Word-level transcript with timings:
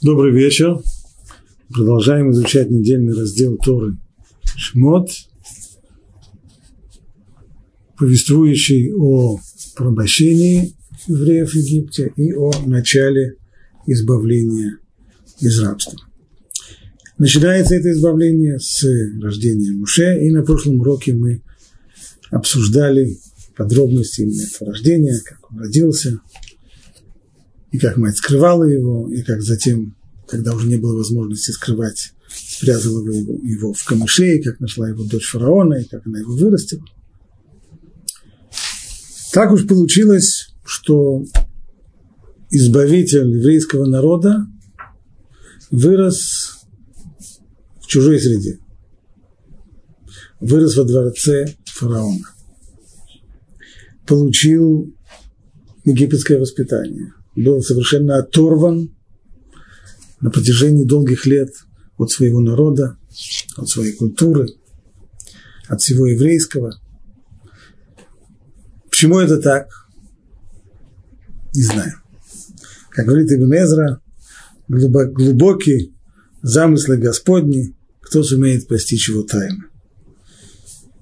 Добрый 0.00 0.32
вечер. 0.32 0.80
Продолжаем 1.70 2.30
изучать 2.30 2.70
недельный 2.70 3.14
раздел 3.14 3.56
Торы 3.56 3.98
Шмот, 4.56 5.10
повествующий 7.96 8.92
о 8.94 9.40
порабощении 9.74 10.76
евреев 11.08 11.50
в 11.50 11.54
Египте 11.56 12.12
и 12.14 12.32
о 12.32 12.52
начале 12.64 13.38
избавления 13.86 14.78
из 15.40 15.58
рабства. 15.60 15.98
Начинается 17.18 17.74
это 17.74 17.90
избавление 17.90 18.60
с 18.60 18.86
рождения 19.20 19.72
Муше, 19.72 20.24
и 20.24 20.30
на 20.30 20.44
прошлом 20.44 20.80
уроке 20.80 21.12
мы 21.12 21.42
обсуждали 22.30 23.18
подробности 23.56 24.20
именно 24.20 24.42
этого 24.42 24.70
рождения, 24.70 25.18
как 25.24 25.50
он 25.50 25.58
родился, 25.58 26.20
и 27.70 27.78
как 27.78 27.96
мать 27.96 28.16
скрывала 28.16 28.64
его, 28.64 29.08
и 29.10 29.22
как 29.22 29.42
затем, 29.42 29.94
когда 30.26 30.54
уже 30.54 30.68
не 30.68 30.76
было 30.76 30.96
возможности 30.96 31.50
скрывать, 31.50 32.12
спрятала 32.28 33.00
его, 33.00 33.38
его 33.42 33.72
в 33.72 33.84
камыше, 33.84 34.36
и 34.36 34.42
как 34.42 34.60
нашла 34.60 34.88
его 34.88 35.04
дочь 35.04 35.30
фараона, 35.30 35.74
и 35.74 35.84
как 35.84 36.06
она 36.06 36.20
его 36.20 36.34
вырастила. 36.34 36.84
Так 39.32 39.52
уж 39.52 39.66
получилось, 39.66 40.54
что 40.64 41.24
избавитель 42.50 43.36
еврейского 43.36 43.86
народа 43.86 44.46
вырос 45.70 46.58
в 47.82 47.86
чужой 47.86 48.18
среде. 48.18 48.58
Вырос 50.40 50.76
во 50.76 50.84
дворце 50.84 51.54
фараона. 51.66 52.24
Получил 54.06 54.94
египетское 55.84 56.38
воспитание 56.38 57.12
был 57.42 57.62
совершенно 57.62 58.18
оторван 58.18 58.94
на 60.20 60.30
протяжении 60.30 60.84
долгих 60.84 61.26
лет 61.26 61.50
от 61.96 62.10
своего 62.10 62.40
народа, 62.40 62.96
от 63.56 63.68
своей 63.68 63.92
культуры, 63.92 64.48
от 65.68 65.80
всего 65.80 66.06
еврейского. 66.06 66.80
Почему 68.90 69.18
это 69.18 69.38
так? 69.38 69.68
Не 71.54 71.62
знаю. 71.62 71.92
Как 72.90 73.06
говорит 73.06 73.30
Ибн 73.30 73.52
Эзра, 73.54 74.00
глубокие 74.68 75.92
замыслы 76.42 76.96
Господни, 76.96 77.74
кто 78.00 78.22
сумеет 78.22 78.66
постичь 78.66 79.08
его 79.08 79.22
тайны. 79.22 79.64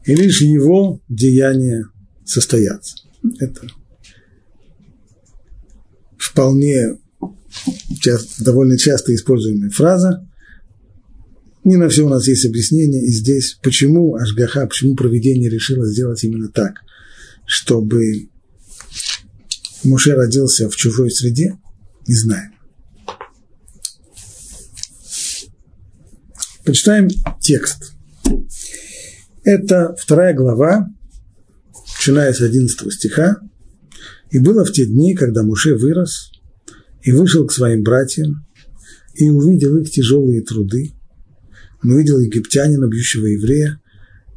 И 0.05 0.15
лишь 0.15 0.43
его 0.43 1.01
деяния 1.09 1.89
состоятся. 2.25 2.97
Это 3.41 3.67
вполне 6.19 6.99
часто, 8.01 8.45
довольно 8.45 8.79
часто 8.79 9.15
используемая 9.15 9.71
фраза. 9.71 10.29
Не 11.65 11.77
на 11.77 11.89
все 11.89 12.03
у 12.03 12.09
нас 12.09 12.29
есть 12.29 12.47
объяснение, 12.47 13.05
и 13.05 13.11
здесь 13.11 13.59
почему 13.63 14.15
Ашгаха, 14.15 14.67
почему 14.67 14.95
проведение 14.95 15.51
решило 15.51 15.87
сделать 15.87 16.23
именно 16.23 16.49
так, 16.49 16.83
чтобы 17.45 18.29
Муше 19.83 20.15
родился 20.15 20.69
в 20.69 20.77
чужой 20.77 21.11
среде, 21.11 21.59
не 22.07 22.15
знаю. 22.15 22.51
Почитаем 26.65 27.09
текст. 27.41 27.93
Это 29.45 29.95
вторая 29.97 30.35
глава, 30.35 30.89
начиная 31.99 32.33
с 32.33 32.41
11 32.41 32.93
стиха, 32.93 33.41
и 34.31 34.39
было 34.39 34.65
в 34.65 34.73
те 34.73 34.87
дни, 34.87 35.15
когда 35.15 35.43
Муше 35.43 35.77
вырос 35.77 36.33
и 37.03 37.13
вышел 37.13 37.47
к 37.47 37.53
своим 37.53 37.83
братьям, 37.83 38.47
и 39.15 39.31
увидел 39.31 39.77
их 39.79 39.91
тяжелые 39.91 40.43
труды, 40.43 40.93
он 41.83 41.93
увидел 41.93 42.19
египтянина, 42.19 42.87
бьющего 42.87 43.27
еврея, 43.27 43.81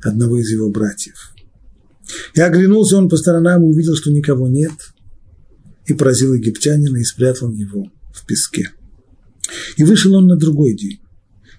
одного 0.01 0.37
из 0.39 0.49
его 0.49 0.69
братьев. 0.69 1.33
И 2.33 2.41
оглянулся 2.41 2.97
он 2.97 3.09
по 3.09 3.17
сторонам 3.17 3.63
и 3.63 3.67
увидел, 3.67 3.95
что 3.95 4.11
никого 4.11 4.47
нет, 4.47 4.71
и 5.87 5.93
поразил 5.93 6.33
египтянина 6.33 6.97
и 6.97 7.03
спрятал 7.03 7.51
его 7.51 7.91
в 8.13 8.25
песке. 8.25 8.71
И 9.77 9.83
вышел 9.83 10.13
он 10.15 10.27
на 10.27 10.37
другой 10.37 10.75
день. 10.75 10.99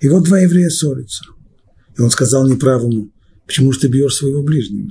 И 0.01 0.09
вот 0.09 0.25
два 0.25 0.39
еврея 0.39 0.71
ссорятся. 0.71 1.25
И 1.99 2.01
он 2.01 2.11
сказал 2.11 2.49
неправому, 2.49 3.11
почему 3.47 3.73
же 3.73 3.81
ты 3.81 3.89
бьешь 3.89 4.15
своего 4.15 4.43
ближнего? 4.43 4.91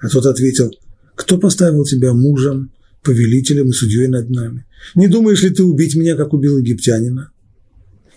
А 0.00 0.08
тот 0.08 0.24
ответил– 0.26 0.70
кто 1.18 1.36
поставил 1.36 1.84
тебя 1.84 2.14
мужем, 2.14 2.70
повелителем 3.02 3.70
и 3.70 3.72
судьей 3.72 4.06
над 4.06 4.30
нами? 4.30 4.64
Не 4.94 5.08
думаешь 5.08 5.42
ли 5.42 5.50
ты 5.50 5.64
убить 5.64 5.96
меня, 5.96 6.14
как 6.14 6.32
убил 6.32 6.58
египтянина? 6.58 7.32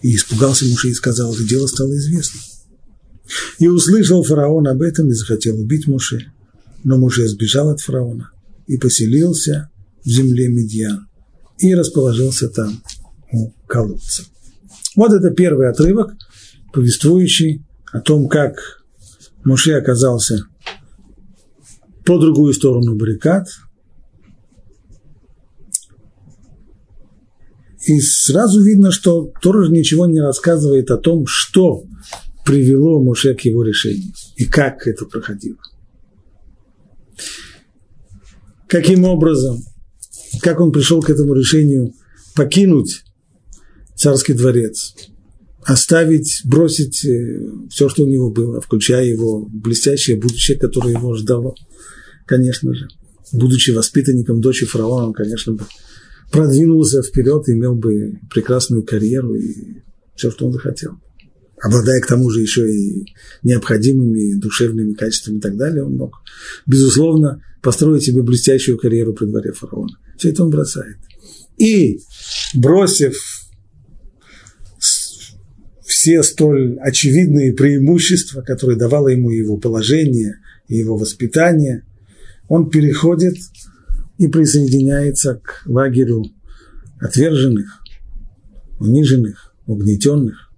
И 0.04 0.16
испугался 0.16 0.66
Муше 0.66 0.90
и 0.90 0.94
сказал, 0.94 1.34
это 1.34 1.44
дело 1.44 1.66
стало 1.66 1.98
известно. 1.98 2.40
И 3.58 3.68
услышал 3.68 4.24
фараон 4.24 4.68
об 4.68 4.84
этом 4.84 5.10
и 5.10 5.14
захотел 5.14 5.60
убить 5.60 5.88
Муше. 5.88 6.32
Но 6.84 6.98
Муше 6.98 7.28
сбежал 7.28 7.70
от 7.70 7.82
фараона 7.82 8.30
и 8.68 8.78
поселился 8.78 9.72
в 10.06 10.08
земле 10.08 10.48
Медьян 10.48 11.08
и 11.58 11.74
расположился 11.74 12.50
там 12.50 12.84
у 13.32 13.52
колодца. 13.66 14.26
Вот 14.96 15.12
это 15.12 15.32
первый 15.32 15.70
отрывок, 15.70 16.14
повествующий 16.72 17.66
о 17.92 18.00
том, 18.00 18.28
как 18.28 18.84
Муше 19.44 19.72
оказался 19.72 20.46
по 22.06 22.18
другую 22.18 22.54
сторону 22.54 22.96
баррикад. 22.96 23.48
И 27.86 28.00
сразу 28.00 28.62
видно, 28.62 28.92
что 28.92 29.32
Тора 29.42 29.68
ничего 29.68 30.06
не 30.06 30.20
рассказывает 30.20 30.92
о 30.92 30.98
том, 30.98 31.26
что 31.28 31.84
привело 32.46 33.02
Моше 33.02 33.34
к 33.34 33.42
его 33.42 33.64
решению 33.64 34.14
и 34.36 34.46
как 34.46 34.88
это 34.88 35.06
проходило. 35.06 35.58
Каким 38.68 39.04
образом, 39.04 39.60
как 40.42 40.60
он 40.60 40.72
пришел 40.72 41.02
к 41.02 41.10
этому 41.10 41.34
решению 41.34 41.94
покинуть 42.36 43.04
царский 43.96 44.34
дворец, 44.34 44.96
оставить, 45.64 46.42
бросить 46.44 47.06
э, 47.06 47.40
все, 47.70 47.90
что 47.90 48.04
у 48.04 48.08
него 48.08 48.32
было, 48.32 48.62
включая 48.62 49.06
его 49.06 49.46
блестящее 49.46 50.18
будущее, 50.18 50.58
которое 50.58 50.94
его 50.94 51.16
ждало– 51.16 51.56
конечно 52.32 52.74
же, 52.74 52.88
будучи 53.34 53.72
воспитанником 53.72 54.40
дочери 54.40 54.66
фараона, 54.66 55.08
он, 55.08 55.14
конечно, 55.14 55.52
бы 55.52 55.66
продвинулся 56.32 57.02
вперед, 57.02 57.50
имел 57.50 57.76
бы 57.76 58.20
прекрасную 58.30 58.84
карьеру 58.84 59.36
и 59.36 59.82
все, 60.16 60.32
что 60.32 60.46
он 60.46 60.54
захотел. 60.54 60.94
Обладая 61.62 62.00
к 62.00 62.08
тому 62.08 62.30
же 62.30 62.40
еще 62.40 62.74
и 62.74 63.06
необходимыми 63.44 64.40
душевными 64.40 64.94
качествами 64.94 65.40
и 65.40 65.42
так 65.42 65.58
далее, 65.58 65.84
он 65.84 65.98
мог, 65.98 66.22
безусловно, 66.66 67.44
построить 67.62 68.04
себе 68.04 68.24
блестящую 68.24 68.78
карьеру 68.78 69.14
при 69.14 69.26
дворе 69.26 69.52
фараона. 69.52 69.98
Все 70.18 70.30
это 70.30 70.44
он 70.44 70.52
бросает. 70.52 70.96
И, 71.58 72.00
бросив 72.56 73.22
все 76.02 76.24
столь 76.24 76.80
очевидные 76.80 77.54
преимущества, 77.54 78.42
которые 78.42 78.78
давало 78.78 79.10
ему 79.10 79.30
его 79.30 79.58
положение 79.58 80.38
и 80.68 80.76
его 80.76 80.98
воспитание– 80.98 81.84
он 82.52 82.70
переходит 82.70 83.36
и 84.18 84.28
присоединяется 84.28 85.36
к 85.42 85.62
лагерю 85.68 86.26
отверженных, 87.00 87.82
униженных, 88.78 89.56
угнетенных. 89.68 90.52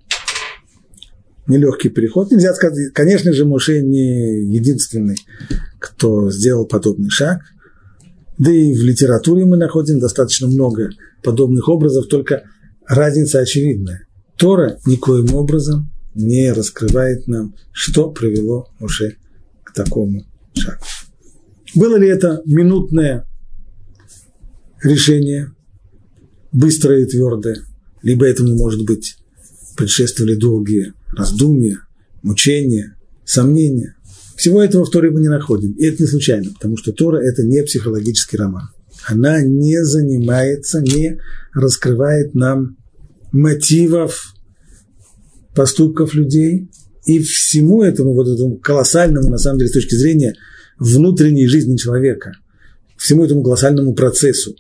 Нелегкий 1.45 1.89
переход. 1.89 2.31
Нельзя 2.31 2.55
сказать, 2.55 2.91
конечно 2.93 3.31
же, 3.31 3.45
Моше 3.45 3.83
не 3.83 4.43
единственный, 4.51 5.17
кто 5.77 6.31
сделал 6.31 6.65
подобный 6.65 7.11
шаг. 7.11 7.41
Да 8.39 8.49
и 8.49 8.73
в 8.73 8.81
литературе 8.81 9.45
мы 9.45 9.57
находим 9.57 9.99
достаточно 9.99 10.47
много 10.47 10.89
подобных 11.21 11.69
образов, 11.69 12.07
только 12.07 12.41
разница 12.87 13.37
очевидная. 13.37 14.02
Тора 14.37 14.79
никоим 14.85 15.33
образом 15.33 15.91
не 16.15 16.51
раскрывает 16.51 17.27
нам, 17.27 17.55
что 17.71 18.11
привело 18.11 18.69
Моше 18.79 19.17
к 19.63 19.73
такому 19.73 20.25
шагу. 20.53 20.83
Было 21.75 21.97
ли 21.97 22.07
это 22.07 22.41
минутное 22.45 23.27
решение, 24.83 25.51
быстрое 26.51 27.03
и 27.03 27.09
твердое, 27.09 27.57
либо 28.01 28.27
этому, 28.27 28.55
может 28.55 28.85
быть, 28.85 29.17
предшествовали 29.75 30.35
долгие 30.35 30.93
раздумья, 31.09 31.79
мучения, 32.21 32.95
сомнения. 33.25 33.95
Всего 34.35 34.61
этого 34.61 34.85
в 34.85 34.89
Торе 34.89 35.09
мы 35.09 35.21
не 35.21 35.29
находим. 35.29 35.71
И 35.73 35.85
это 35.85 36.03
не 36.03 36.07
случайно, 36.07 36.51
потому 36.53 36.77
что 36.77 36.91
Тора– 36.91 37.17
это 37.23 37.43
не 37.43 37.63
психологический 37.63 38.37
роман. 38.37 38.69
Она 39.07 39.41
не 39.41 39.83
занимается, 39.83 40.81
не 40.81 41.19
раскрывает 41.53 42.35
нам 42.35 42.77
мотивов 43.33 44.33
поступков 45.53 46.13
людей. 46.13 46.69
И 47.05 47.19
всему 47.19 47.83
этому, 47.83 48.13
вот 48.13 48.29
этому 48.29 48.55
колоссальному, 48.55 49.29
на 49.29 49.37
самом 49.37 49.59
деле, 49.59 49.69
с 49.69 49.73
точки 49.73 49.95
зрения– 49.95 50.33
внутренней 50.79 51.47
жизни 51.47 51.77
человека, 51.77 52.33
всему 52.97 53.25
этому 53.25 53.43
колоссальному 53.43 53.93
процессу. 53.93 54.55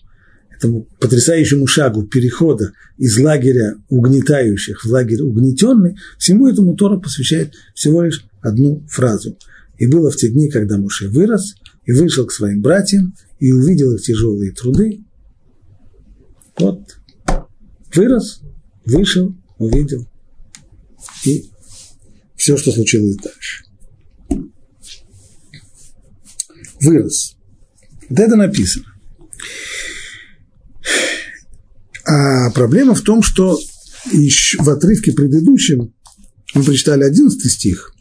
этому 0.55 0.87
потрясающему 0.99 1.67
шагу 1.67 2.03
перехода 2.03 2.71
из 2.97 3.17
лагеря 3.19 3.75
угнетающих 3.89 4.85
в 4.85 4.89
лагерь 4.89 5.21
угнетенный, 5.21 5.97
всему 6.17 6.47
этому 6.47 6.75
Тора 6.75 6.99
посвящает 6.99 7.53
всего 7.75 8.03
лишь 8.03 8.25
одну 8.41 8.85
фразу. 8.87 9.37
«И 9.77 9.87
было 9.87 10.09
в 10.09 10.15
те 10.15 10.29
дни, 10.29 10.49
когда 10.49 10.77
Муше 10.77 11.09
вырос, 11.09 11.55
и 11.85 11.91
вышел 11.91 12.25
к 12.25 12.31
своим 12.31 12.61
братьям, 12.61 13.13
и 13.39 13.51
увидел 13.51 13.93
их 13.93 14.03
тяжелые 14.03 14.53
труды». 14.53 15.01
Вот, 16.57 16.97
вырос, 17.93 18.41
вышел, 18.85 19.35
увидел, 19.57 20.07
и 21.25 21.49
все, 22.35 22.57
что 22.57 22.71
случилось 22.71 23.17
дальше. 23.17 23.63
Вырос. 26.81 27.35
Вот 28.09 28.19
это 28.19 28.35
написано. 28.35 28.85
А 32.05 32.51
проблема 32.51 32.93
в 32.93 33.01
том, 33.01 33.23
что 33.23 33.57
в 34.05 34.69
отрывке 34.69 35.13
предыдущем 35.13 35.93
мы 36.53 36.63
прочитали 36.63 37.03
11 37.03 37.51
стих, 37.51 37.93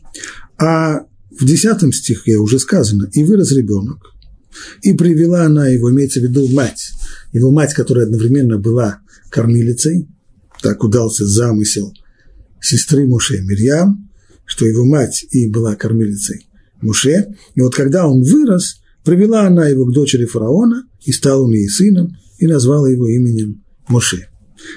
а 0.58 1.06
в 1.31 1.46
10 1.46 1.94
стихе 1.94 2.37
уже 2.37 2.58
сказано, 2.58 3.08
и 3.12 3.25
вырос 3.25 3.52
ребенок, 3.52 4.12
и 4.82 4.93
привела 4.94 5.44
она 5.44 5.69
его, 5.69 5.90
имеется 5.90 6.20
в 6.20 6.25
виду 6.25 6.49
мать, 6.49 6.90
его 7.32 7.50
мать, 7.50 7.75
которая 7.75 8.06
одновременно 8.06 8.58
была 8.58 9.00
кормилицей, 9.31 10.08
так 10.62 10.82
удался 10.85 11.26
замысел 11.26 11.93
сестры 12.61 13.06
Муше 13.06 13.41
Мирьям, 13.43 14.09
что 14.44 14.64
его 14.64 14.85
мать 14.85 15.25
и 15.31 15.49
была 15.49 15.75
кормилицей 15.75 16.47
Муше, 16.81 17.26
и 17.55 17.61
вот 17.61 17.75
когда 17.75 18.06
он 18.06 18.23
вырос, 18.23 18.81
привела 19.05 19.47
она 19.47 19.69
его 19.69 19.85
к 19.85 19.93
дочери 19.93 20.25
фараона, 20.25 20.85
и 21.05 21.12
стал 21.12 21.44
он 21.44 21.53
ей 21.53 21.69
сыном, 21.69 22.17
и 22.38 22.47
назвала 22.47 22.88
его 22.88 23.09
именем 23.09 23.62
Моше. 23.88 24.29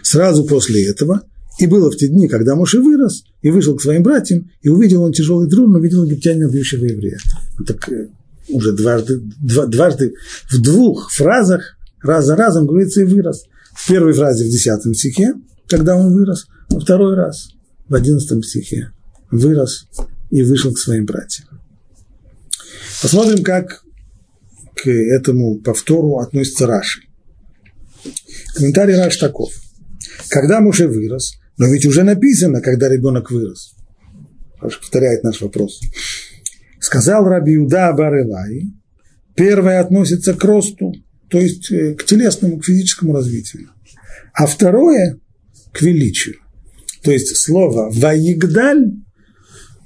Сразу 0.02 0.46
после 0.46 0.88
этого, 0.88 1.22
и 1.60 1.68
было 1.68 1.90
в 1.90 1.96
те 1.96 2.08
дни, 2.08 2.28
когда 2.28 2.56
Моше 2.56 2.80
вырос, 2.80 3.24
и 3.42 3.50
вышел 3.50 3.76
к 3.76 3.82
своим 3.82 4.04
братьям, 4.04 4.50
и 4.62 4.70
увидел 4.70 5.04
он 5.04 5.14
тяжелый 5.14 5.50
труд, 5.50 5.70
но 5.70 5.80
видел 5.80 6.04
египтянина, 6.04 6.50
бьющего 6.50 6.86
еврея. 6.86 7.18
Так 7.66 7.90
э, 7.90 8.10
уже 8.50 8.74
дважды, 8.74 9.22
два, 9.42 9.66
дважды 9.68 10.14
в 10.52 10.62
двух 10.62 11.12
фразах, 11.12 11.78
раз 12.02 12.26
за 12.26 12.36
разом 12.36 12.68
говорится 12.68 13.02
и 13.02 13.06
вырос. 13.06 13.46
В 13.74 13.88
первой 13.88 14.14
фразе 14.14 14.46
в 14.46 14.50
десятом 14.50 14.94
стихе, 14.94 15.34
когда 15.68 15.96
он 15.96 16.14
вырос, 16.14 16.48
во 16.70 16.80
второй 16.80 17.16
раз 17.16 17.50
в 17.88 17.96
одиннадцатом 17.96 18.44
стихе 18.44 18.92
вырос 19.32 19.88
и 20.30 20.44
вышел 20.44 20.74
к 20.74 20.80
своим 20.80 21.06
братьям. 21.06 21.48
Посмотрим, 23.02 23.44
как 23.44 23.84
к 24.76 24.88
этому 24.88 25.60
повтору 25.60 26.20
относится 26.20 26.68
Раши. 26.68 27.02
Комментарий 28.56 28.96
Раш 28.96 29.18
таков. 29.18 29.52
Когда 30.30 30.62
Муше 30.62 30.88
вырос, 30.88 31.38
но 31.58 31.68
ведь 31.68 31.86
уже 31.86 32.04
написано, 32.04 32.62
когда 32.62 32.90
ребенок 32.90 33.32
вырос. 33.32 33.76
Раш 34.60 34.80
повторяет 34.80 35.24
наш 35.24 35.42
вопрос. 35.42 35.80
Сказал 36.80 37.26
Раби 37.26 37.54
Юда 37.54 37.94
Барелай, 37.94 38.64
первое 39.36 39.80
относится 39.80 40.34
к 40.34 40.44
росту, 40.44 40.94
то 41.30 41.40
есть 41.40 41.72
э, 41.72 41.96
к 41.96 42.06
телесному, 42.06 42.60
к 42.60 42.66
физическому 42.66 43.14
развитию. 43.14 43.70
А 44.34 44.46
второе– 44.46 45.20
к 45.76 45.82
величию. 45.82 46.36
То 47.04 47.12
есть 47.12 47.36
слово 47.36 47.92
«ваигдаль», 47.92 48.94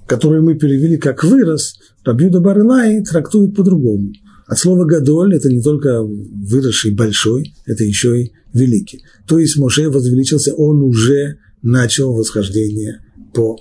которое 0.08 0.42
мы 0.42 0.56
перевели 0.56 0.98
как 0.98 1.24
«вырос», 1.24 1.80
Рабьюда 2.06 2.40
Барылай 2.40 3.04
трактует 3.04 3.56
по-другому– 3.56 4.14
от 4.50 4.58
слова 4.58 4.84
«гадоль» 4.84 5.36
это 5.36 5.48
не 5.50 5.62
только 5.62 6.02
выросший 6.02 6.92
большой, 6.96 7.54
это 7.68 7.84
еще 7.84 8.24
и 8.24 8.32
великий. 8.52 9.04
То 9.28 9.38
есть 9.38 9.58
Моше 9.58 9.90
возвеличился, 9.90 10.56
он 10.56 10.82
уже 10.82 11.38
начал 11.62 12.14
восхождение 12.14 13.00
по, 13.32 13.60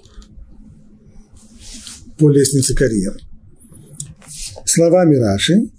по 2.19 2.31
лестнице 2.31 2.75
карьеры. 2.75 3.19
Словами 4.65 5.17
Раши, 5.17 5.71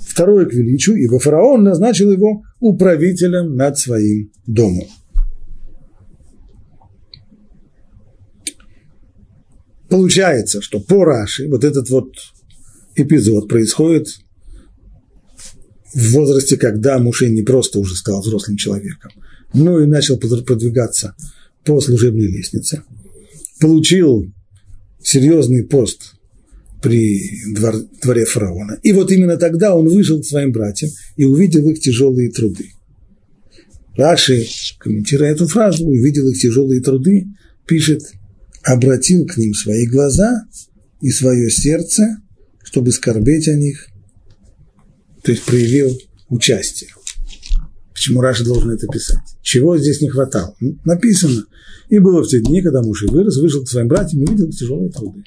второе 0.00 0.46
к 0.46 0.52
величию, 0.52 0.96
ибо 0.96 1.20
фараон 1.20 1.62
назначил 1.62 2.10
его 2.10 2.42
управителем 2.58 3.54
над 3.54 3.78
своим 3.78 4.32
домом. 4.48 4.88
Получается, 9.90 10.62
что 10.62 10.78
по 10.78 11.04
Раши 11.04 11.48
вот 11.48 11.64
этот 11.64 11.90
вот 11.90 12.12
эпизод 12.94 13.48
происходит 13.48 14.06
в 15.92 16.12
возрасте, 16.12 16.56
когда 16.56 16.98
Муше 16.98 17.28
не 17.28 17.42
просто 17.42 17.80
уже 17.80 17.96
стал 17.96 18.22
взрослым 18.22 18.56
человеком, 18.56 19.10
но 19.52 19.80
и 19.80 19.86
начал 19.86 20.16
продвигаться 20.16 21.16
по 21.64 21.80
служебной 21.80 22.28
лестнице, 22.28 22.84
получил 23.58 24.32
серьезный 25.02 25.64
пост 25.64 26.14
при 26.80 27.20
двор, 27.52 27.74
дворе 28.00 28.24
фараона. 28.24 28.78
И 28.84 28.92
вот 28.92 29.10
именно 29.10 29.36
тогда 29.36 29.74
он 29.74 29.88
вышел 29.88 30.20
к 30.20 30.24
своим 30.24 30.52
братьям 30.52 30.90
и 31.16 31.24
увидел 31.24 31.68
их 31.68 31.80
тяжелые 31.80 32.30
труды. 32.30 32.70
Раши, 33.96 34.46
комментируя 34.78 35.32
эту 35.32 35.48
фразу, 35.48 35.84
увидел 35.84 36.28
их 36.28 36.40
тяжелые 36.40 36.80
труды, 36.80 37.26
пишет, 37.66 38.02
обратил 38.62 39.26
к 39.26 39.36
ним 39.36 39.54
свои 39.54 39.86
глаза 39.86 40.44
и 41.00 41.10
свое 41.10 41.50
сердце, 41.50 42.18
чтобы 42.62 42.92
скорбеть 42.92 43.48
о 43.48 43.54
них 43.54 43.90
то 45.22 45.32
есть 45.32 45.44
проявил 45.44 45.98
участие. 46.28 46.90
Почему 47.92 48.20
Раша 48.20 48.44
должен 48.44 48.70
это 48.70 48.86
писать? 48.86 49.18
Чего 49.42 49.76
здесь 49.76 50.00
не 50.00 50.08
хватало? 50.08 50.54
Ну, 50.60 50.78
написано. 50.84 51.44
И 51.88 51.98
было 51.98 52.22
в 52.22 52.28
те 52.28 52.40
дни, 52.40 52.62
когда 52.62 52.82
муж 52.82 53.02
и 53.02 53.06
вырос, 53.06 53.36
вышел 53.38 53.64
к 53.64 53.68
своим 53.68 53.88
братьям 53.88 54.22
и 54.22 54.26
увидел 54.26 54.50
тяжелые 54.50 54.90
труды. 54.90 55.24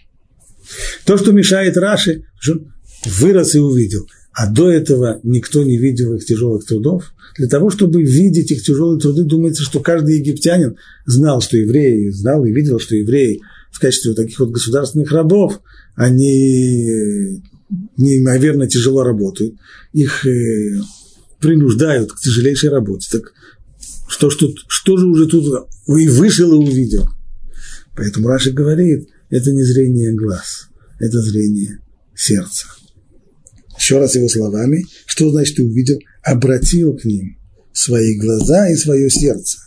То, 1.05 1.17
что 1.17 1.33
мешает 1.33 1.77
Раши, 1.77 2.23
вырос 3.05 3.53
и 3.55 3.59
увидел. 3.59 4.07
А 4.33 4.49
до 4.49 4.69
этого 4.69 5.19
никто 5.23 5.63
не 5.63 5.77
видел 5.77 6.15
их 6.15 6.25
тяжелых 6.25 6.65
трудов. 6.65 7.13
Для 7.37 7.47
того, 7.47 7.69
чтобы 7.69 8.01
видеть 8.01 8.51
их 8.51 8.63
тяжелые 8.63 8.99
труды, 8.99 9.23
думается, 9.23 9.63
что 9.63 9.79
каждый 9.79 10.17
египтянин 10.17 10.77
знал, 11.05 11.39
что 11.41 11.57
евреи, 11.57 12.09
знал 12.09 12.43
и 12.43 12.51
видел, 12.51 12.79
что 12.79 12.95
евреи 12.95 13.41
в 13.71 13.79
качестве 13.79 14.11
вот 14.11 14.17
таких 14.17 14.39
вот 14.39 14.51
государственных 14.51 15.11
рабов, 15.11 15.61
они 15.95 17.41
неимоверно 17.97 18.67
тяжело 18.67 19.03
работают, 19.03 19.55
их 19.93 20.25
э, 20.25 20.79
принуждают 21.39 22.11
к 22.11 22.19
тяжелейшей 22.19 22.69
работе. 22.69 23.07
Так 23.11 23.33
что, 24.07 24.29
что, 24.29 24.51
что 24.67 24.97
же 24.97 25.07
уже 25.07 25.27
тут 25.27 25.67
и 25.87 26.07
вышел 26.07 26.53
и 26.53 26.67
увидел? 26.69 27.07
Поэтому 27.95 28.27
Раши 28.27 28.51
говорит, 28.51 29.09
это 29.29 29.51
не 29.51 29.63
зрение 29.63 30.13
глаз, 30.13 30.69
это 30.99 31.19
зрение 31.21 31.79
сердца. 32.15 32.67
Еще 33.83 33.99
раз 33.99 34.15
его 34.15 34.29
словами, 34.29 34.85
что 35.05 35.29
значит 35.29 35.57
ты 35.57 35.63
увидел? 35.65 35.99
Обратил 36.23 36.95
к 36.95 37.03
ним 37.03 37.37
свои 37.73 38.17
глаза 38.17 38.69
и 38.69 38.75
свое 38.75 39.09
сердце, 39.09 39.57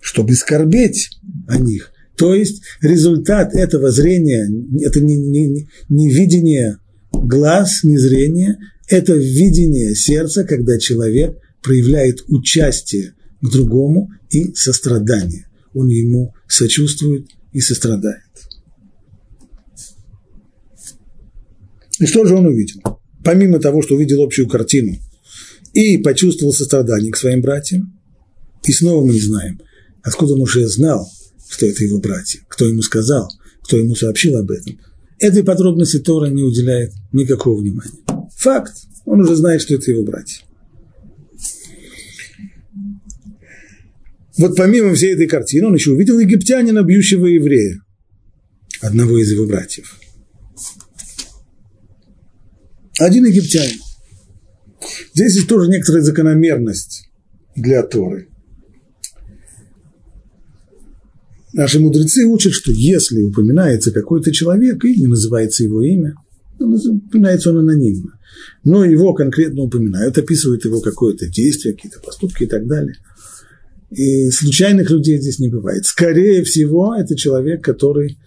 чтобы 0.00 0.32
скорбеть 0.32 1.10
о 1.46 1.58
них. 1.58 1.92
То 2.16 2.34
есть 2.34 2.62
результат 2.80 3.54
этого 3.54 3.90
зрения, 3.90 4.48
это 4.80 5.02
не, 5.02 5.16
не, 5.16 5.68
не 5.90 6.08
видение 6.14 6.78
глаз, 7.12 7.84
не 7.84 7.98
зрение, 7.98 8.56
это 8.88 9.12
видение 9.12 9.94
сердца, 9.94 10.44
когда 10.44 10.78
человек 10.78 11.36
проявляет 11.62 12.24
участие 12.28 13.16
к 13.42 13.50
другому 13.50 14.08
и 14.30 14.54
сострадание. 14.54 15.46
Он 15.74 15.88
ему 15.88 16.32
сочувствует 16.48 17.26
и 17.52 17.60
сострадает. 17.60 18.22
И 21.98 22.06
что 22.06 22.24
же 22.24 22.34
он 22.34 22.46
увидел? 22.46 22.95
Помимо 23.26 23.58
того, 23.58 23.82
что 23.82 23.96
увидел 23.96 24.22
общую 24.22 24.48
картину 24.48 24.96
и 25.74 25.98
почувствовал 25.98 26.54
сострадание 26.54 27.12
к 27.12 27.18
своим 27.18 27.42
братьям, 27.42 27.92
и 28.64 28.72
снова 28.72 29.04
мы 29.04 29.12
не 29.12 29.20
знаем, 29.20 29.60
откуда 30.02 30.32
он 30.32 30.40
уже 30.40 30.66
знал, 30.68 31.06
что 31.50 31.66
это 31.66 31.84
его 31.84 31.98
братья, 31.98 32.40
кто 32.48 32.66
ему 32.66 32.80
сказал, 32.80 33.28
кто 33.64 33.76
ему 33.76 33.94
сообщил 33.94 34.38
об 34.38 34.50
этом– 34.50 34.78
Этой 35.18 35.42
подробности 35.44 35.98
Тора 35.98 36.26
не 36.26 36.42
уделяет 36.42 36.92
никакого 37.12 37.60
внимания. 37.60 38.04
Факт. 38.36 38.74
Он 39.06 39.20
уже 39.20 39.36
знает, 39.36 39.62
что 39.62 39.74
это 39.74 39.90
его 39.90 40.04
братья. 40.04 40.42
Вот 44.36 44.54
помимо 44.56 44.94
всей 44.94 45.14
этой 45.14 45.26
картины, 45.26 45.68
он 45.68 45.74
еще 45.74 45.92
увидел 45.92 46.18
египтянина, 46.18 46.82
бьющего 46.82 47.24
еврея, 47.26 47.80
одного 48.82 49.16
из 49.18 49.32
его 49.32 49.46
братьев. 49.46 49.98
Один 52.98 53.26
египтянин. 53.26 53.80
Здесь 55.14 55.36
есть 55.36 55.48
тоже 55.48 55.68
некоторая 55.70 56.02
закономерность 56.02 57.08
для 57.54 57.82
Торы. 57.82 58.28
Наши 61.52 61.80
мудрецы 61.80 62.26
учат, 62.26 62.52
что 62.52 62.70
если 62.72 63.22
упоминается 63.22 63.90
какой-то 63.90 64.30
человек 64.30 64.84
и 64.84 65.00
не 65.00 65.06
называется 65.06 65.64
его 65.64 65.82
имя, 65.82 66.14
упоминается 66.58 67.50
он 67.50 67.58
анонимно. 67.58 68.18
Но 68.64 68.84
его 68.84 69.14
конкретно 69.14 69.62
упоминают, 69.62 70.18
описывают 70.18 70.64
его 70.64 70.80
какое-то 70.80 71.26
действие, 71.28 71.74
какие-то 71.74 72.00
поступки 72.00 72.44
и 72.44 72.46
так 72.46 72.66
далее. 72.66 72.96
И 73.90 74.30
случайных 74.30 74.90
людей 74.90 75.18
здесь 75.18 75.38
не 75.38 75.48
бывает. 75.48 75.86
Скорее 75.86 76.42
всего, 76.44 76.94
это 76.94 77.16
человек, 77.16 77.64
который 77.64 78.18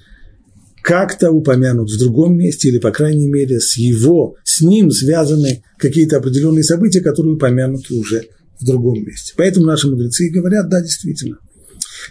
как-то 0.89 1.29
упомянут 1.29 1.87
в 1.91 1.99
другом 1.99 2.35
месте, 2.35 2.69
или, 2.69 2.79
по 2.79 2.89
крайней 2.89 3.27
мере, 3.27 3.59
с 3.59 3.77
его, 3.77 4.37
с 4.43 4.59
ним 4.59 4.89
связаны 4.89 5.63
какие-то 5.77 6.17
определенные 6.17 6.63
события, 6.63 7.01
которые 7.01 7.35
упомянуты 7.35 7.93
уже 7.93 8.23
в 8.59 8.65
другом 8.65 9.03
месте. 9.03 9.33
Поэтому 9.37 9.67
наши 9.67 9.87
мудрецы 9.87 10.31
говорят, 10.31 10.67
да, 10.67 10.81
действительно, 10.81 11.37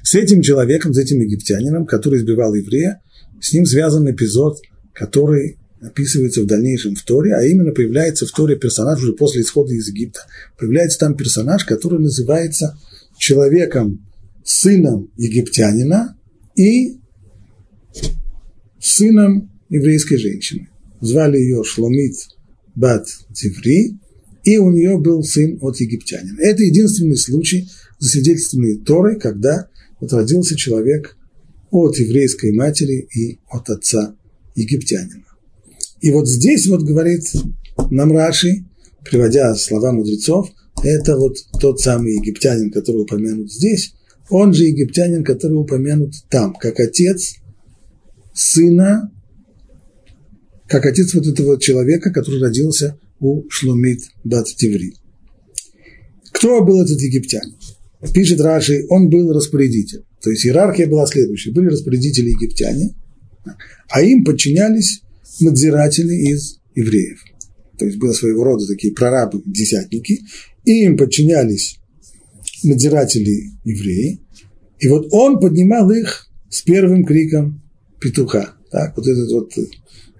с 0.04 0.14
этим 0.14 0.42
человеком, 0.42 0.94
с 0.94 0.98
этим 0.98 1.18
египтянином, 1.18 1.86
который 1.86 2.20
избивал 2.20 2.54
еврея, 2.54 3.00
с 3.40 3.52
ним 3.52 3.66
связан 3.66 4.08
эпизод, 4.08 4.58
который 4.92 5.58
описывается 5.80 6.42
в 6.42 6.46
дальнейшем 6.46 6.94
в 6.94 7.02
Торе, 7.02 7.34
а 7.34 7.42
именно 7.42 7.72
появляется 7.72 8.26
в 8.26 8.30
Торе 8.30 8.54
персонаж 8.54 9.02
уже 9.02 9.12
после 9.12 9.42
исхода 9.42 9.74
из 9.74 9.88
Египта. 9.88 10.20
Появляется 10.56 11.00
там 11.00 11.16
персонаж, 11.16 11.64
который 11.64 11.98
называется 11.98 12.78
человеком, 13.18 14.06
сыном 14.44 15.10
египтянина 15.16 16.16
и 16.54 16.98
сыном 18.80 19.50
еврейской 19.68 20.16
женщины. 20.16 20.68
Звали 21.00 21.38
ее 21.38 21.62
Шломит 21.64 22.16
Бат 22.74 23.06
Тиври, 23.34 23.98
и 24.44 24.56
у 24.58 24.70
нее 24.70 24.98
был 24.98 25.22
сын 25.22 25.58
от 25.60 25.78
египтянина. 25.80 26.40
Это 26.40 26.62
единственный 26.62 27.16
случай, 27.16 27.68
засвидетельствованный 27.98 28.78
Торой, 28.78 29.18
когда 29.18 29.68
вот 30.00 30.12
родился 30.12 30.56
человек 30.56 31.16
от 31.70 31.96
еврейской 31.98 32.52
матери 32.52 33.08
и 33.14 33.38
от 33.50 33.68
отца 33.68 34.16
египтянина. 34.54 35.24
И 36.00 36.10
вот 36.10 36.28
здесь 36.28 36.66
вот 36.66 36.82
говорит 36.82 37.24
нам 37.90 38.12
Раши, 38.12 38.64
приводя 39.04 39.54
слова 39.54 39.92
мудрецов, 39.92 40.50
это 40.82 41.16
вот 41.16 41.36
тот 41.60 41.80
самый 41.80 42.14
египтянин, 42.14 42.70
который 42.70 43.02
упомянут 43.02 43.52
здесь, 43.52 43.94
он 44.30 44.52
же 44.52 44.64
египтянин, 44.64 45.24
который 45.24 45.54
упомянут 45.54 46.14
там, 46.28 46.54
как 46.54 46.78
отец 46.80 47.34
сына, 48.38 49.10
как 50.68 50.86
отец 50.86 51.12
вот 51.14 51.26
этого 51.26 51.58
человека, 51.60 52.12
который 52.12 52.40
родился 52.40 52.98
у 53.20 53.48
Шлумит 53.48 54.00
Бат 54.22 54.46
Тиври. 54.46 54.94
Кто 56.32 56.64
был 56.64 56.80
этот 56.80 57.00
египтянин? 57.00 57.56
Пишет 58.14 58.40
Раши, 58.40 58.84
он 58.90 59.10
был 59.10 59.32
распорядитель. 59.32 60.04
То 60.22 60.30
есть 60.30 60.46
иерархия 60.46 60.86
была 60.86 61.06
следующей. 61.06 61.50
Были 61.50 61.66
распорядители 61.66 62.30
египтяне, 62.30 62.94
а 63.88 64.02
им 64.02 64.24
подчинялись 64.24 65.02
надзиратели 65.40 66.30
из 66.30 66.60
евреев. 66.74 67.20
То 67.76 67.86
есть 67.86 67.98
было 67.98 68.12
своего 68.12 68.44
рода 68.44 68.66
такие 68.66 68.92
прорабы-десятники, 68.92 70.20
и 70.64 70.84
им 70.84 70.96
подчинялись 70.96 71.78
надзиратели 72.62 73.52
евреи. 73.64 74.20
И 74.78 74.88
вот 74.88 75.08
он 75.10 75.40
поднимал 75.40 75.90
их 75.90 76.28
с 76.50 76.62
первым 76.62 77.04
криком 77.04 77.62
петуха. 78.00 78.54
Так, 78.70 78.96
вот 78.96 79.06
этот 79.06 79.30
вот 79.32 79.52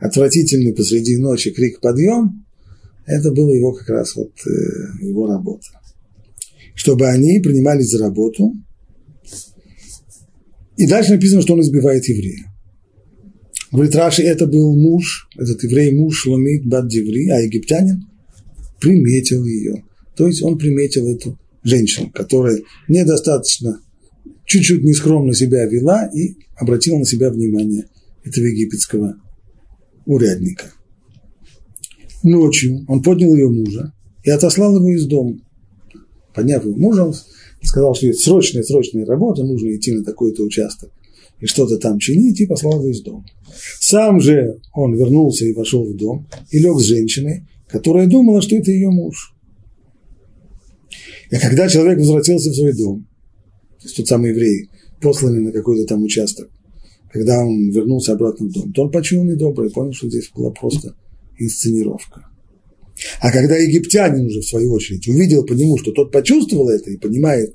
отвратительный 0.01 0.75
посреди 0.75 1.17
ночи 1.17 1.51
крик 1.51 1.81
«подъем», 1.81 2.45
это 3.07 3.33
было 3.33 3.53
его 3.53 3.73
как 3.73 3.89
раз 3.89 4.15
вот 4.17 4.33
э, 4.47 5.05
его 5.05 5.27
работа. 5.27 5.67
Чтобы 6.75 7.09
они 7.09 7.41
принимались 7.41 7.91
за 7.91 8.05
работу. 8.05 8.53
И 10.77 10.87
дальше 10.87 11.13
написано, 11.13 11.43
что 11.43 11.55
он 11.55 11.63
избивает 11.63 12.07
еврея. 12.07 12.45
Говорит 13.73 13.95
Раши, 13.95 14.23
это 14.23 14.47
был 14.47 14.75
муж, 14.77 15.29
этот 15.37 15.63
еврей 15.63 15.93
муж 15.93 16.21
Шломит 16.23 16.67
Баддиври, 16.67 17.29
а 17.29 17.41
египтянин 17.41 18.07
приметил 18.81 19.45
ее. 19.45 19.85
То 20.17 20.27
есть 20.27 20.43
он 20.43 20.59
приметил 20.59 21.07
эту 21.09 21.39
женщину, 21.63 22.11
которая 22.11 22.61
недостаточно, 22.89 23.81
чуть-чуть 24.49 24.83
нескромно 24.83 25.35
себя 25.35 25.67
вела 25.67 26.07
и 26.07 26.35
обратила 26.57 26.99
на 26.99 27.05
себя 27.05 27.31
внимание 27.31 27.87
этого 28.25 28.47
египетского 28.47 29.15
урядника. 30.07 30.73
Ночью 32.25 32.85
он 32.89 33.03
поднял 33.03 33.35
ее 33.35 33.49
мужа 33.49 33.93
и 34.25 34.31
отослал 34.31 34.75
его 34.77 34.89
из 34.93 35.07
дома. 35.07 35.39
Подняв 36.35 36.65
его 36.65 36.77
мужа, 36.77 37.05
он 37.05 37.15
сказал, 37.63 37.95
что 37.95 38.07
есть 38.07 38.21
срочная, 38.21 38.63
срочная 38.63 39.05
работа, 39.05 39.45
нужно 39.45 39.77
идти 39.77 39.93
на 39.93 40.03
такой-то 40.03 40.43
участок 40.43 40.91
и 41.41 41.47
что-то 41.47 41.79
там 41.79 41.99
чинить, 41.99 42.41
и 42.41 42.47
послал 42.47 42.81
его 42.81 42.89
из 42.89 43.03
дома. 43.03 43.25
Сам 43.79 44.21
же 44.21 44.59
он 44.73 44.95
вернулся 44.95 45.45
и 45.45 45.53
вошел 45.53 45.85
в 45.85 45.97
дом, 45.97 46.27
и 46.51 46.59
лег 46.59 46.79
с 46.81 46.85
женщиной, 46.85 47.47
которая 47.69 48.09
думала, 48.09 48.43
что 48.43 48.57
это 48.57 48.73
ее 48.73 48.91
муж. 48.91 49.35
И 51.31 51.37
когда 51.37 51.69
человек 51.69 51.99
возвратился 51.99 52.51
в 52.51 52.55
свой 52.55 52.73
дом, 52.73 53.07
то 53.81 53.85
есть 53.85 53.97
тот 53.97 54.07
самый 54.07 54.31
еврей, 54.31 54.69
посланный 55.01 55.41
на 55.41 55.53
какой-то 55.53 55.87
там 55.87 56.03
участок, 56.03 56.51
когда 57.13 57.41
он 57.41 57.71
вернулся 57.71 58.13
обратно 58.13 58.49
в 58.49 58.53
дом, 58.53 58.73
то 58.73 58.83
он 58.83 58.91
почуял 58.91 59.25
недоброе, 59.25 59.71
понял, 59.71 59.93
что 59.93 60.09
здесь 60.09 60.31
была 60.35 60.51
просто 60.51 60.95
инсценировка. 61.39 62.27
А 63.21 63.31
когда 63.31 63.57
египтянин 63.57 64.27
уже, 64.27 64.41
в 64.41 64.49
свою 64.49 64.73
очередь, 64.73 65.07
увидел 65.09 65.45
по 65.45 65.53
нему, 65.53 65.79
что 65.79 65.93
тот 65.93 66.11
почувствовал 66.11 66.69
это 66.69 66.91
и 66.91 66.97
понимает, 66.97 67.55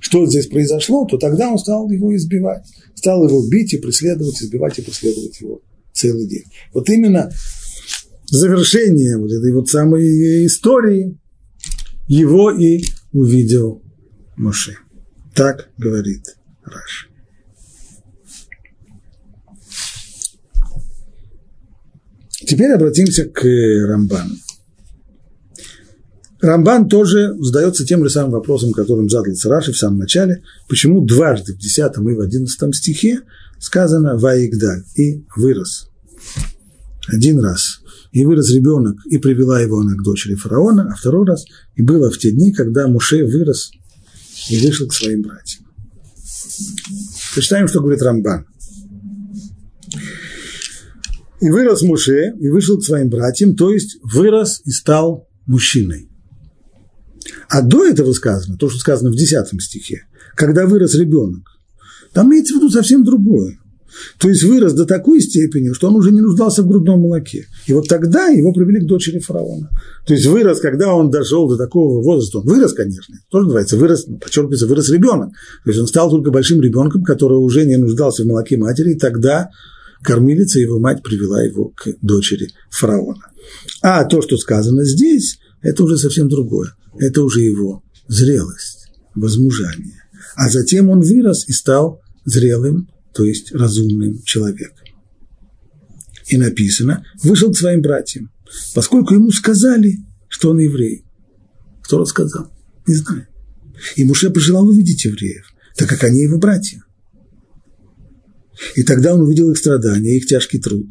что 0.00 0.26
здесь 0.26 0.46
произошло, 0.46 1.06
то 1.06 1.16
тогда 1.16 1.50
он 1.50 1.58
стал 1.58 1.88
его 1.90 2.14
избивать, 2.14 2.64
стал 2.94 3.26
его 3.26 3.48
бить 3.48 3.72
и 3.72 3.78
преследовать, 3.78 4.42
избивать 4.42 4.78
и 4.78 4.82
преследовать 4.82 5.40
его 5.40 5.62
целый 5.92 6.26
день. 6.26 6.44
Вот 6.74 6.90
именно 6.90 7.30
завершение 8.26 9.18
вот 9.18 9.30
этой 9.30 9.52
вот 9.52 9.68
самой 9.68 10.46
истории 10.46 11.16
его 12.08 12.50
и 12.50 12.82
увидел 13.12 13.82
Моше. 14.36 14.76
Так 15.34 15.68
говорит 15.78 16.36
Раш. 16.64 17.08
Теперь 22.30 22.72
обратимся 22.72 23.24
к 23.24 23.42
Рамбану. 23.42 24.34
Рамбан 26.40 26.88
тоже 26.88 27.34
задается 27.38 27.86
тем 27.86 28.02
же 28.02 28.10
самым 28.10 28.32
вопросом, 28.32 28.72
которым 28.72 29.08
задал 29.08 29.32
Раши 29.44 29.72
в 29.72 29.78
самом 29.78 29.98
начале, 30.00 30.42
почему 30.68 31.06
дважды 31.06 31.54
в 31.54 31.58
10 31.58 31.78
и 31.78 32.14
в 32.14 32.20
11 32.20 32.74
стихе 32.74 33.20
сказано 33.60 34.18
«Ваигдаль» 34.18 34.82
и 34.96 35.24
«вырос». 35.36 35.88
Один 37.08 37.38
раз 37.40 37.80
и 38.10 38.24
вырос 38.24 38.52
ребенок, 38.52 38.96
и 39.06 39.18
привела 39.18 39.60
его 39.60 39.78
она 39.78 39.94
к 39.94 40.02
дочери 40.02 40.34
фараона, 40.34 40.90
а 40.92 40.96
второй 40.96 41.26
раз 41.26 41.44
и 41.76 41.82
было 41.82 42.10
в 42.10 42.18
те 42.18 42.32
дни, 42.32 42.52
когда 42.52 42.86
Муше 42.86 43.24
вырос 43.24 43.70
и 44.48 44.66
вышел 44.66 44.86
к 44.88 44.94
своим 44.94 45.22
братьям. 45.22 45.64
Прочитаем, 47.34 47.68
что 47.68 47.80
говорит 47.80 48.02
Рамбан. 48.02 48.46
И 51.40 51.50
вырос 51.50 51.82
Муше, 51.82 52.34
и 52.38 52.48
вышел 52.48 52.78
к 52.78 52.84
своим 52.84 53.08
братьям, 53.08 53.56
то 53.56 53.72
есть 53.72 53.98
вырос 54.02 54.62
и 54.64 54.70
стал 54.70 55.28
мужчиной. 55.46 56.08
А 57.48 57.62
до 57.62 57.84
этого 57.84 58.12
сказано, 58.12 58.56
то, 58.56 58.68
что 58.68 58.78
сказано 58.78 59.10
в 59.10 59.16
10 59.16 59.60
стихе, 59.60 60.06
когда 60.36 60.66
вырос 60.66 60.94
ребенок, 60.94 61.58
там 62.12 62.30
имеется 62.30 62.54
в 62.54 62.56
виду 62.58 62.70
совсем 62.70 63.04
другое. 63.04 63.58
То 64.18 64.28
есть 64.28 64.42
вырос 64.44 64.72
до 64.72 64.84
такой 64.84 65.20
степени, 65.20 65.72
что 65.72 65.88
он 65.88 65.96
уже 65.96 66.10
не 66.10 66.20
нуждался 66.20 66.62
в 66.62 66.68
грудном 66.68 67.00
молоке. 67.00 67.46
И 67.66 67.72
вот 67.72 67.88
тогда 67.88 68.26
его 68.28 68.52
привели 68.52 68.80
к 68.80 68.86
дочери 68.86 69.18
фараона. 69.18 69.70
То 70.06 70.14
есть 70.14 70.26
вырос, 70.26 70.60
когда 70.60 70.94
он 70.94 71.10
дошел 71.10 71.48
до 71.48 71.56
такого 71.56 72.02
возраста, 72.02 72.38
он 72.38 72.46
вырос, 72.46 72.72
конечно, 72.72 73.14
тоже 73.30 73.46
называется, 73.46 73.76
вырос, 73.76 74.06
подчеркивается, 74.20 74.66
вырос 74.66 74.90
ребенок. 74.90 75.30
То 75.64 75.70
есть 75.70 75.80
он 75.80 75.86
стал 75.86 76.10
только 76.10 76.30
большим 76.30 76.60
ребенком, 76.60 77.04
который 77.04 77.38
уже 77.38 77.64
не 77.64 77.76
нуждался 77.76 78.24
в 78.24 78.26
молоке 78.26 78.56
матери, 78.56 78.92
и 78.92 78.98
тогда 78.98 79.50
кормилица, 80.02 80.58
его 80.58 80.78
мать 80.78 81.02
привела 81.02 81.42
его 81.42 81.72
к 81.76 81.88
дочери 82.02 82.48
фараона. 82.70 83.26
А 83.82 84.04
то, 84.04 84.22
что 84.22 84.36
сказано 84.36 84.84
здесь, 84.84 85.38
это 85.62 85.84
уже 85.84 85.96
совсем 85.96 86.28
другое. 86.28 86.74
Это 86.98 87.22
уже 87.22 87.40
его 87.40 87.82
зрелость, 88.08 88.90
возмужание. 89.14 90.02
А 90.36 90.48
затем 90.48 90.90
он 90.90 91.00
вырос 91.00 91.48
и 91.48 91.52
стал 91.52 92.00
зрелым, 92.24 92.88
то 93.14 93.24
есть 93.24 93.52
разумным 93.52 94.22
человеком. 94.22 94.86
И 96.28 96.36
написано, 96.36 97.04
вышел 97.22 97.52
к 97.52 97.56
своим 97.56 97.82
братьям, 97.82 98.30
поскольку 98.74 99.14
ему 99.14 99.30
сказали, 99.30 99.98
что 100.28 100.50
он 100.50 100.58
еврей. 100.58 101.04
Кто 101.82 101.98
рассказал? 101.98 102.52
Не 102.86 102.94
знаю. 102.94 103.26
И 103.96 104.04
Муше 104.04 104.30
пожелал 104.30 104.68
увидеть 104.68 105.04
евреев, 105.04 105.46
так 105.76 105.88
как 105.88 106.04
они 106.04 106.22
его 106.22 106.38
братья. 106.38 106.82
И 108.76 108.82
тогда 108.82 109.14
он 109.14 109.22
увидел 109.22 109.50
их 109.50 109.58
страдания, 109.58 110.16
их 110.16 110.26
тяжкий 110.26 110.58
труд. 110.58 110.86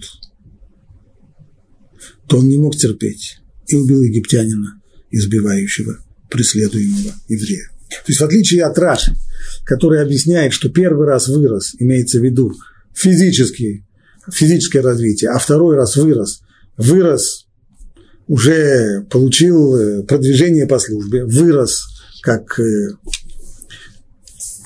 То 2.27 2.39
он 2.39 2.49
не 2.49 2.57
мог 2.57 2.75
терпеть 2.75 3.37
и 3.67 3.75
убил 3.75 4.01
египтянина, 4.01 4.81
избивающего 5.09 5.97
преследуемого 6.29 7.13
еврея. 7.27 7.69
То 7.91 8.07
есть 8.07 8.21
в 8.21 8.23
отличие 8.23 8.63
от 8.63 8.77
Раши, 8.77 9.13
который 9.65 10.01
объясняет, 10.01 10.53
что 10.53 10.69
первый 10.69 11.07
раз 11.07 11.27
вырос, 11.27 11.75
имеется 11.79 12.19
в 12.19 12.23
виду 12.23 12.53
физический, 12.93 13.85
физическое 14.31 14.81
развитие, 14.81 15.31
а 15.31 15.39
второй 15.39 15.75
раз 15.75 15.95
вырос 15.95 16.41
вырос, 16.81 17.47
уже 18.27 19.05
получил 19.09 19.75
э, 19.75 20.03
продвижение 20.03 20.67
по 20.67 20.79
службе, 20.79 21.25
вырос 21.25 21.83
как 22.21 22.59
э, 22.59 22.89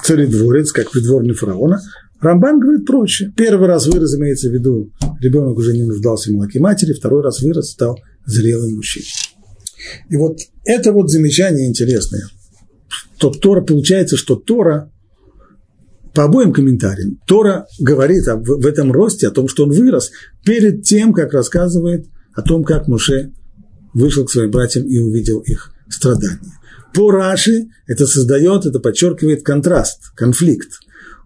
царедворец, 0.04 0.72
как 0.72 0.92
придворный 0.92 1.34
фараона, 1.34 1.82
Рамбан 2.22 2.60
говорит 2.60 2.86
проще. 2.86 3.32
Первый 3.36 3.68
раз 3.68 3.88
вырос, 3.88 4.16
имеется 4.16 4.50
в 4.50 4.54
виду, 4.54 4.92
ребенок 5.20 5.58
уже 5.58 5.74
не 5.74 5.84
нуждался 5.84 6.30
в 6.30 6.34
молоке 6.34 6.60
матери, 6.60 6.94
второй 6.94 7.22
раз 7.22 7.42
вырос, 7.42 7.72
стал 7.72 8.00
зрелым 8.26 8.76
мужчиной. 8.76 9.08
И 10.10 10.16
вот 10.16 10.40
это 10.64 10.92
вот 10.92 11.12
замечание 11.12 11.68
интересное. 11.68 12.24
То 13.20 13.30
Тора, 13.30 13.62
получается, 13.62 14.18
что 14.18 14.36
Тора, 14.36 14.92
по 16.14 16.24
обоим 16.24 16.54
комментариям, 16.54 17.20
Тора 17.28 17.68
говорит 17.80 18.28
об, 18.28 18.48
в 18.48 18.66
этом 18.66 18.92
росте, 18.92 19.28
о 19.28 19.32
том, 19.32 19.48
что 19.48 19.64
он 19.64 19.72
вырос, 19.72 20.12
перед 20.46 20.84
тем, 20.84 21.14
как 21.14 21.34
рассказывает 21.34 22.08
о 22.34 22.42
том, 22.42 22.64
как 22.64 22.88
Муше 22.88 23.32
вышел 23.94 24.26
к 24.26 24.32
своим 24.32 24.52
братьям 24.52 24.86
и 24.86 25.00
увидел 25.00 25.40
их 25.40 25.74
страдания. 25.90 26.40
По 26.94 27.12
Раши 27.12 27.68
это 27.88 28.08
создает, 28.08 28.66
это 28.66 28.80
подчеркивает 28.80 29.44
контраст, 29.44 30.00
конфликт. 30.16 30.70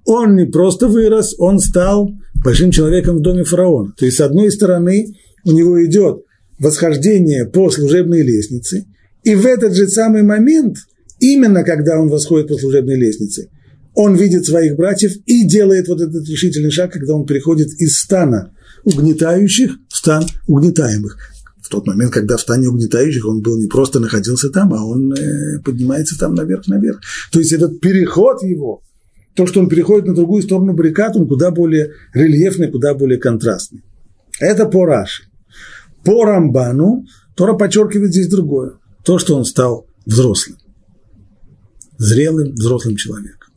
Он 0.06 0.36
не 0.36 0.46
просто 0.46 0.88
вырос, 0.88 1.36
он 1.38 1.60
стал 1.60 2.12
большим 2.44 2.72
человеком 2.72 3.18
в 3.18 3.22
доме 3.22 3.44
фараона. 3.44 3.94
То 3.98 4.06
есть, 4.06 4.18
с 4.18 4.22
одной 4.22 4.52
стороны, 4.52 5.16
у 5.46 5.52
него 5.52 5.84
идет 5.86 6.24
восхождение 6.60 7.46
по 7.46 7.70
служебной 7.70 8.22
лестнице, 8.22 8.86
и 9.24 9.36
в 9.36 9.46
этот 9.46 9.76
же 9.76 9.88
самый 9.88 10.24
момент, 10.24 10.78
именно 11.20 11.64
когда 11.64 12.00
он 12.00 12.10
восходит 12.10 12.48
по 12.48 12.58
служебной 12.58 12.98
лестнице, 12.98 13.50
он 13.94 14.16
видит 14.16 14.46
своих 14.46 14.76
братьев 14.76 15.14
и 15.26 15.48
делает 15.48 15.88
вот 15.88 16.02
этот 16.02 16.28
решительный 16.28 16.72
шаг, 16.72 16.94
когда 16.94 17.14
он 17.14 17.26
переходит 17.26 17.70
из 17.80 17.98
стана 17.98 18.54
угнетающих 18.84 19.72
в 19.90 19.98
стан 19.98 20.24
угнетаемых. 20.48 21.18
В 21.62 21.70
тот 21.70 21.86
момент, 21.86 22.12
когда 22.12 22.38
в 22.38 22.42
стане 22.42 22.68
угнетающих 22.68 23.26
он 23.28 23.42
был 23.42 23.60
не 23.60 23.68
просто 23.68 24.00
находился 24.00 24.50
там, 24.50 24.74
а 24.74 24.86
он 24.86 25.14
э, 25.14 25.60
поднимается 25.64 26.18
там 26.18 26.34
наверх-наверх. 26.34 27.00
То 27.32 27.40
есть 27.40 27.52
этот 27.52 27.80
переход 27.80 28.42
его, 28.42 28.82
то, 29.36 29.46
что 29.46 29.60
он 29.60 29.70
переходит 29.70 30.08
на 30.08 30.16
другую 30.16 30.42
сторону 30.44 30.74
баррикад, 30.74 31.16
он 31.16 31.28
куда 31.28 31.52
более 31.52 31.92
рельефный, 32.14 32.72
куда 32.72 32.94
более 32.94 33.20
контрастный. 33.20 33.84
Это 34.40 34.66
по 34.66 34.86
Раши. 34.86 35.24
По 36.04 36.26
Рамбану 36.26 37.06
Тора 37.36 37.54
подчеркивает 37.54 38.12
здесь 38.12 38.28
другое. 38.28 38.74
То, 39.04 39.20
что 39.20 39.38
он 39.38 39.46
стал 39.46 39.88
взрослым. 40.06 40.58
Зрелым, 42.00 42.54
взрослым 42.54 42.96
человеком. 42.96 43.54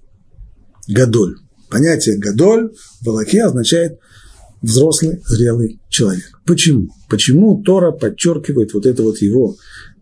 Гадоль. 0.86 1.36
Понятие 1.70 2.18
гадоль 2.18 2.74
в 3.00 3.04
Балаке 3.04 3.44
означает 3.44 3.98
взрослый, 4.60 5.22
зрелый 5.26 5.80
человек. 5.88 6.38
Почему? 6.44 6.90
Почему 7.08 7.62
Тора 7.62 7.92
подчеркивает 7.92 8.74
вот 8.74 8.84
эту 8.84 9.04
вот 9.04 9.18
его 9.18 9.56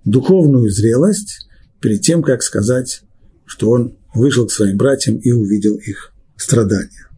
духовную 0.05 0.71
зрелость 0.71 1.47
перед 1.81 2.01
тем, 2.03 2.23
как 2.23 2.43
сказать, 2.43 3.03
что 3.47 3.71
он 3.71 3.97
вышел 4.15 4.47
к 4.47 4.53
своим 4.53 4.77
братьям 4.77 5.17
и 5.17 5.31
увидел 5.31 5.77
их 5.77 6.13
страдания. 6.37 7.09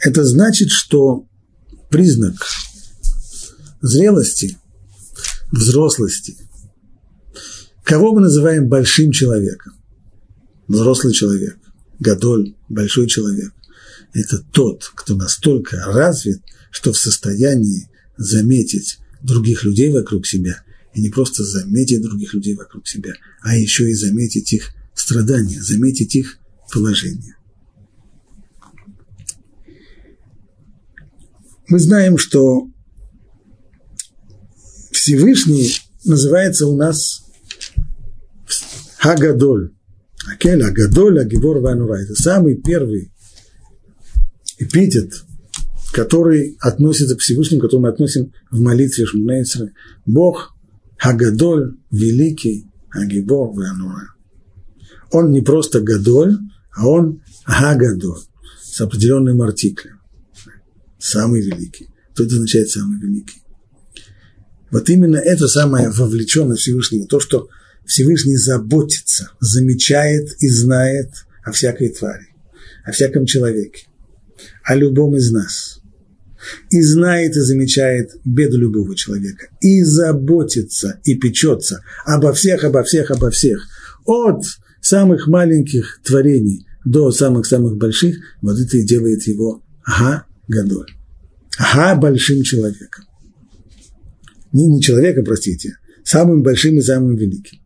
Это 0.00 0.24
значит, 0.24 0.70
что 0.70 1.26
признак 1.90 2.34
зрелости, 3.80 4.58
взрослости, 5.50 6.36
кого 7.88 8.12
мы 8.12 8.20
называем 8.20 8.68
большим 8.68 9.12
человеком, 9.12 9.72
взрослый 10.68 11.14
человек, 11.14 11.56
гадоль, 11.98 12.54
большой 12.68 13.06
человек, 13.06 13.50
это 14.12 14.44
тот, 14.52 14.92
кто 14.94 15.16
настолько 15.16 15.82
развит, 15.86 16.42
что 16.70 16.92
в 16.92 16.98
состоянии 16.98 17.88
заметить 18.18 18.98
других 19.22 19.64
людей 19.64 19.90
вокруг 19.90 20.26
себя, 20.26 20.62
и 20.92 21.00
не 21.00 21.08
просто 21.08 21.44
заметить 21.44 22.02
других 22.02 22.34
людей 22.34 22.54
вокруг 22.56 22.86
себя, 22.86 23.14
а 23.40 23.56
еще 23.56 23.88
и 23.88 23.94
заметить 23.94 24.52
их 24.52 24.68
страдания, 24.94 25.58
заметить 25.58 26.14
их 26.14 26.36
положение. 26.70 27.36
Мы 31.68 31.78
знаем, 31.78 32.18
что 32.18 32.68
Всевышний 34.92 35.72
называется 36.04 36.66
у 36.66 36.76
нас 36.76 37.24
Хагадоль. 38.98 39.72
Акель, 40.30 40.62
Агадоль, 40.62 41.20
Агибор, 41.20 41.58
Ванура. 41.58 41.94
Это 41.96 42.14
самый 42.14 42.56
первый 42.56 43.12
эпитет, 44.58 45.12
который 45.92 46.56
относится 46.60 47.16
к 47.16 47.20
Всевышнему, 47.20 47.62
который 47.62 47.80
мы 47.80 47.88
относим 47.88 48.32
в 48.50 48.60
молитве 48.60 49.06
Шмунейцера. 49.06 49.70
Бог 50.04 50.54
Хагадоль, 50.98 51.76
великий, 51.90 52.66
Агибор, 52.90 53.50
Ванура. 53.50 54.14
Он 55.10 55.30
не 55.30 55.40
просто 55.40 55.80
Гадоль, 55.80 56.36
а 56.74 56.86
он 56.86 57.22
Хагадоль 57.44 58.20
с 58.62 58.80
определенным 58.80 59.40
артиклем. 59.42 60.00
Самый 60.98 61.40
великий. 61.40 61.88
Это 62.12 62.24
означает 62.24 62.68
самый 62.68 62.98
великий? 63.00 63.42
Вот 64.70 64.90
именно 64.90 65.16
это 65.16 65.46
самое 65.48 65.88
вовлеченность 65.88 66.60
Всевышнего, 66.62 67.06
то, 67.06 67.20
что 67.20 67.48
Всевышний 67.88 68.36
заботится, 68.36 69.32
замечает 69.40 70.28
и 70.38 70.48
знает 70.48 71.10
о 71.44 71.50
всякой 71.50 71.88
твари, 71.88 72.28
о 72.84 72.92
всяком 72.92 73.26
человеке 73.26 73.88
о 74.68 74.74
любом 74.74 75.16
из 75.16 75.30
нас. 75.30 75.80
И 76.70 76.80
знает 76.82 77.36
и 77.36 77.40
замечает 77.40 78.10
беду 78.24 78.58
любого 78.58 78.94
человека. 78.94 79.48
И 79.60 79.82
заботится 79.82 81.00
и 81.04 81.16
печется 81.16 81.82
обо 82.04 82.32
всех, 82.32 82.64
обо 82.64 82.82
всех, 82.84 83.10
обо 83.10 83.30
всех. 83.30 83.66
От 84.04 84.44
самых 84.80 85.26
маленьких 85.26 86.00
творений 86.04 86.66
до 86.84 87.10
самых-самых 87.10 87.76
больших, 87.76 88.16
вот 88.40 88.58
это 88.58 88.76
и 88.76 88.86
делает 88.86 89.26
его 89.26 89.62
ага 89.84 90.26
гадоль. 90.46 90.90
Ага 91.58 92.00
большим 92.00 92.42
человеком. 92.42 93.04
Не, 94.52 94.66
не 94.66 94.80
человеком, 94.80 95.24
простите, 95.24 95.76
самым 96.04 96.42
большим 96.42 96.78
и 96.78 96.82
самым 96.82 97.16
великим. 97.16 97.58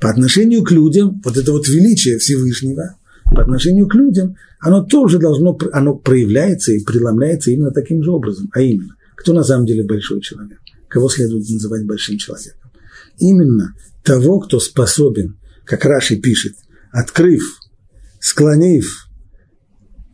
По 0.00 0.10
отношению 0.10 0.62
к 0.62 0.70
людям, 0.70 1.20
вот 1.24 1.36
это 1.36 1.52
вот 1.52 1.68
величие 1.68 2.18
Всевышнего, 2.18 2.96
по 3.24 3.42
отношению 3.42 3.88
к 3.88 3.94
людям, 3.94 4.36
оно 4.60 4.82
тоже 4.82 5.18
должно, 5.18 5.58
оно 5.72 5.94
проявляется 5.94 6.72
и 6.72 6.82
преломляется 6.82 7.50
именно 7.50 7.70
таким 7.70 8.02
же 8.02 8.10
образом. 8.10 8.50
А 8.52 8.60
именно, 8.60 8.96
кто 9.16 9.32
на 9.32 9.44
самом 9.44 9.66
деле 9.66 9.84
большой 9.84 10.20
человек? 10.20 10.58
Кого 10.88 11.08
следует 11.08 11.48
называть 11.48 11.84
большим 11.86 12.18
человеком? 12.18 12.70
Именно 13.18 13.74
того, 14.02 14.40
кто 14.40 14.60
способен, 14.60 15.38
как 15.64 15.84
Раши 15.84 16.16
пишет, 16.16 16.54
открыв, 16.92 17.58
склонив 18.20 19.08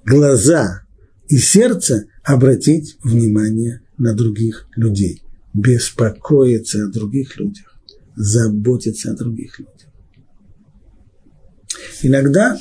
глаза 0.04 0.82
и 1.28 1.36
сердце, 1.36 2.06
обратить 2.24 2.96
внимание 3.02 3.82
на 3.98 4.14
других 4.14 4.66
людей, 4.76 5.22
беспокоиться 5.54 6.84
о 6.84 6.88
других 6.88 7.38
людях, 7.38 7.69
заботиться 8.20 9.10
о 9.10 9.16
других 9.16 9.58
людях. 9.58 9.88
Иногда 12.02 12.60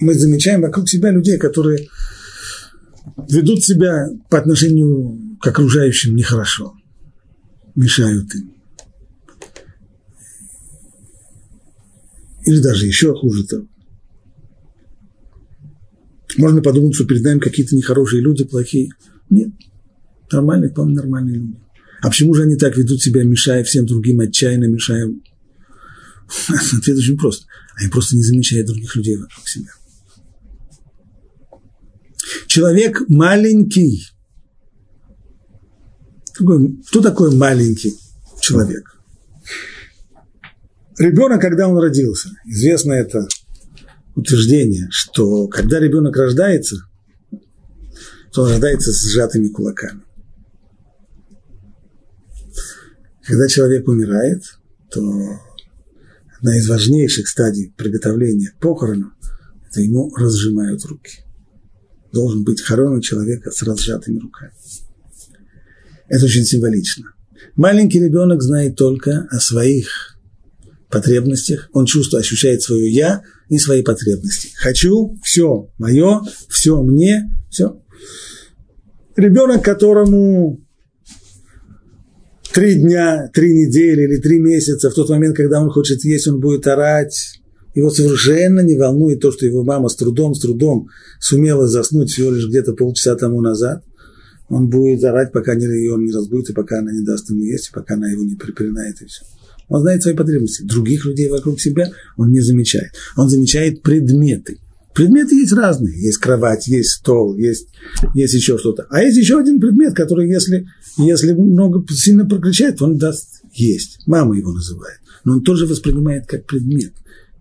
мы 0.00 0.14
замечаем 0.14 0.62
вокруг 0.62 0.88
себя 0.88 1.10
людей, 1.12 1.38
которые 1.38 1.88
ведут 3.30 3.62
себя 3.62 4.08
по 4.28 4.38
отношению 4.38 5.38
к 5.40 5.46
окружающим 5.46 6.16
нехорошо, 6.16 6.74
мешают 7.76 8.34
им. 8.34 8.52
Или 12.46 12.58
даже 12.60 12.86
еще 12.86 13.14
хуже 13.14 13.46
того. 13.46 13.66
Можно 16.36 16.60
подумать, 16.60 16.94
что 16.96 17.06
перед 17.06 17.22
нами 17.22 17.38
какие-то 17.38 17.76
нехорошие 17.76 18.20
люди, 18.20 18.44
плохие. 18.44 18.90
Нет, 19.30 19.50
нормальные, 20.32 20.70
вполне 20.70 20.94
нормальные 20.94 21.36
люди. 21.36 21.63
А 22.04 22.08
почему 22.08 22.34
же 22.34 22.42
они 22.42 22.56
так 22.56 22.76
ведут 22.76 23.00
себя, 23.00 23.24
мешая 23.24 23.64
всем 23.64 23.86
другим, 23.86 24.20
отчаянно 24.20 24.66
мешая? 24.66 25.08
Ответ 26.78 26.98
очень 26.98 27.16
прост. 27.16 27.46
Они 27.76 27.88
просто 27.88 28.14
не 28.14 28.22
замечают 28.22 28.66
других 28.66 28.94
людей 28.94 29.16
вокруг 29.16 29.48
себя. 29.48 29.70
Человек 32.46 33.08
маленький. 33.08 34.06
Кто 36.34 37.00
такой 37.00 37.34
маленький 37.34 37.94
человек? 38.38 38.98
Ребенок, 40.98 41.40
когда 41.40 41.68
он 41.68 41.78
родился, 41.78 42.28
известно 42.44 42.92
это 42.92 43.26
утверждение, 44.14 44.88
что 44.90 45.48
когда 45.48 45.80
ребенок 45.80 46.14
рождается, 46.18 46.86
то 48.30 48.42
он 48.42 48.50
рождается 48.50 48.92
с 48.92 49.10
сжатыми 49.10 49.48
кулаками. 49.48 50.03
Когда 53.26 53.48
человек 53.48 53.88
умирает, 53.88 54.42
то 54.90 55.00
одна 56.38 56.58
из 56.58 56.68
важнейших 56.68 57.28
стадий 57.28 57.72
приготовления 57.76 58.50
к 58.50 58.60
похорону– 58.60 59.12
это 59.70 59.80
ему 59.80 60.14
разжимают 60.14 60.84
руки 60.84 61.24
должен 62.14 62.44
быть 62.44 62.62
хорона 62.62 63.02
человека 63.02 63.50
с 63.50 63.62
разжатыми 63.62 64.20
руками. 64.20 64.52
Это 66.08 66.24
очень 66.24 66.44
символично. 66.44 67.04
Маленький 67.56 68.00
ребенок 68.00 68.40
знает 68.42 68.76
только 68.76 69.26
о 69.30 69.40
своих 69.40 70.16
потребностях, 70.88 71.68
он 71.72 71.86
чувствует, 71.86 72.22
ощущает 72.22 72.62
свое 72.62 72.90
«я» 72.90 73.22
и 73.48 73.58
свои 73.58 73.82
потребности. 73.82 74.50
Хочу, 74.54 75.18
все 75.22 75.68
мое, 75.76 76.22
все 76.48 76.80
мне, 76.82 77.30
все. 77.50 77.82
Ребенок, 79.16 79.64
которому 79.64 80.63
три 82.54 82.76
дня, 82.76 83.28
три 83.34 83.52
недели 83.52 84.02
или 84.02 84.20
три 84.20 84.38
месяца, 84.38 84.88
в 84.88 84.94
тот 84.94 85.10
момент, 85.10 85.36
когда 85.36 85.60
он 85.60 85.70
хочет 85.70 86.04
есть, 86.04 86.28
он 86.28 86.40
будет 86.40 86.66
орать, 86.68 87.40
его 87.74 87.90
совершенно 87.90 88.60
не 88.60 88.76
волнует 88.76 89.20
то, 89.20 89.32
что 89.32 89.44
его 89.44 89.64
мама 89.64 89.88
с 89.88 89.96
трудом, 89.96 90.34
с 90.34 90.40
трудом 90.40 90.88
сумела 91.20 91.66
заснуть 91.66 92.10
всего 92.12 92.30
лишь 92.30 92.46
где-то 92.46 92.74
полчаса 92.74 93.16
тому 93.16 93.40
назад. 93.40 93.82
Он 94.48 94.68
будет 94.68 95.02
орать, 95.02 95.32
пока 95.32 95.54
ее 95.54 95.96
не 95.98 96.12
разбудит, 96.12 96.50
и 96.50 96.52
пока 96.52 96.78
она 96.78 96.92
не 96.92 97.04
даст 97.04 97.28
ему 97.30 97.40
есть, 97.42 97.70
и 97.70 97.72
пока 97.72 97.94
она 97.94 98.08
его 98.08 98.22
не 98.22 98.36
припоминает, 98.36 99.02
и 99.02 99.06
все. 99.06 99.24
Он 99.68 99.80
знает 99.80 100.02
свои 100.02 100.14
потребности. 100.14 100.62
Других 100.62 101.06
людей 101.06 101.28
вокруг 101.30 101.60
себя 101.60 101.90
он 102.16 102.30
не 102.30 102.40
замечает. 102.40 102.92
Он 103.16 103.28
замечает 103.28 103.82
предметы. 103.82 104.58
Предметы 104.94 105.34
есть 105.34 105.52
разные. 105.52 106.00
Есть 106.00 106.18
кровать, 106.18 106.68
есть 106.68 106.90
стол, 106.90 107.36
есть, 107.36 107.68
есть 108.14 108.34
еще 108.34 108.58
что-то. 108.58 108.86
А 108.90 109.02
есть 109.02 109.16
еще 109.16 109.38
один 109.38 109.60
предмет, 109.60 109.94
который, 109.94 110.30
если, 110.30 110.68
если 110.96 111.32
много 111.32 111.84
сильно 111.92 112.24
прокричает, 112.24 112.80
он 112.80 112.96
даст 112.96 113.42
есть. 113.52 113.98
Мама 114.06 114.36
его 114.36 114.52
называет. 114.52 115.00
Но 115.24 115.34
он 115.34 115.42
тоже 115.42 115.66
воспринимает 115.66 116.26
как 116.26 116.46
предмет 116.46 116.92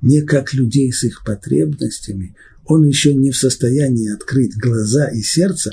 не 0.03 0.21
как 0.21 0.53
людей 0.53 0.91
с 0.91 1.05
их 1.05 1.23
потребностями, 1.25 2.35
он 2.65 2.85
еще 2.85 3.13
не 3.13 3.31
в 3.31 3.37
состоянии 3.37 4.13
открыть 4.13 4.55
глаза 4.55 5.07
и 5.07 5.21
сердце, 5.21 5.71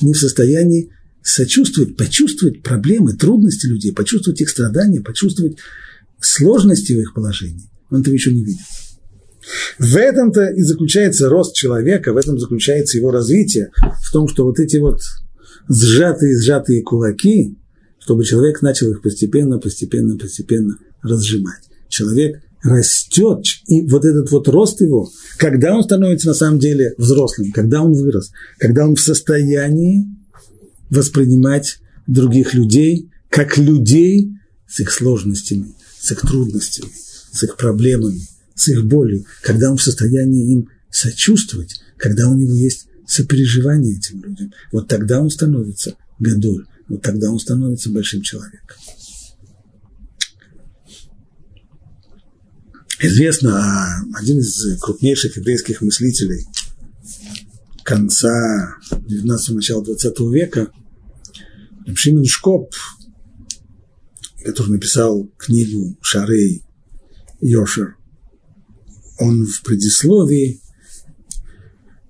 не 0.00 0.12
в 0.12 0.18
состоянии 0.18 0.90
сочувствовать, 1.22 1.96
почувствовать 1.96 2.62
проблемы, 2.62 3.14
трудности 3.14 3.66
людей, 3.66 3.92
почувствовать 3.92 4.40
их 4.40 4.50
страдания, 4.50 5.00
почувствовать 5.00 5.58
сложности 6.20 6.92
в 6.92 6.98
их 6.98 7.14
положении. 7.14 7.70
Он 7.90 8.00
этого 8.00 8.14
еще 8.14 8.32
не 8.32 8.44
видит. 8.44 8.62
В 9.78 9.96
этом-то 9.96 10.46
и 10.50 10.62
заключается 10.62 11.28
рост 11.28 11.54
человека, 11.54 12.12
в 12.12 12.16
этом 12.16 12.38
заключается 12.38 12.98
его 12.98 13.10
развитие, 13.10 13.70
в 14.02 14.12
том, 14.12 14.28
что 14.28 14.44
вот 14.44 14.58
эти 14.60 14.76
вот 14.76 15.00
сжатые-сжатые 15.68 16.82
кулаки, 16.82 17.56
чтобы 17.98 18.24
человек 18.24 18.62
начал 18.62 18.90
их 18.90 19.02
постепенно, 19.02 19.58
постепенно, 19.58 20.16
постепенно 20.16 20.78
разжимать. 21.02 21.62
Человек 21.88 22.40
растет, 22.62 23.44
и 23.66 23.82
вот 23.82 24.04
этот 24.04 24.30
вот 24.30 24.48
рост 24.48 24.80
его, 24.80 25.10
когда 25.36 25.76
он 25.76 25.82
становится 25.82 26.28
на 26.28 26.34
самом 26.34 26.58
деле 26.58 26.94
взрослым, 26.96 27.50
когда 27.52 27.82
он 27.82 27.92
вырос, 27.92 28.30
когда 28.58 28.86
он 28.86 28.94
в 28.94 29.00
состоянии 29.00 30.06
воспринимать 30.90 31.78
других 32.06 32.54
людей 32.54 33.08
как 33.28 33.56
людей 33.56 34.36
с 34.68 34.80
их 34.80 34.90
сложностями, 34.90 35.74
с 35.98 36.12
их 36.12 36.20
трудностями, 36.20 36.90
с 37.32 37.42
их 37.42 37.56
проблемами, 37.56 38.20
с 38.54 38.68
их 38.68 38.84
болью, 38.84 39.24
когда 39.42 39.70
он 39.70 39.76
в 39.76 39.82
состоянии 39.82 40.52
им 40.52 40.68
сочувствовать, 40.90 41.80
когда 41.96 42.28
у 42.28 42.36
него 42.36 42.54
есть 42.54 42.86
сопереживание 43.06 43.96
этим 43.96 44.22
людям, 44.22 44.52
вот 44.70 44.88
тогда 44.88 45.20
он 45.20 45.30
становится 45.30 45.96
гадоль, 46.18 46.66
вот 46.88 47.02
тогда 47.02 47.30
он 47.30 47.38
становится 47.38 47.90
большим 47.90 48.22
человеком. 48.22 48.76
Известно, 53.00 53.58
а 53.58 54.02
один 54.14 54.38
из 54.38 54.78
крупнейших 54.80 55.36
еврейских 55.36 55.80
мыслителей 55.80 56.46
конца 57.82 58.76
19 58.92 59.56
начала 59.56 59.84
20 59.84 60.20
века, 60.32 60.70
Шимон 61.94 62.24
Шкоп, 62.24 62.72
который 64.44 64.74
написал 64.74 65.28
книгу 65.36 65.98
Шарей 66.00 66.62
Йошер, 67.40 67.96
он 69.22 69.46
в 69.46 69.62
предисловии 69.62 70.60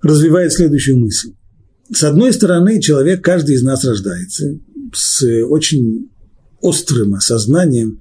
развивает 0.01 0.51
следующую 0.51 0.99
мысль. 0.99 1.31
С 1.93 2.03
одной 2.03 2.33
стороны, 2.33 2.81
человек, 2.81 3.23
каждый 3.23 3.55
из 3.55 3.63
нас 3.63 3.85
рождается 3.85 4.57
с 4.93 5.23
очень 5.45 6.09
острым 6.61 7.15
осознанием 7.15 7.99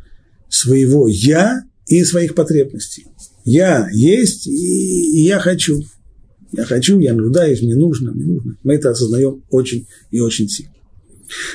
своего 0.48 1.08
«я» 1.08 1.62
и 1.86 2.04
своих 2.04 2.34
потребностей. 2.34 3.06
Я 3.44 3.88
есть, 3.92 4.46
и, 4.46 5.22
я 5.24 5.38
хочу. 5.40 5.82
Я 6.52 6.64
хочу, 6.64 6.98
я 7.00 7.14
нуждаюсь, 7.14 7.62
мне 7.62 7.74
нужно, 7.74 8.12
мне 8.12 8.26
нужно. 8.26 8.56
Мы 8.62 8.74
это 8.74 8.90
осознаем 8.90 9.42
очень 9.50 9.86
и 10.10 10.20
очень 10.20 10.48
сильно. 10.48 10.72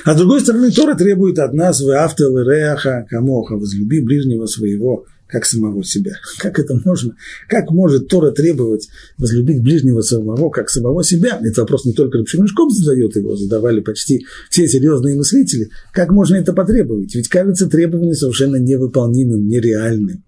А 0.04 0.14
с 0.14 0.16
другой 0.16 0.40
стороны, 0.40 0.70
Тора 0.72 0.96
требует 0.96 1.38
от 1.38 1.54
нас 1.54 1.80
в 1.80 1.88
автор 1.90 2.30
реаха 2.32 3.06
камоха, 3.08 3.56
возлюби 3.56 4.00
ближнего 4.00 4.46
своего, 4.46 5.04
как 5.28 5.44
самого 5.44 5.84
себя. 5.84 6.12
Как 6.38 6.58
это 6.58 6.74
можно? 6.84 7.14
Как 7.48 7.70
может 7.70 8.08
Тора 8.08 8.32
требовать 8.32 8.88
возлюбить 9.18 9.62
ближнего 9.62 10.00
самого, 10.00 10.50
как 10.50 10.70
самого 10.70 11.04
себя? 11.04 11.38
Этот 11.42 11.58
вопрос 11.58 11.84
не 11.84 11.92
только 11.92 12.18
Рабшимишком 12.18 12.70
задает 12.70 13.14
его, 13.16 13.36
задавали 13.36 13.80
почти 13.80 14.24
все 14.50 14.66
серьезные 14.66 15.16
мыслители. 15.16 15.68
Как 15.92 16.10
можно 16.10 16.36
это 16.36 16.52
потребовать? 16.52 17.14
Ведь 17.14 17.28
кажется 17.28 17.68
требование 17.68 18.14
совершенно 18.14 18.56
невыполнимым, 18.56 19.46
нереальным. 19.46 20.24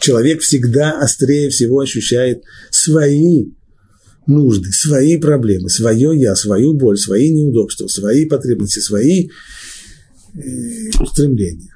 Человек 0.00 0.40
всегда 0.40 0.98
острее 0.98 1.50
всего 1.50 1.80
ощущает 1.80 2.42
свои 2.70 3.50
нужды, 4.26 4.70
свои 4.72 5.18
проблемы, 5.18 5.68
свое 5.68 6.18
я, 6.18 6.34
свою 6.34 6.74
боль, 6.74 6.96
свои 6.96 7.30
неудобства, 7.32 7.86
свои 7.86 8.24
потребности, 8.26 8.80
свои 8.80 9.28
э, 10.34 10.40
устремления. 11.00 11.71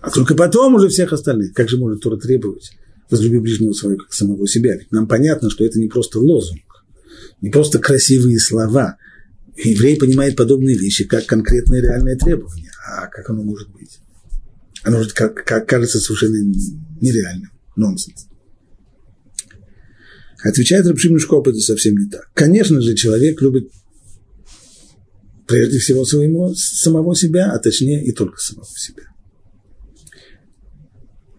А 0.00 0.10
только 0.10 0.34
потом 0.34 0.74
уже 0.74 0.88
всех 0.88 1.12
остальных. 1.12 1.54
Как 1.54 1.68
же 1.68 1.76
может 1.76 2.02
Тора 2.02 2.16
требовать? 2.16 2.72
Возлюби 3.10 3.38
ближнего 3.38 3.72
своего, 3.72 3.98
как 3.98 4.12
самого 4.12 4.46
себя. 4.46 4.76
Ведь 4.76 4.92
нам 4.92 5.08
понятно, 5.08 5.50
что 5.50 5.64
это 5.64 5.78
не 5.78 5.88
просто 5.88 6.20
лозунг, 6.20 6.84
не 7.40 7.50
просто 7.50 7.78
красивые 7.78 8.38
слова. 8.38 8.96
Еврей 9.56 9.96
понимает 9.96 10.36
подобные 10.36 10.76
вещи 10.76 11.04
как 11.04 11.26
конкретное 11.26 11.80
реальное 11.80 12.16
требование. 12.16 12.70
А 12.86 13.06
как 13.08 13.28
оно 13.30 13.42
может 13.42 13.70
быть? 13.72 13.98
Оно 14.84 14.98
может, 14.98 15.14
как, 15.14 15.44
как 15.44 15.68
кажется 15.68 15.98
совершенно 15.98 16.36
нереальным. 17.00 17.50
Нонсенс. 17.74 18.26
Отвечает 20.44 20.86
Рабшим 20.86 21.14
Мешкоп, 21.14 21.48
это 21.48 21.58
совсем 21.58 21.96
не 21.96 22.08
так. 22.08 22.30
Конечно 22.34 22.80
же, 22.80 22.94
человек 22.94 23.42
любит 23.42 23.70
прежде 25.48 25.78
всего 25.78 26.04
своего, 26.04 26.54
самого 26.54 27.16
себя, 27.16 27.50
а 27.50 27.58
точнее 27.58 28.04
и 28.04 28.12
только 28.12 28.38
самого 28.38 28.68
себя 28.76 29.07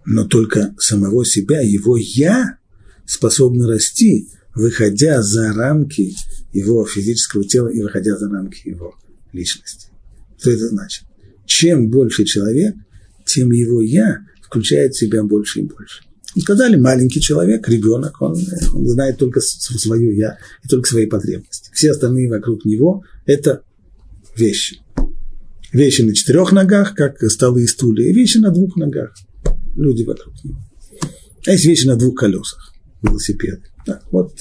но 0.09 0.25
только 0.25 0.73
самого 0.79 1.23
себя, 1.23 1.61
его 1.61 1.95
«я» 1.95 2.57
способно 3.05 3.67
расти, 3.67 4.27
выходя 4.55 5.21
за 5.21 5.53
рамки 5.53 6.15
его 6.51 6.83
физического 6.83 7.43
тела 7.43 7.67
и 7.67 7.79
выходя 7.79 8.17
за 8.17 8.27
рамки 8.27 8.67
его 8.67 8.95
личности. 9.33 9.89
Что 10.39 10.49
это 10.49 10.67
значит? 10.69 11.03
Чем 11.45 11.91
больше 11.91 12.25
человек, 12.25 12.73
тем 13.23 13.51
его 13.51 13.83
«я» 13.83 14.21
включает 14.41 14.95
в 14.95 14.99
себя 14.99 15.23
больше 15.23 15.59
и 15.59 15.63
больше. 15.63 16.01
Сказали, 16.35 16.75
маленький 16.75 17.21
человек, 17.21 17.69
ребенок, 17.69 18.19
он, 18.19 18.35
он 18.73 18.87
знает 18.87 19.19
только 19.19 19.41
свое 19.41 20.17
«я» 20.17 20.39
и 20.63 20.67
только 20.67 20.89
свои 20.89 21.05
потребности. 21.05 21.69
Все 21.71 21.91
остальные 21.91 22.31
вокруг 22.31 22.65
него– 22.65 23.03
это 23.27 23.61
вещи. 24.35 24.81
Вещи 25.71 26.01
на 26.01 26.15
четырех 26.15 26.51
ногах, 26.51 26.95
как 26.95 27.21
столы 27.29 27.65
и 27.65 27.67
стулья, 27.67 28.09
и 28.09 28.13
вещи 28.13 28.39
на 28.39 28.49
двух 28.49 28.75
ногах– 28.75 29.13
люди 29.79 30.03
вокруг 30.03 30.33
него. 30.43 30.59
А 31.45 31.51
есть 31.51 31.65
вещи 31.65 31.87
на 31.87 31.95
двух 31.95 32.15
колесах, 32.15 32.73
велосипед. 33.01 33.61
Да, 33.85 34.01
вот 34.11 34.37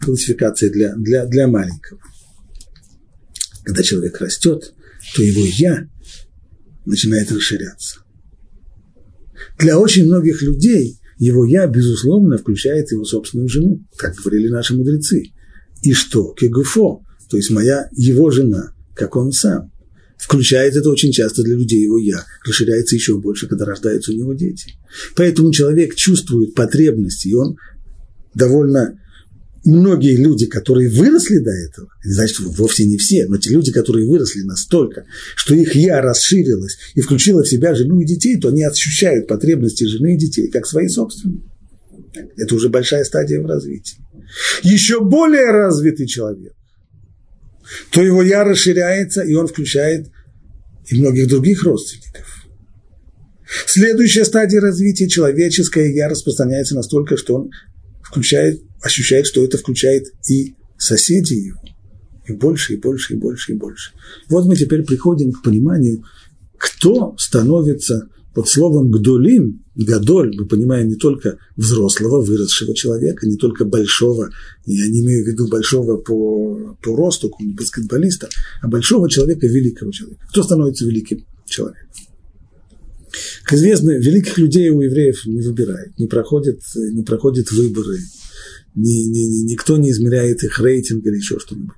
классификация 0.00 0.70
для, 0.70 0.94
для, 0.96 1.26
для 1.26 1.46
маленького. 1.46 2.00
Когда 3.62 3.82
человек 3.82 4.20
растет, 4.20 4.74
то 5.14 5.22
его 5.22 5.44
«я» 5.58 5.88
начинает 6.86 7.30
расширяться. 7.30 8.00
Для 9.58 9.78
очень 9.78 10.06
многих 10.06 10.42
людей 10.42 10.98
его 11.18 11.44
«я», 11.44 11.66
безусловно, 11.66 12.38
включает 12.38 12.90
его 12.90 13.04
собственную 13.04 13.48
жену, 13.48 13.86
как 13.96 14.14
говорили 14.16 14.48
наши 14.48 14.74
мудрецы. 14.74 15.32
И 15.82 15.92
что? 15.92 16.32
Кегуфо, 16.34 17.02
то 17.28 17.36
есть 17.36 17.50
моя, 17.50 17.88
его 17.92 18.30
жена, 18.30 18.74
как 18.94 19.16
он 19.16 19.32
сам 19.32 19.73
включает 20.16 20.76
это 20.76 20.90
очень 20.90 21.12
часто 21.12 21.42
для 21.42 21.54
людей 21.54 21.82
его 21.82 21.98
«я», 21.98 22.24
расширяется 22.46 22.94
еще 22.94 23.18
больше, 23.18 23.46
когда 23.46 23.64
рождаются 23.64 24.12
у 24.12 24.14
него 24.14 24.34
дети. 24.34 24.74
Поэтому 25.16 25.52
человек 25.52 25.94
чувствует 25.94 26.54
потребности, 26.54 27.28
и 27.28 27.34
он 27.34 27.56
довольно 28.34 28.98
многие 29.64 30.16
люди, 30.16 30.46
которые 30.46 30.88
выросли 30.88 31.38
до 31.38 31.50
этого, 31.50 31.88
значит, 32.04 32.38
вовсе 32.40 32.84
не 32.86 32.98
все, 32.98 33.26
но 33.26 33.38
те 33.38 33.50
люди, 33.50 33.72
которые 33.72 34.06
выросли 34.06 34.42
настолько, 34.42 35.04
что 35.36 35.54
их 35.54 35.74
«я» 35.74 36.00
расширилось 36.00 36.78
и 36.94 37.00
включило 37.00 37.42
в 37.42 37.48
себя 37.48 37.74
жену 37.74 38.00
и 38.00 38.06
детей, 38.06 38.38
то 38.38 38.48
они 38.48 38.64
ощущают 38.64 39.26
потребности 39.26 39.84
жены 39.84 40.14
и 40.14 40.18
детей 40.18 40.50
как 40.50 40.66
свои 40.66 40.88
собственные. 40.88 41.42
Это 42.36 42.54
уже 42.54 42.68
большая 42.68 43.04
стадия 43.04 43.40
в 43.40 43.46
развитии. 43.46 43.98
Еще 44.62 45.00
более 45.00 45.50
развитый 45.50 46.06
человек 46.06 46.52
то 47.90 48.02
его 48.02 48.22
я 48.22 48.44
расширяется, 48.44 49.22
и 49.22 49.34
он 49.34 49.46
включает 49.46 50.10
и 50.86 50.98
многих 50.98 51.28
других 51.28 51.62
родственников. 51.62 52.44
Следующая 53.66 54.24
стадия 54.24 54.60
развития 54.60 55.08
человеческое 55.08 55.92
я 55.94 56.08
распространяется 56.08 56.74
настолько, 56.74 57.16
что 57.16 57.36
он 57.36 57.50
включает, 58.02 58.62
ощущает, 58.82 59.26
что 59.26 59.44
это 59.44 59.58
включает 59.58 60.06
и 60.28 60.54
соседей 60.76 61.46
его. 61.46 61.60
И 62.26 62.32
больше, 62.32 62.74
и 62.74 62.76
больше, 62.76 63.14
и 63.14 63.16
больше, 63.16 63.52
и 63.52 63.54
больше. 63.56 63.92
Вот 64.28 64.46
мы 64.46 64.56
теперь 64.56 64.82
приходим 64.82 65.32
к 65.32 65.42
пониманию, 65.42 66.04
кто 66.56 67.14
становится 67.18 68.08
под 68.34 68.48
словом 68.48 68.90
«гдолим», 68.90 69.63
«гадоль» 69.76 70.34
мы 70.36 70.46
понимаем 70.46 70.88
не 70.88 70.96
только 70.96 71.38
взрослого, 71.56 72.22
выросшего 72.22 72.74
человека, 72.74 73.26
не 73.26 73.36
только 73.36 73.64
большого, 73.64 74.30
я 74.66 74.86
не 74.88 75.00
имею 75.00 75.24
в 75.24 75.28
виду 75.28 75.48
большого 75.48 75.96
по, 75.96 76.76
по 76.82 76.96
росту, 76.96 77.28
какого-нибудь 77.28 77.58
баскетболиста, 77.58 78.28
а 78.62 78.68
большого 78.68 79.10
человека, 79.10 79.46
великого 79.46 79.90
человека. 79.90 80.26
Кто 80.28 80.42
становится 80.42 80.86
великим 80.86 81.24
человеком? 81.46 81.88
Как 83.44 83.58
известно, 83.58 83.90
великих 83.90 84.38
людей 84.38 84.70
у 84.70 84.80
евреев 84.80 85.26
не 85.26 85.40
выбирают, 85.40 85.98
не 85.98 86.06
проходят, 86.06 86.60
не 86.74 87.02
проходят 87.02 87.50
выборы, 87.52 87.98
ни, 88.74 89.08
ни, 89.08 89.20
ни, 89.20 89.52
никто 89.52 89.76
не 89.76 89.90
измеряет 89.90 90.42
их 90.42 90.58
рейтинг 90.60 91.06
или 91.06 91.16
еще 91.16 91.38
что-нибудь. 91.38 91.74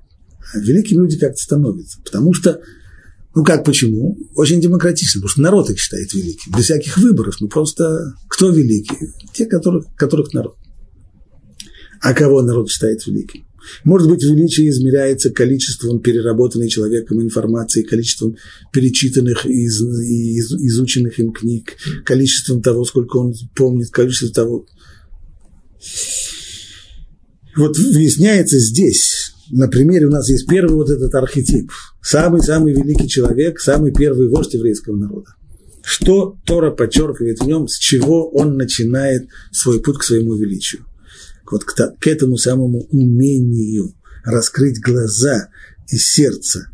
А 0.53 0.59
великие 0.59 0.99
люди 0.99 1.17
как-то 1.17 1.41
становятся, 1.41 1.99
потому 2.03 2.33
что 2.33 2.61
ну 3.37 3.43
как, 3.43 3.63
почему? 3.63 4.17
Очень 4.33 4.59
демократично, 4.59 5.19
потому 5.19 5.29
что 5.29 5.41
народ 5.41 5.69
их 5.69 5.77
считает 5.77 6.11
великим. 6.11 6.53
Без 6.57 6.63
всяких 6.63 6.97
выборов. 6.97 7.35
Ну 7.39 7.47
просто 7.47 8.15
кто 8.27 8.49
великий? 8.49 8.97
Те, 9.31 9.45
которых, 9.45 9.85
которых 9.95 10.33
народ. 10.33 10.55
А 12.01 12.15
кого 12.15 12.41
народ 12.41 12.71
считает 12.71 13.05
великим? 13.05 13.45
Может 13.83 14.09
быть, 14.09 14.23
величие 14.23 14.69
измеряется 14.69 15.29
количеством 15.29 15.99
переработанной 15.99 16.67
человеком 16.67 17.21
информации, 17.21 17.83
количеством 17.83 18.37
перечитанных 18.73 19.45
и 19.45 19.65
из, 19.65 19.83
из, 19.83 20.51
изученных 20.53 21.19
им 21.19 21.31
книг, 21.31 21.77
количеством 22.05 22.63
того, 22.63 22.85
сколько 22.85 23.17
он 23.17 23.35
помнит, 23.55 23.91
количеством 23.91 24.31
того. 24.31 24.65
Вот 27.55 27.77
выясняется 27.77 28.57
здесь, 28.57 29.31
на 29.51 29.67
примере 29.67 30.07
у 30.07 30.11
нас 30.11 30.29
есть 30.29 30.47
первый 30.47 30.75
вот 30.75 30.89
этот 30.89 31.13
архетип, 31.15 31.71
самый-самый 32.01 32.73
великий 32.73 33.07
человек, 33.07 33.59
самый 33.59 33.93
первый 33.93 34.29
вождь 34.29 34.53
еврейского 34.53 34.95
народа. 34.95 35.29
Что 35.83 36.37
Тора 36.45 36.71
подчеркивает 36.71 37.39
в 37.39 37.47
нем, 37.47 37.67
с 37.67 37.77
чего 37.77 38.29
он 38.29 38.57
начинает 38.57 39.29
свой 39.51 39.81
путь 39.81 39.99
к 39.99 40.03
своему 40.03 40.35
величию. 40.35 40.85
Вот 41.49 41.63
к, 41.63 41.73
к 41.73 42.07
этому 42.07 42.37
самому 42.37 42.87
умению 42.91 43.93
раскрыть 44.25 44.81
глаза 44.81 45.47
и 45.89 45.95
сердце 45.95 46.67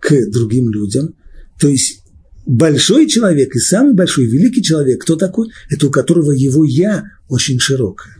к 0.00 0.14
другим 0.30 0.70
людям. 0.70 1.14
То 1.58 1.68
есть 1.68 2.02
большой 2.44 3.08
человек 3.08 3.54
и 3.56 3.58
самый 3.58 3.94
большой, 3.94 4.26
великий 4.26 4.62
человек, 4.62 5.02
кто 5.02 5.16
такой? 5.16 5.48
Это 5.70 5.86
у 5.86 5.90
которого 5.90 6.32
его 6.32 6.64
«я» 6.64 7.04
очень 7.28 7.58
широкое. 7.58 8.14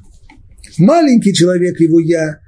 Маленький 0.78 1.34
человек, 1.34 1.80
его 1.80 2.00
«я» 2.00 2.40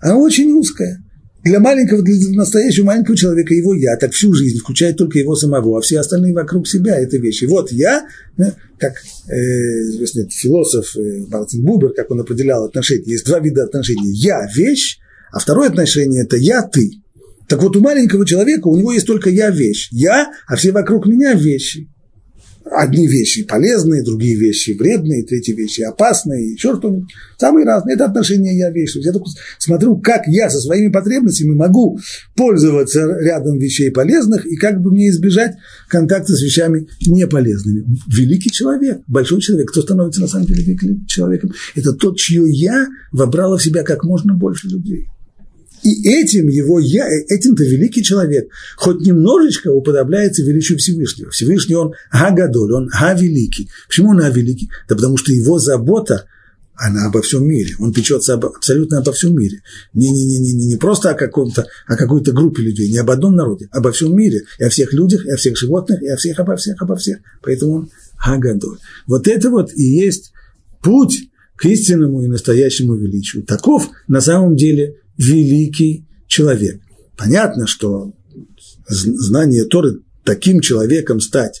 она 0.00 0.16
очень 0.18 0.52
узкая. 0.52 1.04
Для 1.42 1.58
маленького, 1.58 2.02
для 2.02 2.14
настоящего 2.36 2.84
маленького 2.84 3.16
человека 3.16 3.54
его 3.54 3.74
я, 3.74 3.96
так 3.96 4.12
всю 4.12 4.34
жизнь, 4.34 4.58
включает 4.58 4.98
только 4.98 5.18
его 5.18 5.34
самого, 5.34 5.78
а 5.78 5.80
все 5.80 5.98
остальные 5.98 6.34
вокруг 6.34 6.68
себя– 6.68 6.98
это 7.00 7.16
вещи. 7.16 7.46
Вот 7.46 7.72
я, 7.72 8.06
как 8.78 8.92
э, 9.28 9.34
известный 9.34 10.28
философ 10.28 10.94
э, 10.96 11.24
Мартин 11.28 11.64
Бубер, 11.64 11.94
как 11.94 12.10
он 12.10 12.20
определял 12.20 12.64
отношения, 12.64 13.04
есть 13.06 13.24
два 13.24 13.38
вида 13.38 13.64
отношений. 13.64 14.12
Я– 14.12 14.46
вещь, 14.54 14.98
а 15.32 15.38
второе 15.38 15.70
отношение– 15.70 16.22
это 16.24 16.36
я– 16.36 16.62
ты. 16.72 16.90
Так 17.48 17.62
вот, 17.62 17.74
у 17.74 17.80
маленького 17.80 18.26
человека 18.26 18.68
у 18.68 18.76
него 18.76 18.92
есть 18.92 19.06
только 19.06 19.30
я– 19.30 19.48
вещь. 19.50 19.88
Я, 19.92 20.30
а 20.46 20.56
все 20.56 20.72
вокруг 20.72 21.06
меня– 21.06 21.32
вещи 21.34 21.88
одни 22.70 23.06
вещи 23.06 23.44
полезные, 23.44 24.02
другие 24.02 24.36
вещи 24.36 24.70
вредные, 24.70 25.24
третьи 25.24 25.52
вещи 25.52 25.82
опасные, 25.82 26.52
еще 26.52 26.76
что-нибудь. 26.76 27.10
Самые 27.38 27.66
разные. 27.66 27.94
Это 27.94 28.06
отношения 28.06 28.56
я 28.56 28.70
вещи. 28.70 28.98
Я 28.98 29.12
только 29.12 29.30
смотрю, 29.58 29.98
как 29.98 30.26
я 30.26 30.48
со 30.50 30.60
своими 30.60 30.90
потребностями 30.90 31.54
могу 31.54 31.98
пользоваться 32.36 33.06
рядом 33.20 33.58
вещей 33.58 33.90
полезных 33.90 34.46
и 34.46 34.56
как 34.56 34.80
бы 34.80 34.90
мне 34.90 35.08
избежать 35.10 35.56
контакта 35.88 36.32
с 36.32 36.42
вещами 36.42 36.86
неполезными. 37.06 37.84
Великий 38.06 38.50
человек, 38.50 39.00
большой 39.06 39.40
человек, 39.40 39.70
кто 39.70 39.82
становится 39.82 40.20
на 40.20 40.28
самом 40.28 40.46
деле 40.46 40.62
великим 40.62 41.06
человеком, 41.06 41.52
это 41.74 41.92
тот, 41.92 42.16
чье 42.18 42.44
я 42.46 42.86
вобрало 43.12 43.58
в 43.58 43.62
себя 43.62 43.82
как 43.82 44.04
можно 44.04 44.34
больше 44.34 44.68
людей. 44.68 45.06
И 45.82 46.08
этим 46.08 46.48
его 46.48 46.78
я, 46.78 47.06
этим-то 47.28 47.64
великий 47.64 48.02
человек, 48.02 48.50
хоть 48.76 49.00
немножечко 49.00 49.72
уподобляется 49.72 50.42
величию 50.42 50.78
Всевышнего. 50.78 51.30
Всевышний 51.30 51.74
он 51.74 51.94
Гагадоль, 52.12 52.72
он 52.72 52.88
Га-великий. 52.88 53.70
Почему 53.88 54.10
он 54.10 54.18
Га-великий? 54.18 54.70
Да 54.88 54.94
потому 54.94 55.16
что 55.16 55.32
его 55.32 55.58
забота, 55.58 56.26
она 56.80 57.06
обо 57.06 57.20
всем 57.20 57.46
мире. 57.46 57.74
Он 57.78 57.92
печется 57.92 58.34
об, 58.34 58.46
абсолютно 58.46 58.98
обо 58.98 59.12
всем 59.12 59.36
мире. 59.36 59.62
Не, 59.92 60.10
не, 60.10 60.24
не, 60.24 60.38
не, 60.38 60.66
не 60.66 60.76
просто 60.76 61.10
о, 61.10 61.14
каком-то, 61.14 61.66
о 61.86 61.96
какой-то 61.96 62.32
группе 62.32 62.62
людей, 62.62 62.90
не 62.90 62.98
об 62.98 63.10
одном 63.10 63.36
народе, 63.36 63.68
обо 63.70 63.92
всем 63.92 64.16
мире. 64.16 64.42
И 64.58 64.64
о 64.64 64.70
всех 64.70 64.92
людях, 64.94 65.26
и 65.26 65.30
о 65.30 65.36
всех 65.36 65.58
животных, 65.58 66.02
и 66.02 66.08
о 66.08 66.16
всех, 66.16 66.38
обо 66.38 66.56
всех, 66.56 66.80
обо 66.80 66.96
всех. 66.96 67.18
Поэтому 67.42 67.72
он 67.72 67.90
Гагадоль. 68.24 68.78
Вот 69.06 69.28
это 69.28 69.50
вот 69.50 69.72
и 69.74 69.82
есть 69.82 70.32
путь 70.82 71.28
к 71.56 71.66
истинному 71.66 72.22
и 72.22 72.28
настоящему 72.28 72.94
величию. 72.96 73.44
Таков 73.44 73.90
на 74.08 74.22
самом 74.22 74.56
деле 74.56 74.96
великий 75.20 76.06
человек. 76.26 76.80
Понятно, 77.16 77.66
что 77.66 78.12
знание 78.88 79.64
Торы 79.66 80.00
таким 80.24 80.60
человеком 80.60 81.20
стать, 81.20 81.60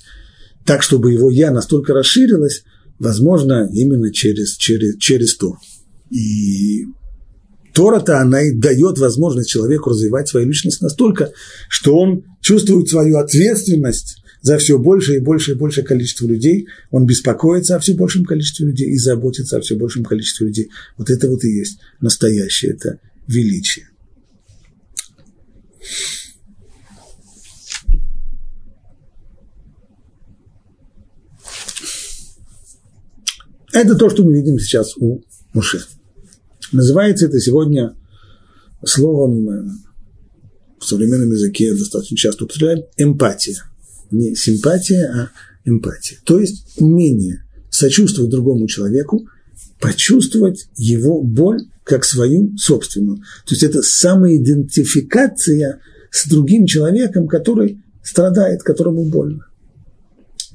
так, 0.64 0.82
чтобы 0.82 1.12
его 1.12 1.30
«я» 1.30 1.50
настолько 1.50 1.92
расширилось, 1.92 2.62
возможно, 2.98 3.68
именно 3.72 4.12
через, 4.12 4.56
через, 4.56 4.96
через 4.96 5.36
Тору. 5.36 5.58
И 6.10 6.86
Тора-то, 7.74 8.18
она 8.18 8.42
и 8.42 8.52
дает 8.52 8.98
возможность 8.98 9.50
человеку 9.50 9.90
развивать 9.90 10.28
свою 10.28 10.46
личность 10.46 10.80
настолько, 10.80 11.32
что 11.68 11.96
он 11.96 12.24
чувствует 12.40 12.88
свою 12.88 13.18
ответственность 13.18 14.22
за 14.42 14.56
все 14.56 14.78
больше 14.78 15.16
и 15.16 15.20
больше 15.20 15.52
и 15.52 15.54
больше 15.54 15.82
количество 15.82 16.26
людей, 16.26 16.66
он 16.90 17.04
беспокоится 17.04 17.76
о 17.76 17.78
все 17.78 17.94
большем 17.94 18.24
количестве 18.24 18.66
людей 18.66 18.88
и 18.90 18.98
заботится 18.98 19.58
о 19.58 19.60
все 19.60 19.76
большем 19.76 20.04
количестве 20.04 20.46
людей. 20.46 20.70
Вот 20.96 21.10
это 21.10 21.28
вот 21.28 21.44
и 21.44 21.50
есть 21.50 21.78
настоящее, 22.00 22.72
это 22.72 22.98
величия. 23.30 23.88
Это 33.72 33.94
то, 33.94 34.10
что 34.10 34.24
мы 34.24 34.34
видим 34.34 34.58
сейчас 34.58 34.96
у 34.96 35.22
Муше. 35.54 35.84
Называется 36.72 37.26
это 37.26 37.38
сегодня 37.40 37.96
словом 38.84 39.48
э, 39.48 39.70
в 40.80 40.84
современном 40.84 41.30
языке 41.30 41.74
достаточно 41.74 42.16
часто 42.16 42.44
употребляем 42.44 42.84
эмпатия. 42.96 43.62
Не 44.10 44.34
симпатия, 44.34 45.06
а 45.06 45.30
эмпатия. 45.64 46.18
То 46.24 46.40
есть 46.40 46.66
умение 46.78 47.44
сочувствовать 47.70 48.30
другому 48.30 48.66
человеку, 48.66 49.28
почувствовать 49.80 50.68
его 50.76 51.22
боль 51.22 51.69
как 51.90 52.04
свою 52.04 52.56
собственную. 52.56 53.16
То 53.16 53.54
есть 53.54 53.64
это 53.64 53.82
самоидентификация 53.82 55.80
с 56.12 56.28
другим 56.28 56.66
человеком, 56.66 57.26
который 57.26 57.82
страдает, 58.00 58.62
которому 58.62 59.10
больно. 59.10 59.44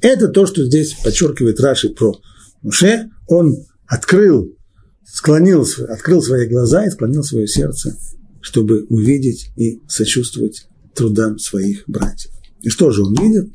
Это 0.00 0.28
то, 0.28 0.46
что 0.46 0.64
здесь 0.64 0.94
подчеркивает 1.04 1.60
Раши 1.60 1.90
про 1.90 2.18
Муше. 2.62 3.10
Он 3.28 3.54
открыл, 3.86 4.56
склонил, 5.04 5.66
открыл 5.88 6.22
свои 6.22 6.48
глаза 6.48 6.86
и 6.86 6.90
склонил 6.90 7.22
свое 7.22 7.46
сердце, 7.46 7.94
чтобы 8.40 8.86
увидеть 8.88 9.50
и 9.56 9.82
сочувствовать 9.86 10.68
трудам 10.94 11.38
своих 11.38 11.84
братьев. 11.86 12.32
И 12.62 12.70
что 12.70 12.90
же 12.90 13.02
он 13.02 13.14
видит? 13.14 13.52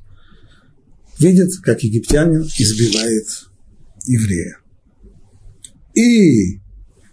Видит, 1.18 1.50
как 1.64 1.82
египтянин 1.82 2.44
избивает 2.44 3.26
еврея. 4.06 4.60
И 5.96 6.61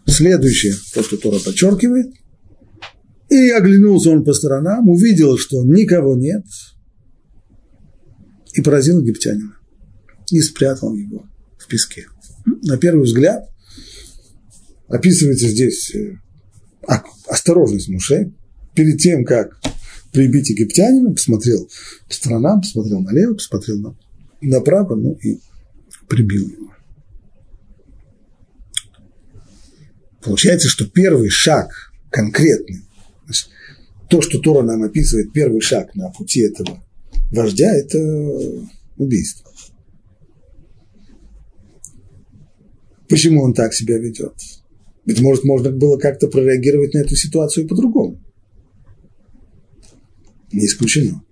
Следующее, 0.08 0.74
то, 0.94 1.02
что 1.02 1.18
Тора 1.18 1.38
подчеркивает. 1.38 2.12
И 3.28 3.50
оглянулся 3.50 4.10
он 4.10 4.24
по 4.24 4.32
сторонам, 4.32 4.88
увидел, 4.88 5.36
что 5.36 5.62
никого 5.62 6.16
нет, 6.16 6.44
и 8.54 8.62
поразил 8.62 9.00
египтянина. 9.02 9.54
И 10.30 10.40
спрятал 10.40 10.94
его 10.94 11.26
в 11.58 11.66
песке. 11.68 12.06
На 12.62 12.78
первый 12.78 13.04
взгляд 13.04 13.50
описывается 14.88 15.48
здесь 15.48 15.94
э, 15.94 16.16
осторожность 17.26 17.90
Муше 17.90 18.32
перед 18.74 18.98
тем, 18.98 19.26
как 19.26 19.60
прибить 20.12 20.48
египтянина, 20.48 21.12
посмотрел 21.12 21.68
по 22.08 22.14
сторонам, 22.14 22.62
посмотрел 22.62 23.00
налево, 23.00 23.34
посмотрел 23.34 23.94
направо, 24.40 24.94
ну 24.94 25.18
и 25.22 25.38
прибил 26.08 26.48
его. 26.48 26.67
Получается, 30.28 30.68
что 30.68 30.86
первый 30.86 31.30
шаг 31.30 31.70
конкретный, 32.10 32.82
то, 34.10 34.20
что 34.20 34.38
Тора 34.38 34.62
нам 34.62 34.82
описывает, 34.82 35.32
первый 35.32 35.62
шаг 35.62 35.94
на 35.94 36.10
пути 36.10 36.40
этого 36.40 36.84
вождя, 37.30 37.74
это 37.74 37.98
убийство. 38.98 39.50
Почему 43.08 43.42
он 43.42 43.54
так 43.54 43.72
себя 43.72 43.96
ведет? 43.96 44.34
Ведь, 45.06 45.22
может, 45.22 45.44
можно 45.44 45.70
было 45.70 45.96
как-то 45.96 46.28
прореагировать 46.28 46.92
на 46.92 46.98
эту 46.98 47.16
ситуацию 47.16 47.66
по-другому. 47.66 48.22
Не 50.52 50.66
исключено. 50.66 51.24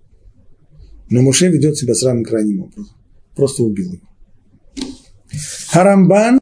Но 1.11 1.21
Муше 1.21 1.49
ведет 1.49 1.77
себя 1.77 1.93
самым 1.93 2.23
крайним 2.23 2.63
образом. 2.63 2.97
Просто 3.35 3.61
убил 3.61 3.93
его. 3.93 4.07
Харамбан 5.67 6.39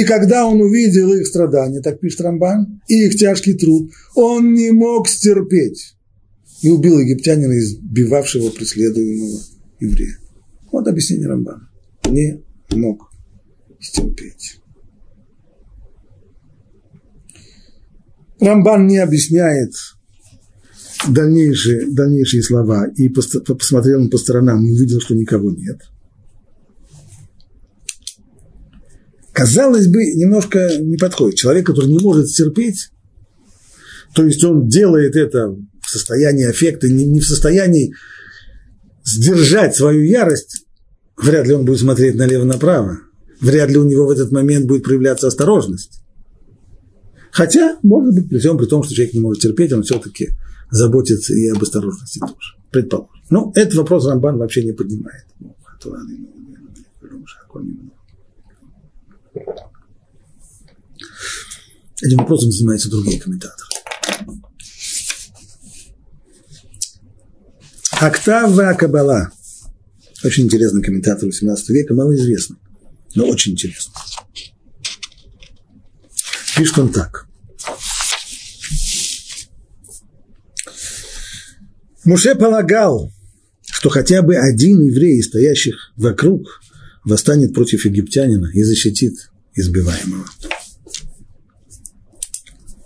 и 0.00 0.04
когда 0.04 0.46
он 0.46 0.62
увидел 0.62 1.12
их 1.12 1.26
страдания, 1.26 1.82
так 1.82 2.00
пишет 2.00 2.22
Рамбан, 2.22 2.80
и 2.88 3.04
их 3.04 3.16
тяжкий 3.16 3.52
труд, 3.52 3.90
он 4.14 4.54
не 4.54 4.70
мог 4.70 5.06
стерпеть 5.06 5.94
и 6.62 6.70
убил 6.70 6.98
египтянина, 7.00 7.52
избивавшего 7.58 8.48
преследуемого 8.48 9.40
еврея. 9.78 10.16
Вот 10.72 10.88
объяснение 10.88 11.28
Рамбана. 11.28 11.68
Не 12.08 12.42
мог 12.70 13.12
стерпеть. 13.78 14.58
Рамбан 18.40 18.86
не 18.86 18.96
объясняет 18.96 19.74
дальнейшие, 21.10 21.90
дальнейшие 21.90 22.42
слова 22.42 22.86
и 22.96 23.10
посмотрел 23.10 24.08
по 24.08 24.16
сторонам 24.16 24.64
и 24.64 24.72
увидел, 24.72 25.02
что 25.02 25.14
никого 25.14 25.50
нет– 25.50 25.82
казалось 29.40 29.86
бы, 29.86 30.04
немножко 30.16 30.68
не 30.80 30.98
подходит. 30.98 31.38
Человек, 31.38 31.64
который 31.64 31.86
не 31.86 31.98
может 31.98 32.26
терпеть, 32.26 32.90
то 34.14 34.22
есть 34.22 34.44
он 34.44 34.68
делает 34.68 35.16
это 35.16 35.48
в 35.48 35.88
состоянии 35.88 36.44
аффекта, 36.44 36.88
не, 36.88 37.20
в 37.20 37.24
состоянии 37.24 37.94
сдержать 39.02 39.74
свою 39.74 40.04
ярость, 40.04 40.66
вряд 41.16 41.46
ли 41.46 41.54
он 41.54 41.64
будет 41.64 41.80
смотреть 41.80 42.16
налево-направо, 42.16 42.98
вряд 43.40 43.70
ли 43.70 43.78
у 43.78 43.84
него 43.84 44.08
в 44.08 44.10
этот 44.10 44.30
момент 44.30 44.66
будет 44.66 44.84
проявляться 44.84 45.28
осторожность. 45.28 46.02
Хотя, 47.32 47.78
может 47.82 48.14
быть, 48.14 48.28
при 48.28 48.40
всем 48.40 48.58
при 48.58 48.66
том, 48.66 48.82
что 48.82 48.94
человек 48.94 49.14
не 49.14 49.20
может 49.20 49.42
терпеть, 49.42 49.72
он 49.72 49.84
все-таки 49.84 50.32
заботится 50.70 51.32
и 51.32 51.48
об 51.48 51.62
осторожности 51.62 52.18
тоже, 52.18 52.56
предположим. 52.70 53.08
Но 53.30 53.52
этот 53.54 53.76
вопрос 53.76 54.06
Рамбан 54.06 54.36
вообще 54.36 54.64
не 54.64 54.72
поднимает. 54.72 55.24
Этим 62.02 62.18
вопросом 62.18 62.50
занимаются 62.50 62.88
другие 62.88 63.20
комментаторы. 63.20 63.68
Октава 67.92 68.72
Кабала. 68.74 69.30
Очень 70.24 70.44
интересный 70.44 70.82
комментатор 70.82 71.26
18 71.26 71.68
века, 71.70 71.94
малоизвестный, 71.94 72.56
но 73.14 73.26
очень 73.26 73.52
интересный. 73.52 73.94
Пишет 76.56 76.78
он 76.78 76.92
так. 76.92 77.26
Муше 82.04 82.34
полагал, 82.34 83.12
что 83.70 83.88
хотя 83.88 84.22
бы 84.22 84.36
один 84.36 84.80
еврей 84.82 85.22
стоящих 85.22 85.92
вокруг 85.96 86.60
восстанет 87.04 87.54
против 87.54 87.84
египтянина 87.84 88.50
и 88.52 88.62
защитит 88.62 89.29
избиваемого. 89.54 90.24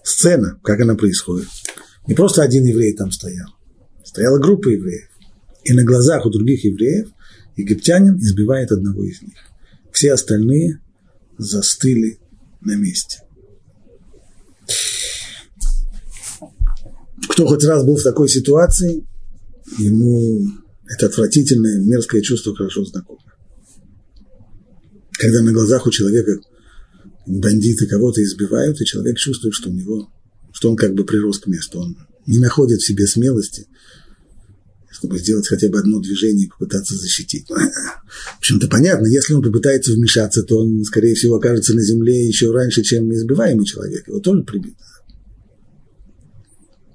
Сцена, 0.03 0.59
как 0.62 0.81
она 0.81 0.94
происходит. 0.94 1.48
Не 2.07 2.14
просто 2.14 2.42
один 2.42 2.64
еврей 2.64 2.94
там 2.94 3.11
стоял. 3.11 3.48
Стояла 4.05 4.38
группа 4.38 4.68
евреев. 4.68 5.09
И 5.64 5.72
на 5.72 5.85
глазах 5.85 6.27
у 6.27 6.31
других 6.31 6.64
евреев 6.64 7.09
египтянин 7.57 8.16
избивает 8.18 8.70
одного 8.70 9.05
из 9.05 9.22
них. 9.22 9.37
Все 9.92 10.12
остальные 10.12 10.81
застыли 11.38 12.18
на 12.61 12.77
месте. 12.77 13.20
Кто 17.31 17.46
хоть 17.46 17.64
раз 17.64 17.85
был 17.85 17.96
в 17.96 18.03
такой 18.03 18.29
ситуации, 18.29 19.07
ему 19.79 20.46
это 20.87 21.07
отвратительное, 21.07 21.81
мерзкое 21.81 22.20
чувство 22.20 22.55
хорошо 22.55 22.85
знакомо 22.85 23.20
когда 25.24 25.42
на 25.42 25.53
глазах 25.53 25.87
у 25.87 25.90
человека 25.90 26.38
бандиты 27.27 27.87
кого-то 27.87 28.23
избивают, 28.23 28.81
и 28.81 28.85
человек 28.85 29.19
чувствует, 29.19 29.55
что 29.55 29.71
у 29.71 29.73
него, 29.73 30.11
что 30.53 30.71
он 30.71 30.77
как 30.77 30.95
бы 30.95 31.05
прирос 31.05 31.39
к 31.39 31.47
месту, 31.47 31.81
он 31.81 31.97
не 32.27 32.39
находит 32.39 32.81
в 32.81 32.87
себе 32.87 33.07
смелости, 33.07 33.67
чтобы 34.91 35.19
сделать 35.19 35.49
хотя 35.49 35.69
бы 35.69 35.79
одно 35.79 36.01
движение 36.01 36.47
и 36.47 36.49
попытаться 36.49 36.95
защитить. 36.97 37.47
В 37.49 38.39
общем-то, 38.39 38.69
понятно, 38.69 39.07
если 39.07 39.35
он 39.35 39.43
попытается 39.43 39.93
вмешаться, 39.93 40.43
то 40.43 40.59
он, 40.59 40.85
скорее 40.85 41.15
всего, 41.15 41.37
окажется 41.37 41.75
на 41.75 41.83
земле 41.83 42.27
еще 42.27 42.51
раньше, 42.51 42.83
чем 42.83 43.13
избиваемый 43.13 43.67
человек. 43.67 44.07
Его 44.09 44.21
тоже 44.21 44.43
прибит. 44.43 44.77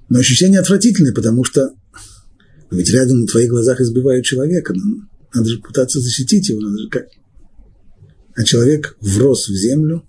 Но 0.09 0.19
ощущение 0.19 0.59
отвратительное, 0.59 1.13
потому 1.13 1.43
что 1.43 1.73
ведь 2.71 2.89
рядом 2.91 3.21
на 3.21 3.27
твоих 3.27 3.49
глазах 3.49 3.81
избивают 3.81 4.25
человека. 4.25 4.73
Ну, 4.75 5.01
надо 5.33 5.49
же 5.49 5.59
пытаться 5.59 5.99
защитить 5.99 6.49
его, 6.49 6.61
надо 6.61 6.79
же 6.79 6.89
как 6.89 7.07
а 8.35 8.43
человек 8.45 8.95
врос 9.01 9.49
в 9.49 9.53
землю, 9.53 10.07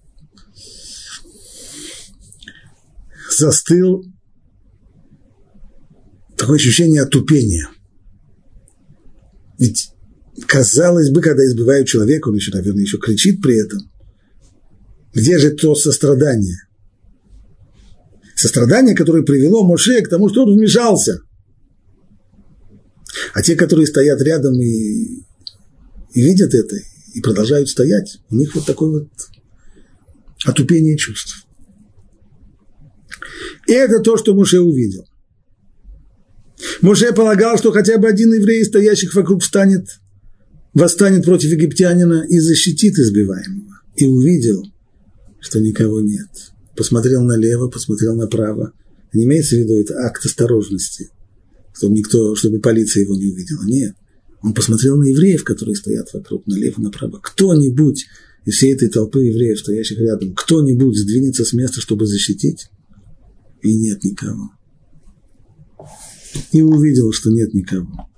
застыл, 3.32 4.04
такое 6.36 6.56
ощущение 6.56 7.02
отупения. 7.02 7.68
Ведь, 9.58 9.90
казалось 10.46 11.10
бы, 11.10 11.20
когда 11.20 11.44
избивают 11.44 11.86
человека, 11.86 12.28
он 12.28 12.34
еще, 12.34 12.50
наверное, 12.52 12.82
еще 12.82 12.98
кричит 12.98 13.42
при 13.42 13.62
этом. 13.62 13.80
Где 15.12 15.38
же 15.38 15.50
то 15.50 15.74
сострадание? 15.74 16.56
Сострадание, 18.34 18.94
которое 18.94 19.22
привело 19.22 19.66
Моше 19.66 20.00
к 20.00 20.08
тому, 20.08 20.30
что 20.30 20.44
он 20.44 20.54
вмешался. 20.54 21.20
А 23.34 23.42
те, 23.42 23.54
которые 23.54 23.86
стоят 23.86 24.22
рядом 24.22 24.54
и, 24.54 25.24
и 26.14 26.22
видят 26.22 26.54
это, 26.54 26.76
и 27.12 27.20
продолжают 27.20 27.68
стоять, 27.68 28.18
у 28.30 28.36
них 28.36 28.54
вот 28.54 28.64
такое 28.64 28.90
вот 28.90 29.08
отупение 30.46 30.96
чувств. 30.96 31.46
И 33.70 33.72
это 33.72 34.00
то, 34.00 34.16
что 34.16 34.34
Муше 34.34 34.58
увидел. 34.58 35.06
Муше 36.80 37.12
полагал, 37.12 37.56
что 37.56 37.70
хотя 37.70 37.98
бы 37.98 38.08
один 38.08 38.34
еврей, 38.34 38.64
стоящих 38.64 39.14
вокруг, 39.14 39.44
встанет, 39.44 40.00
восстанет 40.74 41.24
против 41.24 41.52
египтянина 41.52 42.26
и 42.28 42.40
защитит 42.40 42.98
избиваемого. 42.98 43.80
И 43.94 44.06
увидел, 44.06 44.66
что 45.38 45.60
никого 45.60 46.00
нет. 46.00 46.26
Посмотрел 46.76 47.22
налево, 47.22 47.68
посмотрел 47.68 48.16
направо. 48.16 48.72
Не 49.12 49.22
имеется 49.22 49.54
в 49.54 49.60
виду 49.60 49.78
это 49.78 50.00
акт 50.04 50.26
осторожности, 50.26 51.10
чтобы 51.72 51.94
никто, 51.94 52.34
чтобы 52.34 52.58
полиция 52.58 53.04
его 53.04 53.14
не 53.14 53.26
увидела. 53.26 53.62
Нет. 53.62 53.94
Он 54.42 54.52
посмотрел 54.52 54.96
на 54.96 55.04
евреев, 55.04 55.44
которые 55.44 55.76
стоят 55.76 56.12
вокруг, 56.12 56.44
налево, 56.48 56.80
направо. 56.80 57.20
Кто-нибудь 57.22 58.06
из 58.46 58.54
всей 58.54 58.74
этой 58.74 58.88
толпы 58.88 59.26
евреев, 59.26 59.60
стоящих 59.60 60.00
рядом, 60.00 60.34
кто-нибудь 60.34 60.98
сдвинется 60.98 61.44
с 61.44 61.52
места, 61.52 61.80
чтобы 61.80 62.06
защитить? 62.06 62.68
И 63.62 63.76
нет 63.76 64.02
никого. 64.04 64.50
И 66.52 66.62
увидел, 66.62 67.12
что 67.12 67.30
нет 67.30 67.52
никого. 67.54 68.08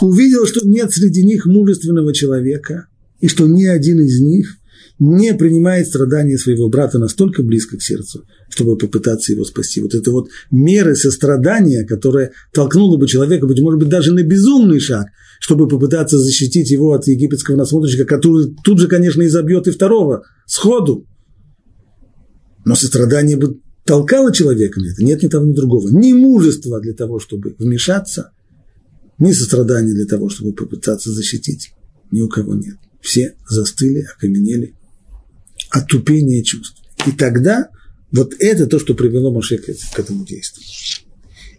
Увидел, 0.00 0.46
что 0.46 0.66
нет 0.66 0.92
среди 0.92 1.24
них 1.24 1.46
мужественного 1.46 2.14
человека, 2.14 2.86
и 3.20 3.28
что 3.28 3.46
ни 3.46 3.64
один 3.64 4.00
из 4.00 4.20
них 4.20 4.58
не 4.98 5.34
принимает 5.34 5.88
страдания 5.88 6.38
своего 6.38 6.68
брата 6.68 6.98
настолько 6.98 7.42
близко 7.42 7.76
к 7.76 7.82
сердцу, 7.82 8.24
чтобы 8.48 8.78
попытаться 8.78 9.32
его 9.32 9.44
спасти. 9.44 9.80
Вот 9.80 9.94
это 9.94 10.10
вот 10.10 10.28
меры 10.50 10.94
сострадания, 10.94 11.84
которая 11.84 12.32
толкнула 12.52 12.96
бы 12.96 13.06
человека, 13.06 13.46
быть 13.46 13.60
может 13.60 13.78
быть, 13.78 13.88
даже 13.88 14.12
на 14.12 14.22
безумный 14.22 14.80
шаг, 14.80 15.08
чтобы 15.38 15.68
попытаться 15.68 16.18
защитить 16.18 16.70
его 16.70 16.94
от 16.94 17.06
египетского 17.06 17.56
насмотрщика, 17.56 18.04
который 18.04 18.54
тут 18.64 18.78
же, 18.78 18.88
конечно, 18.88 19.22
и 19.22 19.28
забьет 19.28 19.66
и 19.66 19.70
второго 19.70 20.22
сходу. 20.46 21.06
Но 22.66 22.74
сострадание 22.74 23.36
бы 23.36 23.60
толкало 23.84 24.32
человека 24.32 24.80
на 24.80 24.86
это. 24.86 25.04
Нет 25.04 25.22
ни 25.22 25.28
того, 25.28 25.46
ни 25.46 25.54
другого. 25.54 25.88
Ни 25.88 26.12
мужества 26.12 26.80
для 26.80 26.94
того, 26.94 27.20
чтобы 27.20 27.54
вмешаться, 27.60 28.32
ни 29.18 29.30
сострадания 29.30 29.94
для 29.94 30.04
того, 30.04 30.28
чтобы 30.28 30.52
попытаться 30.52 31.12
защитить. 31.12 31.70
Ни 32.10 32.20
у 32.22 32.28
кого 32.28 32.56
нет. 32.56 32.74
Все 33.00 33.36
застыли, 33.48 34.04
окаменели, 34.16 34.74
отупение 35.70 36.42
чувств. 36.42 36.82
И 37.06 37.12
тогда 37.12 37.68
вот 38.10 38.34
это 38.40 38.66
то, 38.66 38.80
что 38.80 38.94
привело 38.94 39.32
Моше 39.32 39.58
к, 39.58 39.68
этому 39.96 40.26
действию. 40.26 40.66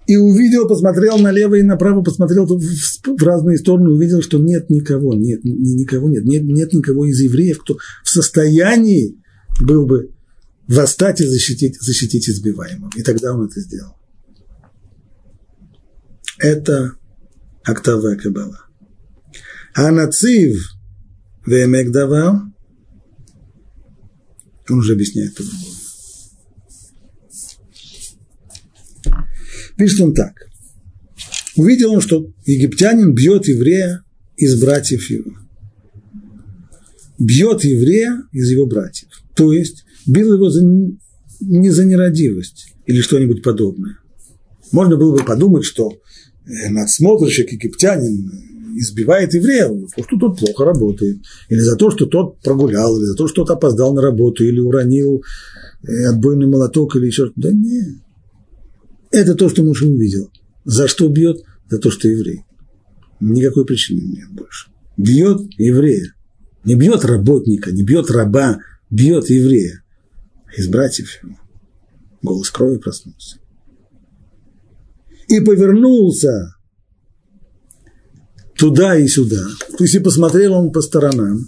И 0.08 0.18
увидел, 0.18 0.68
посмотрел 0.68 1.18
налево 1.20 1.56
и 1.56 1.64
направо, 1.64 2.02
посмотрел 2.04 2.46
в 2.48 3.24
разные 3.24 3.58
стороны, 3.58 3.92
увидел, 3.92 4.22
что 4.22 4.40
нет 4.40 4.70
никого, 4.70 5.14
нет, 5.14 5.40
никого 5.46 6.10
нет, 6.10 6.26
нет, 6.26 6.44
нет 6.44 6.74
никого 6.74 7.06
из 7.06 7.22
евреев, 7.22 7.60
кто 7.60 7.78
в 8.04 8.10
состоянии 8.10 9.16
был 9.62 9.86
бы 9.86 10.12
восстать 10.68 11.22
и 11.22 11.26
защитить, 11.26 11.82
защитить 11.82 12.30
избиваемого. 12.30 12.92
И 12.96 13.02
тогда 13.02 13.34
он 13.34 13.46
это 13.46 13.60
сделал. 13.62 13.96
Это 16.40 16.94
октава 17.64 18.16
Кабала. 18.16 18.66
А 19.74 19.92
нацив 19.92 20.76
вемегдава, 21.46 22.52
он 24.70 24.80
уже 24.80 24.94
объясняет 24.94 25.36
по-другому. 25.36 25.74
Пишет 29.78 30.02
он 30.02 30.14
так. 30.14 30.48
Увидел 31.56 31.94
он, 31.94 32.02
что 32.02 32.34
египтянин 32.46 33.14
бьет 33.14 33.48
еврея 33.48 34.04
из 34.36 34.60
братьев 34.60 35.10
его. 35.10 35.32
Бьет 37.20 37.64
еврея 37.64 38.24
из 38.32 38.50
его 38.50 38.66
братьев. 38.66 39.10
То 39.36 39.54
есть 39.54 39.86
бил 40.08 40.34
его 40.34 40.50
за, 40.50 40.64
не 41.42 41.70
за 41.70 41.86
нерадивость 41.86 42.74
или 42.86 43.02
что-нибудь 43.02 43.44
подобное. 43.44 44.00
Можно 44.72 44.98
было 44.98 45.18
бы 45.18 45.24
подумать, 45.24 45.66
что 45.66 45.92
э, 45.92 46.70
надсмотрщик 46.70 47.52
египтянин 47.52 48.32
избивает 48.78 49.34
еврея, 49.34 49.68
потому 49.68 49.90
что 50.08 50.18
тот 50.20 50.40
плохо 50.40 50.66
работает, 50.66 51.18
или 51.50 51.60
за 51.60 51.76
то, 51.76 51.90
что 51.90 52.06
тот 52.06 52.40
прогулял, 52.42 52.98
или 52.98 53.06
за 53.06 53.16
то, 53.16 53.28
что 53.28 53.44
тот 53.44 53.58
опоздал 53.58 53.94
на 53.94 54.02
работу, 54.02 54.44
или 54.44 54.60
уронил 54.60 55.24
э, 55.84 56.06
отбойный 56.06 56.48
молоток, 56.48 56.96
или 56.96 57.08
еще 57.08 57.26
что-то. 57.26 57.42
Да 57.42 57.52
нет. 57.52 57.96
Это 59.12 59.36
то, 59.36 59.50
что 59.50 59.64
муж 59.64 59.82
увидел. 59.82 60.30
За 60.66 60.88
что 60.88 61.08
бьет? 61.08 61.42
За 61.70 61.80
то, 61.80 61.92
что 61.92 62.08
еврей. 62.08 62.44
Никакой 63.20 63.66
причины 63.66 64.02
нет 64.02 64.30
больше. 64.32 64.70
Бьет 64.98 65.42
еврея. 65.58 66.14
Не 66.66 66.76
бьет 66.76 67.06
работника, 67.06 67.72
не 67.72 67.84
бьет 67.84 68.12
раба, 68.12 68.60
бьет 68.90 69.30
еврея. 69.30 69.82
Из 70.58 70.68
братьев 70.68 71.24
ему. 71.24 71.38
Голос 72.24 72.50
крови 72.50 72.78
проснулся. 72.78 73.38
И 75.28 75.40
повернулся 75.40 76.56
туда 78.58 78.98
и 78.98 79.08
сюда. 79.08 79.46
То 79.78 79.84
есть 79.84 79.96
и 79.96 80.00
посмотрел 80.00 80.54
он 80.54 80.72
по 80.72 80.82
сторонам. 80.82 81.48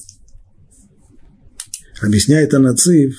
Объясняет 2.02 2.54
Анацив, 2.54 3.16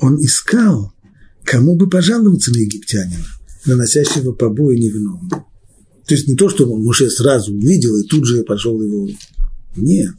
он 0.00 0.16
искал, 0.24 0.94
кому 1.42 1.76
бы 1.76 1.90
пожаловаться 1.90 2.52
на 2.52 2.58
египтянина, 2.58 3.26
наносящего 3.66 4.32
побои 4.32 4.76
невиновным. 4.76 5.28
То 5.28 6.14
есть 6.14 6.28
не 6.28 6.36
то, 6.36 6.48
что 6.48 6.66
Муше 6.66 7.10
сразу 7.10 7.52
увидел 7.52 7.96
и 7.96 8.06
тут 8.06 8.26
же 8.26 8.44
пошел 8.44 8.80
его. 8.80 9.08
Нет. 9.74 10.14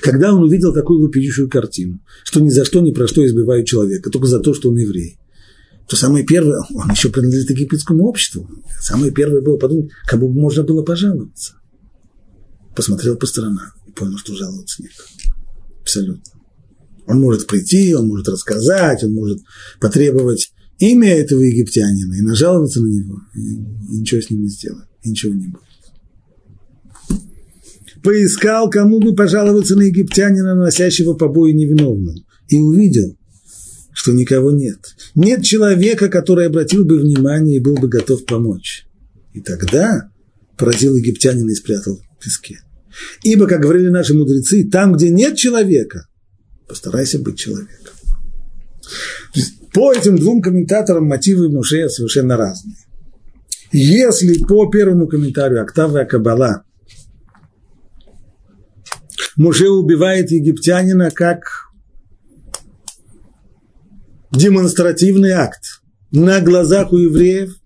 Когда 0.00 0.34
он 0.34 0.42
увидел 0.42 0.72
такую 0.72 1.02
вопиющую 1.02 1.48
картину, 1.48 2.00
что 2.24 2.40
ни 2.40 2.48
за 2.48 2.64
что, 2.64 2.80
ни 2.80 2.92
про 2.92 3.06
что 3.08 3.24
избивают 3.26 3.66
человека, 3.66 4.10
только 4.10 4.26
за 4.26 4.40
то, 4.40 4.54
что 4.54 4.70
он 4.70 4.76
еврей, 4.76 5.18
то 5.88 5.96
самое 5.96 6.24
первое, 6.24 6.60
он 6.74 6.90
еще 6.90 7.10
принадлежит 7.10 7.50
египетскому 7.50 8.04
обществу, 8.04 8.48
самое 8.80 9.12
первое 9.12 9.40
было 9.40 9.56
подумать, 9.56 9.90
кому 10.06 10.28
бы 10.28 10.40
можно 10.40 10.62
было 10.62 10.82
пожаловаться. 10.82 11.54
Посмотрел 12.74 13.16
по 13.16 13.26
сторонам 13.26 13.72
и 13.86 13.90
понял, 13.90 14.16
что 14.18 14.34
жаловаться 14.34 14.82
некому. 14.82 15.36
Абсолютно. 15.80 16.32
Он 17.06 17.20
может 17.20 17.46
прийти, 17.46 17.94
он 17.94 18.06
может 18.06 18.28
рассказать, 18.28 19.02
он 19.02 19.12
может 19.12 19.40
потребовать 19.80 20.52
имя 20.78 21.10
этого 21.10 21.42
египтянина 21.42 22.14
и 22.14 22.22
нажаловаться 22.22 22.80
на 22.80 22.86
него, 22.86 23.20
и 23.34 23.98
ничего 23.98 24.20
с 24.20 24.30
ним 24.30 24.42
не 24.42 24.48
сделать, 24.48 24.88
ничего 25.04 25.34
не 25.34 25.48
будет. 25.48 25.71
Поискал, 28.02 28.68
кому 28.68 29.00
бы 29.00 29.14
пожаловаться 29.14 29.76
на 29.76 29.82
египтянина, 29.82 30.54
носящего 30.54 31.14
побои 31.14 31.52
невиновным, 31.52 32.16
и 32.48 32.58
увидел, 32.58 33.16
что 33.92 34.12
никого 34.12 34.50
нет. 34.50 34.78
Нет 35.14 35.44
человека, 35.44 36.08
который 36.08 36.46
обратил 36.46 36.84
бы 36.84 36.98
внимание 36.98 37.56
и 37.56 37.60
был 37.60 37.76
бы 37.76 37.88
готов 37.88 38.24
помочь. 38.24 38.86
И 39.32 39.40
тогда 39.40 40.10
поразил 40.56 40.96
египтянина 40.96 41.50
и 41.50 41.54
спрятал 41.54 42.00
в 42.18 42.24
песке. 42.24 42.58
Ибо, 43.22 43.46
как 43.46 43.60
говорили 43.60 43.88
наши 43.88 44.14
мудрецы, 44.14 44.68
там, 44.68 44.94
где 44.94 45.10
нет 45.10 45.36
человека, 45.36 46.06
постарайся 46.68 47.18
быть 47.18 47.38
человеком. 47.38 47.94
По 49.72 49.92
этим 49.92 50.16
двум 50.16 50.42
комментаторам 50.42 51.06
мотивы 51.06 51.48
Мушея 51.48 51.88
совершенно 51.88 52.36
разные. 52.36 52.76
Если 53.72 54.44
по 54.44 54.70
первому 54.70 55.06
комментарию 55.06 55.62
Октава 55.62 56.04
Кабала 56.04 56.64
Муше 59.36 59.68
убивает 59.68 60.30
египтянина 60.30 61.10
как 61.10 61.44
демонстративный 64.30 65.30
акт 65.30 65.80
на 66.10 66.40
глазах 66.40 66.92
у 66.92 66.98
евреев, 66.98 67.56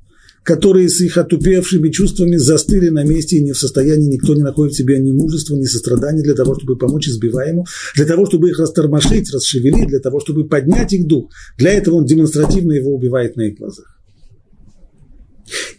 которые 0.45 0.89
с 0.89 1.01
их 1.01 1.17
отупевшими 1.17 1.91
чувствами 1.91 2.37
застыли 2.37 2.89
на 2.89 3.03
месте 3.03 3.37
и 3.37 3.43
не 3.43 3.53
в 3.53 3.59
состоянии, 3.59 4.15
никто 4.15 4.35
не 4.35 4.43
находит 4.43 4.75
в 4.75 4.77
себе 4.77 5.01
ни 5.01 5.11
мужества, 5.11 5.57
ни 5.57 5.65
сострадания 5.65 6.23
для 6.23 6.35
того, 6.35 6.55
чтобы 6.55 6.77
помочь 6.77 7.09
избиваемому, 7.09 7.67
для 7.97 8.07
того, 8.07 8.27
чтобы 8.27 8.51
их 8.51 8.59
растормошить, 8.61 9.33
расшевелить, 9.35 9.89
для 9.89 9.99
того, 9.99 10.21
чтобы 10.21 10.47
поднять 10.47 10.93
их 10.93 11.07
дух. 11.07 11.31
Для 11.59 11.73
этого 11.73 11.97
он 11.97 12.07
демонстративно 12.07 12.75
его 12.75 12.95
убивает 12.95 13.35
на 13.37 13.43
их 13.43 13.59
глазах. 13.59 13.99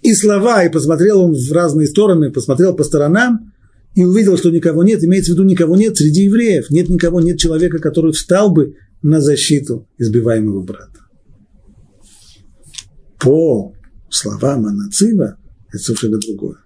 И 0.02 0.14
слова, 0.14 0.64
и 0.64 0.72
посмотрел 0.72 1.22
он 1.22 1.34
в 1.34 1.52
разные 1.54 1.88
стороны, 1.88 2.32
посмотрел 2.32 2.76
по 2.76 2.84
сторонам, 2.84 3.54
и 3.98 4.04
увидел, 4.04 4.38
что 4.38 4.52
никого 4.52 4.84
нет, 4.84 5.04
имеется 5.04 5.32
в 5.32 5.34
виду, 5.34 5.44
никого 5.44 5.76
нет 5.76 5.98
среди 5.98 6.26
евреев, 6.26 6.70
нет 6.70 6.88
никого, 6.88 7.20
нет 7.20 7.40
человека, 7.40 7.80
который 7.80 8.12
встал 8.12 8.52
бы 8.52 8.76
на 9.02 9.20
защиту 9.22 9.88
избиваемого 9.98 10.62
брата. 10.62 11.00
По 13.20 13.74
словам 14.12 14.68
Анацива, 14.68 15.40
это 15.70 15.80
совершенно 15.80 16.20
другое. 16.20 16.58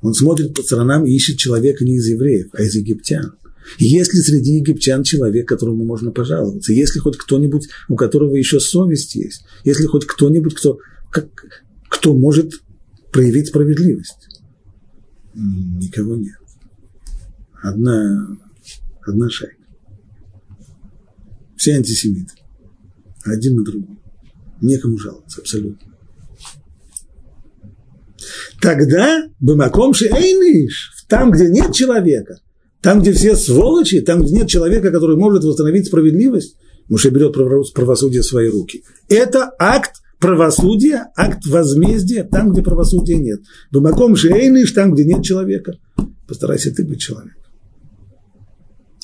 Он 0.00 0.14
смотрит 0.14 0.54
по 0.54 0.62
сторонам 0.62 1.04
и 1.04 1.12
ищет 1.12 1.38
человека 1.38 1.84
не 1.84 1.96
из 1.96 2.06
евреев, 2.06 2.50
а 2.52 2.62
из 2.62 2.76
египтян. 2.76 3.32
Есть 3.78 4.14
ли 4.14 4.20
среди 4.20 4.58
египтян 4.58 5.02
человек, 5.02 5.48
которому 5.48 5.84
можно 5.84 6.12
пожаловаться? 6.12 6.72
Есть 6.72 6.94
ли 6.94 7.00
хоть 7.00 7.16
кто-нибудь, 7.16 7.68
у 7.88 7.96
которого 7.96 8.36
еще 8.36 8.60
совесть 8.60 9.16
есть? 9.16 9.42
Есть 9.64 9.80
ли 9.80 9.86
хоть 9.86 10.06
кто-нибудь, 10.06 10.54
кто, 10.54 10.78
как, 11.10 11.26
кто 11.88 12.14
может 12.14 12.52
проявить 13.10 13.48
справедливость? 13.48 14.28
Никого 15.34 16.14
нет. 16.14 16.39
Одна, 17.62 18.38
одна 19.06 19.30
шайка. 19.30 19.56
Все 21.56 21.74
антисемиты. 21.74 22.34
Один 23.24 23.56
на 23.56 23.64
другом. 23.64 24.00
Некому 24.62 24.98
жаловаться 24.98 25.40
абсолютно. 25.40 25.90
Тогда 28.60 29.28
Бамакомши 29.40 30.06
Эйниш, 30.06 31.04
там, 31.08 31.30
где 31.30 31.48
нет 31.48 31.74
человека, 31.74 32.38
там, 32.82 33.00
где 33.00 33.12
все 33.12 33.36
сволочи, 33.36 34.00
там, 34.00 34.22
где 34.22 34.36
нет 34.36 34.48
человека, 34.48 34.90
который 34.90 35.16
может 35.16 35.44
восстановить 35.44 35.86
справедливость, 35.86 36.56
Муше 36.88 37.10
берет 37.10 37.34
правосудие 37.72 38.22
в 38.22 38.26
свои 38.26 38.48
руки. 38.48 38.82
Это 39.08 39.50
акт 39.58 40.02
правосудия, 40.18 41.06
акт 41.16 41.46
возмездия, 41.46 42.24
там, 42.24 42.52
где 42.52 42.62
правосудия 42.62 43.16
нет. 43.16 43.40
Бамаком 43.70 44.14
Эйниш, 44.14 44.72
там, 44.72 44.92
где 44.92 45.04
нет 45.04 45.22
человека. 45.22 45.74
Постарайся 46.26 46.74
ты 46.74 46.84
быть 46.84 47.00
человеком. 47.00 47.39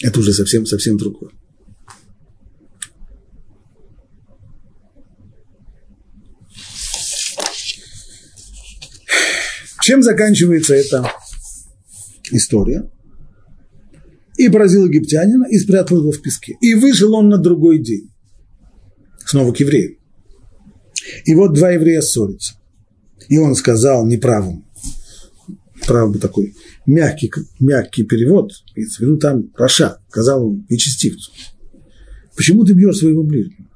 Это 0.02 0.20
уже 0.20 0.32
совсем, 0.32 0.66
совсем 0.66 0.96
другое. 0.96 1.30
Чем 9.82 10.02
заканчивается 10.02 10.74
эта 10.74 11.08
история? 12.32 12.90
И 14.36 14.48
поразил 14.48 14.86
египтянина, 14.86 15.46
и 15.48 15.58
спрятал 15.58 15.98
его 15.98 16.10
в 16.10 16.20
песке. 16.20 16.56
И 16.60 16.74
вышел 16.74 17.14
он 17.14 17.28
на 17.28 17.38
другой 17.38 17.78
день. 17.78 18.10
Снова 19.24 19.52
к 19.52 19.60
еврею. 19.60 19.98
И 21.24 21.34
вот 21.34 21.54
два 21.54 21.70
еврея 21.70 22.00
ссорятся. 22.00 22.54
И 23.28 23.38
он 23.38 23.54
сказал 23.54 24.06
неправым, 24.06 24.66
правда 25.86 26.18
такой 26.18 26.54
мягкий, 26.86 27.32
мягкий 27.60 28.04
перевод, 28.04 28.52
имеется 28.74 28.98
в 28.98 29.00
виду 29.00 29.16
там 29.18 29.52
Раша, 29.56 29.98
сказал 30.08 30.46
он 30.46 30.66
нечестивцу. 30.68 31.30
Почему 32.36 32.64
ты 32.64 32.74
бьешь 32.74 32.98
своего 32.98 33.22
ближнего? 33.22 33.66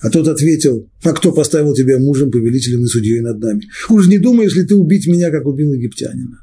А 0.00 0.08
тот 0.08 0.28
ответил, 0.28 0.88
а 1.02 1.12
кто 1.12 1.30
поставил 1.30 1.74
тебя 1.74 1.98
мужем, 1.98 2.30
повелителем 2.30 2.84
и 2.84 2.86
судьей 2.86 3.20
над 3.20 3.38
нами? 3.38 3.68
Уж 3.90 4.08
не 4.08 4.18
думаешь 4.18 4.54
ли 4.54 4.64
ты 4.64 4.74
убить 4.74 5.06
меня, 5.06 5.30
как 5.30 5.46
убил 5.46 5.74
египтянина? 5.74 6.38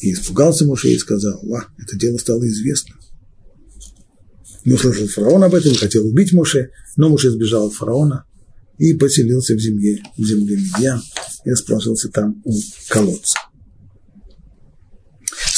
И 0.00 0.12
испугался 0.12 0.66
Моше 0.66 0.90
и 0.90 0.98
сказал, 0.98 1.42
а, 1.52 1.66
это 1.78 1.96
дело 1.96 2.18
стало 2.18 2.46
известно. 2.46 2.94
Не 4.64 4.74
услышал 4.74 5.08
фараон 5.08 5.42
об 5.42 5.54
этом, 5.54 5.74
хотел 5.74 6.06
убить 6.06 6.32
Моше, 6.32 6.70
но 6.96 7.08
Моше 7.08 7.30
сбежал 7.30 7.68
от 7.68 7.74
фараона 7.74 8.24
и 8.78 8.94
поселился 8.94 9.54
в 9.54 9.58
земле, 9.58 10.02
в 10.16 10.24
земле 10.24 10.56
Медьян 10.56 11.00
и 11.44 11.50
расположился 11.50 12.08
там 12.08 12.40
у 12.44 12.52
колодца. 12.88 13.38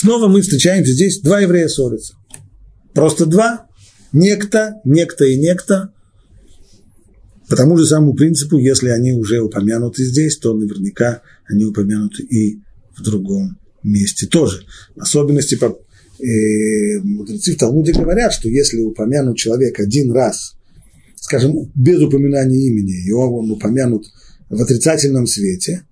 Снова 0.00 0.28
мы 0.28 0.42
встречаемся 0.42 0.92
здесь, 0.92 1.20
два 1.22 1.40
еврея 1.40 1.66
ссорятся. 1.66 2.14
Просто 2.94 3.26
два. 3.26 3.66
Некто, 4.12 4.74
некто 4.84 5.24
и 5.24 5.36
некто 5.36 5.92
По 7.48 7.56
тому 7.56 7.76
же 7.76 7.84
самому 7.84 8.14
принципу, 8.14 8.58
если 8.58 8.90
они 8.90 9.12
уже 9.12 9.40
упомянуты 9.40 10.04
здесь, 10.04 10.38
то 10.38 10.54
наверняка 10.54 11.22
они 11.48 11.64
упомянуты 11.64 12.22
и 12.22 12.60
в 12.96 13.02
другом 13.02 13.58
месте 13.82 14.28
тоже. 14.28 14.64
Особенности 14.96 15.56
по, 15.56 15.66
э, 15.66 17.00
мудрецы 17.02 17.54
в 17.54 17.58
Талмуде 17.58 17.92
говорят, 17.92 18.32
что 18.32 18.48
если 18.48 18.80
упомянут 18.80 19.36
человек 19.36 19.80
один 19.80 20.12
раз, 20.12 20.54
скажем, 21.16 21.72
без 21.74 22.00
упоминания 22.00 22.68
имени, 22.68 23.04
и 23.04 23.10
он 23.10 23.50
упомянут 23.50 24.06
в 24.48 24.62
отрицательном 24.62 25.26
свете, 25.26 25.82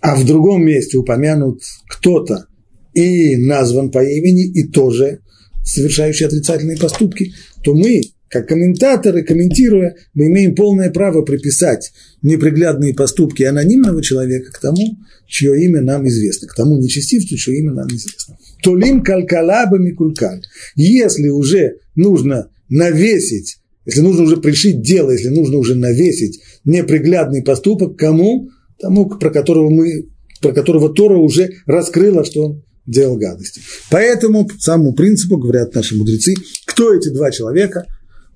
а 0.00 0.16
в 0.16 0.24
другом 0.26 0.64
месте 0.64 0.98
упомянут 0.98 1.62
кто-то 1.88 2.46
и 2.94 3.36
назван 3.36 3.90
по 3.90 4.02
имени, 4.02 4.46
и 4.46 4.66
тоже 4.68 5.20
совершающий 5.64 6.24
отрицательные 6.24 6.78
поступки, 6.78 7.32
то 7.62 7.74
мы, 7.74 8.00
как 8.28 8.48
комментаторы, 8.48 9.22
комментируя, 9.22 9.94
мы 10.14 10.26
имеем 10.26 10.54
полное 10.54 10.90
право 10.90 11.22
приписать 11.22 11.92
неприглядные 12.22 12.94
поступки 12.94 13.42
анонимного 13.42 14.02
человека 14.02 14.50
к 14.52 14.58
тому, 14.58 14.98
чье 15.26 15.62
имя 15.64 15.80
нам 15.80 16.08
известно, 16.08 16.48
к 16.48 16.54
тому 16.54 16.78
нечестивцу, 16.78 17.36
чье 17.36 17.58
имя 17.58 17.72
нам 17.72 17.88
известно. 17.88 18.38
Толим 18.62 19.02
калькалаба 19.02 19.78
микулькаль. 19.78 20.42
Если 20.74 21.28
уже 21.28 21.76
нужно 21.94 22.48
навесить, 22.68 23.58
если 23.86 24.00
нужно 24.00 24.24
уже 24.24 24.36
пришить 24.38 24.82
дело, 24.82 25.10
если 25.10 25.28
нужно 25.28 25.58
уже 25.58 25.74
навесить 25.74 26.40
неприглядный 26.64 27.42
поступок, 27.42 27.96
кому? 27.96 28.50
Тому, 28.80 29.08
про 29.08 29.30
которого 29.30 29.68
мы, 29.68 30.08
про 30.40 30.52
которого 30.52 30.92
Тора 30.92 31.16
уже 31.16 31.50
раскрыла, 31.66 32.24
что 32.24 32.46
он 32.46 32.62
делал 32.86 33.16
гадости. 33.16 33.60
Поэтому, 33.90 34.46
по 34.46 34.54
самому 34.58 34.94
принципу, 34.94 35.36
говорят 35.36 35.74
наши 35.74 35.96
мудрецы, 35.96 36.34
кто 36.66 36.94
эти 36.94 37.10
два 37.10 37.30
человека, 37.30 37.84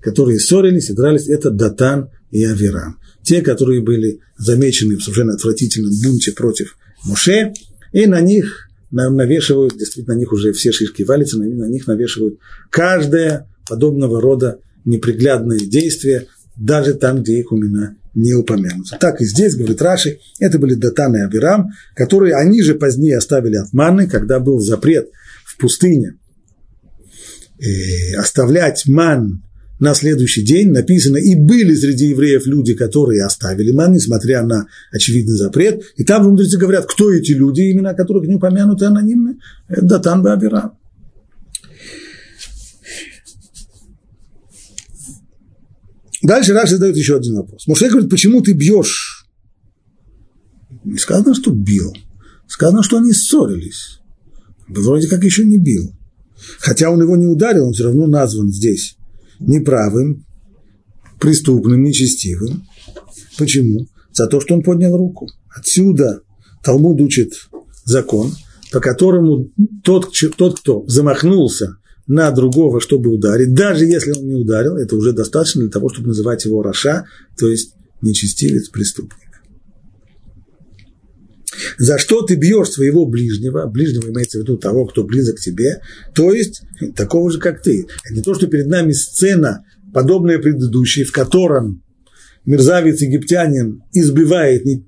которые 0.01 0.39
ссорились 0.39 0.89
и 0.89 0.93
дрались, 0.93 1.27
это 1.27 1.49
Датан 1.49 2.09
и 2.31 2.43
Авирам. 2.43 2.99
Те, 3.23 3.41
которые 3.41 3.81
были 3.81 4.19
замечены 4.37 4.97
в 4.97 5.01
совершенно 5.01 5.33
отвратительном 5.33 5.91
бунте 6.03 6.31
против 6.31 6.77
Муше, 7.05 7.53
и 7.91 8.05
на 8.05 8.21
них 8.21 8.69
навешивают, 8.91 9.77
действительно, 9.77 10.15
на 10.15 10.19
них 10.19 10.31
уже 10.31 10.53
все 10.53 10.71
шишки 10.71 11.03
валятся, 11.03 11.39
на 11.39 11.67
них 11.67 11.87
навешивают 11.87 12.39
каждое 12.69 13.49
подобного 13.67 14.21
рода 14.21 14.59
неприглядное 14.85 15.59
действие, 15.59 16.27
даже 16.55 16.93
там, 16.93 17.23
где 17.23 17.39
их 17.39 17.51
имена 17.51 17.95
не 18.15 18.33
упомянуты. 18.33 18.97
Так 18.99 19.21
и 19.21 19.25
здесь, 19.25 19.55
говорит 19.55 19.81
Раши, 19.81 20.19
это 20.39 20.57
были 20.57 20.73
Датан 20.73 21.15
и 21.15 21.19
Абирам, 21.19 21.71
которые 21.95 22.35
они 22.35 22.61
же 22.61 22.75
позднее 22.75 23.17
оставили 23.17 23.57
от 23.57 23.73
маны, 23.73 24.07
когда 24.07 24.39
был 24.39 24.59
запрет 24.59 25.09
в 25.43 25.57
пустыне 25.57 26.15
э, 27.59 28.15
оставлять 28.17 28.87
ман 28.87 29.43
на 29.79 29.93
следующий 29.93 30.43
день, 30.43 30.71
написано, 30.71 31.17
и 31.17 31.35
были 31.35 31.75
среди 31.75 32.07
евреев 32.07 32.47
люди, 32.47 32.73
которые 32.73 33.25
оставили 33.25 33.71
ман, 33.71 33.91
несмотря 33.93 34.43
на 34.43 34.67
очевидный 34.91 35.35
запрет. 35.35 35.83
И 35.97 36.05
там 36.05 36.23
мудрецы 36.23 36.57
говорят, 36.57 36.85
кто 36.85 37.11
эти 37.11 37.33
люди, 37.33 37.71
имена 37.71 37.93
которых 37.93 38.25
не 38.25 38.35
упомянуты 38.35 38.85
анонимно, 38.85 39.35
это 39.67 39.81
Датан 39.81 40.25
и 40.25 40.47
Дальше 46.25 46.53
Раш 46.53 46.71
задает 46.71 46.97
еще 46.97 47.17
один 47.17 47.35
вопрос. 47.35 47.67
Муше 47.67 47.87
говорит, 47.87 48.09
почему 48.09 48.41
ты 48.41 48.53
бьешь? 48.53 49.27
Не 50.83 50.97
сказано, 50.97 51.35
что 51.35 51.51
бил. 51.51 51.93
Сказано, 52.47 52.81
что 52.81 52.97
они 52.97 53.11
ссорились. 53.11 53.99
Вроде 54.67 55.07
как 55.07 55.23
еще 55.23 55.45
не 55.45 55.57
бил. 55.57 55.93
Хотя 56.59 56.89
он 56.89 57.01
его 57.01 57.15
не 57.15 57.27
ударил, 57.27 57.67
он 57.67 57.73
все 57.73 57.85
равно 57.85 58.07
назван 58.07 58.49
здесь 58.49 58.97
неправым, 59.39 60.25
преступным, 61.19 61.83
нечестивым. 61.83 62.67
Почему? 63.37 63.87
За 64.11 64.27
то, 64.27 64.39
что 64.39 64.55
он 64.55 64.63
поднял 64.63 64.97
руку. 64.97 65.27
Отсюда 65.55 66.21
Талмуд 66.63 67.01
учит 67.01 67.33
закон, 67.83 68.31
по 68.71 68.79
которому 68.79 69.51
тот, 69.83 70.11
тот 70.37 70.59
кто 70.59 70.85
замахнулся 70.87 71.77
на 72.07 72.31
другого, 72.31 72.79
чтобы 72.79 73.11
ударить, 73.11 73.53
даже 73.53 73.85
если 73.85 74.11
он 74.11 74.27
не 74.27 74.35
ударил, 74.35 74.77
это 74.77 74.95
уже 74.95 75.11
достаточно 75.11 75.61
для 75.61 75.71
того, 75.71 75.89
чтобы 75.89 76.09
называть 76.09 76.45
его 76.45 76.61
Раша, 76.61 77.05
то 77.37 77.47
есть 77.47 77.73
нечестивец, 78.01 78.69
преступник. 78.69 79.25
За 81.77 81.97
что 81.97 82.21
ты 82.21 82.35
бьешь 82.35 82.69
своего 82.69 83.05
ближнего, 83.05 83.65
ближнего 83.65 84.09
имеется 84.09 84.39
в 84.39 84.41
виду 84.41 84.57
того, 84.57 84.85
кто 84.85 85.03
близок 85.03 85.37
к 85.37 85.41
тебе, 85.41 85.81
то 86.13 86.31
есть 86.31 86.61
такого 86.95 87.31
же, 87.31 87.39
как 87.39 87.61
ты. 87.61 87.87
Не 88.11 88.21
то, 88.21 88.33
что 88.33 88.47
перед 88.47 88.67
нами 88.67 88.91
сцена, 88.91 89.63
подобная 89.93 90.39
предыдущей, 90.39 91.03
в 91.03 91.11
котором 91.11 91.83
мерзавец 92.45 93.01
египтянин 93.01 93.83
избивает 93.93 94.65
ни, 94.65 94.85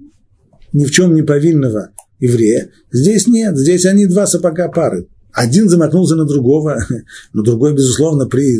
ни 0.73 0.85
в 0.85 0.91
чем 0.91 1.15
не 1.15 1.23
повинного 1.23 1.91
еврея. 2.19 2.71
Здесь 2.91 3.27
нет, 3.27 3.57
здесь 3.57 3.85
они 3.85 4.05
два 4.05 4.27
сапога 4.27 4.67
пары. 4.69 5.07
Один 5.37 5.69
замахнулся 5.69 6.15
на 6.15 6.25
другого, 6.25 6.79
но 7.33 7.43
другой, 7.43 7.75
безусловно, 7.75 8.25
при, 8.25 8.59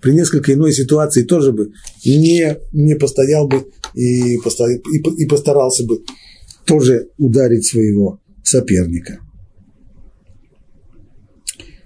при 0.00 0.12
несколько 0.12 0.54
иной 0.54 0.72
ситуации 0.72 1.24
тоже 1.24 1.52
бы 1.52 1.72
не, 2.06 2.56
не 2.72 2.94
постоял 2.94 3.46
бы 3.46 3.66
и, 3.92 4.38
постоял, 4.38 4.78
и, 4.78 5.22
и 5.22 5.26
постарался 5.26 5.84
бы 5.84 6.02
тоже 6.64 7.10
ударить 7.18 7.66
своего 7.66 8.18
соперника. 8.42 9.18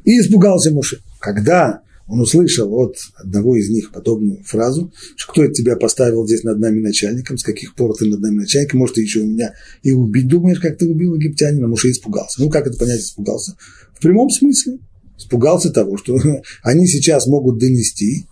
И 0.04 0.20
испугался 0.20 0.70
Муше. 0.70 1.00
Когда 1.18 1.82
он 2.06 2.20
услышал 2.20 2.72
от 2.74 2.98
одного 3.16 3.56
из 3.56 3.68
них 3.68 3.90
подобную 3.90 4.44
фразу, 4.44 4.92
что 5.16 5.32
кто 5.32 5.42
это 5.42 5.54
тебя 5.54 5.74
поставил 5.74 6.24
здесь 6.24 6.44
над 6.44 6.60
нами 6.60 6.80
начальником, 6.80 7.36
с 7.36 7.42
каких 7.42 7.74
пор 7.74 7.96
ты 7.96 8.06
над 8.06 8.20
нами 8.20 8.36
начальником, 8.36 8.78
может, 8.78 8.94
ты 8.94 9.02
еще 9.02 9.20
у 9.20 9.26
меня 9.26 9.54
и 9.82 9.90
убить 9.90 10.28
думаешь, 10.28 10.60
как 10.60 10.78
ты 10.78 10.88
убил 10.88 11.16
египтянина, 11.16 11.66
Муше 11.66 11.90
испугался. 11.90 12.40
Ну, 12.40 12.48
как 12.48 12.68
это 12.68 12.78
понять, 12.78 13.00
испугался? 13.00 13.56
В 14.00 14.02
прямом 14.02 14.30
смысле. 14.30 14.78
Испугался 15.18 15.70
того, 15.70 15.98
что 15.98 16.16
они 16.62 16.86
сейчас 16.86 17.26
могут 17.26 17.58
донести, 17.58 18.26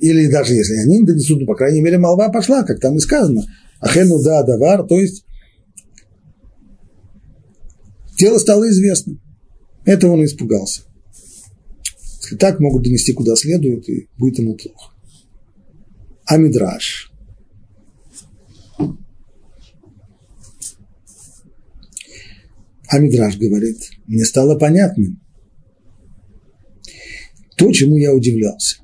или 0.00 0.26
даже 0.26 0.54
если 0.54 0.74
они 0.74 0.98
не 0.98 1.06
донесут, 1.06 1.38
ну, 1.38 1.46
по 1.46 1.54
крайней 1.54 1.80
мере, 1.80 1.98
молва 1.98 2.28
пошла, 2.30 2.64
как 2.64 2.80
там 2.80 2.96
и 2.96 2.98
сказано. 2.98 3.44
Ахену 3.78 4.20
да 4.20 4.42
давар, 4.42 4.84
то 4.84 4.98
есть 4.98 5.24
дело 8.18 8.38
стало 8.38 8.68
известным. 8.68 9.20
Этого 9.84 10.14
он 10.14 10.24
испугался. 10.24 10.82
Если 12.22 12.34
так, 12.34 12.58
могут 12.58 12.82
донести 12.82 13.12
куда 13.12 13.36
следует, 13.36 13.88
и 13.88 14.08
будет 14.18 14.40
ему 14.40 14.56
плохо. 14.56 14.92
А. 16.26 16.36
А 22.88 22.98
Мидраш 22.98 23.36
говорит, 23.36 23.90
мне 24.06 24.24
стало 24.24 24.58
понятным 24.58 25.20
то, 27.58 27.72
чему 27.72 27.98
я 27.98 28.14
удивлялся. 28.14 28.76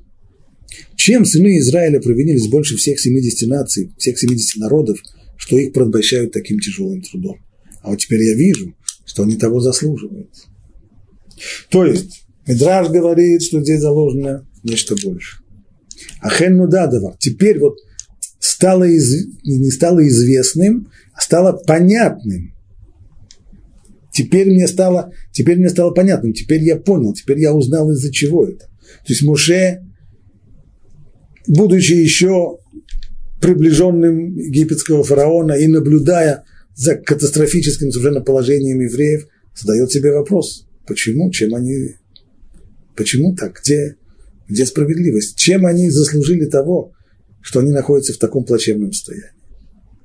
Чем 0.95 1.23
сыны 1.25 1.57
Израиля 1.59 2.01
провинились 2.01 2.47
больше 2.47 2.75
всех 2.75 2.99
70 2.99 3.47
наций, 3.47 3.93
всех 3.97 4.19
70 4.19 4.57
народов, 4.57 4.99
что 5.37 5.57
их 5.57 5.71
порабощают 5.71 6.33
таким 6.33 6.59
тяжелым 6.59 7.01
трудом. 7.01 7.37
А 7.81 7.91
вот 7.91 7.99
теперь 7.99 8.21
я 8.23 8.35
вижу, 8.35 8.75
что 9.05 9.23
они 9.23 9.37
того 9.37 9.59
заслуживают. 9.59 10.29
То 11.69 11.85
есть, 11.85 12.25
Медраж 12.47 12.89
говорит, 12.89 13.43
что 13.43 13.61
здесь 13.61 13.79
заложено 13.79 14.47
нечто 14.63 14.95
больше. 15.03 15.37
А 16.19 16.29
Хенну 16.29 16.67
Дадова 16.67 17.15
теперь 17.19 17.59
вот 17.59 17.77
стало 18.39 18.83
из, 18.83 19.27
не 19.43 19.71
стало 19.71 20.05
известным, 20.07 20.91
а 21.13 21.21
стало 21.21 21.53
понятным, 21.53 22.54
Теперь 24.15 24.49
мне 24.49 24.65
стало, 24.69 25.11
теперь 25.33 25.57
мне 25.57 25.67
стало 25.67 25.91
понятным, 25.91 26.31
теперь 26.31 26.63
я 26.63 26.77
понял, 26.77 27.13
теперь 27.13 27.37
я 27.37 27.53
узнал, 27.53 27.91
из-за 27.91 28.13
чего 28.13 28.45
это. 28.45 28.59
То 28.59 29.09
есть 29.09 29.23
Муше, 29.23 29.81
будучи 31.47 31.91
еще 31.91 32.59
приближенным 33.41 34.37
египетского 34.37 35.03
фараона 35.03 35.51
и 35.51 35.67
наблюдая 35.67 36.45
за 36.75 36.95
катастрофическим 36.95 37.91
совершенно 37.91 38.21
положением 38.21 38.79
евреев, 38.79 39.27
задает 39.53 39.91
себе 39.91 40.13
вопрос, 40.13 40.65
почему, 40.87 41.29
чем 41.31 41.53
они, 41.53 41.95
почему 42.95 43.35
так, 43.35 43.59
где, 43.61 43.97
где 44.47 44.65
справедливость, 44.65 45.35
чем 45.35 45.65
они 45.65 45.89
заслужили 45.89 46.45
того, 46.45 46.93
что 47.41 47.59
они 47.59 47.73
находятся 47.73 48.13
в 48.13 48.17
таком 48.17 48.45
плачевном 48.45 48.93
состоянии. 48.93 49.31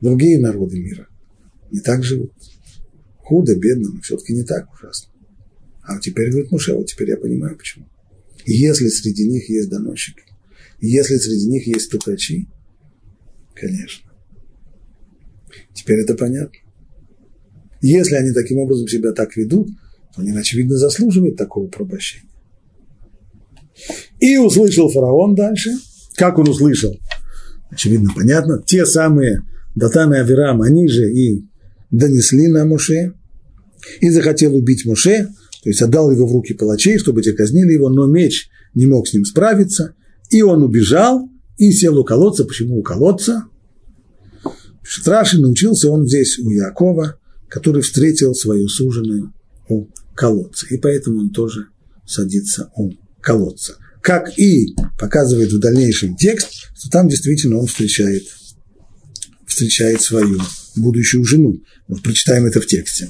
Другие 0.00 0.40
народы 0.40 0.80
мира 0.80 1.06
не 1.70 1.78
так 1.78 2.02
живут 2.02 2.32
худо, 3.30 3.54
бедно, 3.54 3.90
но 3.94 4.00
все-таки 4.00 4.34
не 4.34 4.42
так 4.42 4.72
ужасно. 4.72 5.12
А 5.82 6.00
теперь, 6.00 6.30
говорит 6.30 6.50
Муше, 6.50 6.74
вот 6.74 6.86
теперь 6.86 7.10
я 7.10 7.16
понимаю, 7.16 7.56
почему. 7.56 7.86
если 8.44 8.88
среди 8.88 9.28
них 9.28 9.48
есть 9.48 9.70
доносчики, 9.70 10.22
если 10.80 11.16
среди 11.16 11.46
них 11.46 11.66
есть 11.68 11.86
стукачи, 11.86 12.48
конечно. 13.54 14.10
Теперь 15.72 16.00
это 16.00 16.14
понятно. 16.14 16.58
Если 17.80 18.16
они 18.16 18.32
таким 18.32 18.58
образом 18.58 18.88
себя 18.88 19.12
так 19.12 19.36
ведут, 19.36 19.68
то 20.14 20.22
они, 20.22 20.32
очевидно, 20.32 20.76
заслуживают 20.76 21.36
такого 21.36 21.68
пробощения. 21.68 22.28
И 24.18 24.36
услышал 24.38 24.90
фараон 24.90 25.36
дальше. 25.36 25.70
Как 26.16 26.36
он 26.38 26.48
услышал? 26.48 26.98
очевидно, 27.70 28.10
понятно, 28.14 28.60
те 28.66 28.84
самые 28.84 29.42
Датан 29.76 30.12
и 30.12 30.18
Авирам, 30.18 30.62
они 30.62 30.88
же 30.88 31.12
и 31.12 31.46
донесли 31.92 32.48
на 32.48 32.64
Моше, 32.64 33.14
и 34.00 34.10
захотел 34.10 34.54
убить 34.54 34.84
Моше, 34.86 35.28
то 35.62 35.68
есть 35.68 35.82
отдал 35.82 36.10
его 36.10 36.26
в 36.26 36.32
руки 36.32 36.54
палачей, 36.54 36.98
чтобы 36.98 37.22
те 37.22 37.32
казнили 37.32 37.72
его, 37.72 37.88
но 37.88 38.06
меч 38.06 38.48
не 38.74 38.86
мог 38.86 39.08
с 39.08 39.12
ним 39.12 39.24
справиться, 39.24 39.94
и 40.30 40.42
он 40.42 40.62
убежал 40.62 41.28
и 41.58 41.72
сел 41.72 41.98
у 41.98 42.04
колодца. 42.04 42.44
Почему 42.44 42.78
у 42.78 42.82
колодца? 42.82 43.44
Пишет 44.82 45.08
Раши, 45.08 45.38
научился 45.38 45.90
он 45.90 46.06
здесь 46.06 46.38
у 46.38 46.50
Якова, 46.50 47.18
который 47.48 47.82
встретил 47.82 48.34
свою 48.34 48.68
суженую 48.68 49.32
у 49.68 49.86
колодца, 50.14 50.66
и 50.70 50.78
поэтому 50.78 51.20
он 51.20 51.30
тоже 51.30 51.66
садится 52.06 52.70
у 52.76 52.92
колодца. 53.20 53.76
Как 54.02 54.38
и 54.38 54.74
показывает 54.98 55.52
в 55.52 55.60
дальнейшем 55.60 56.16
текст, 56.16 56.70
что 56.74 56.90
там 56.90 57.08
действительно 57.08 57.58
он 57.58 57.66
встречает, 57.66 58.22
встречает 59.46 60.00
свою 60.00 60.40
будущую 60.76 61.24
жену. 61.24 61.60
Вот 61.86 62.02
прочитаем 62.02 62.46
это 62.46 62.60
в 62.60 62.66
тексте. 62.66 63.08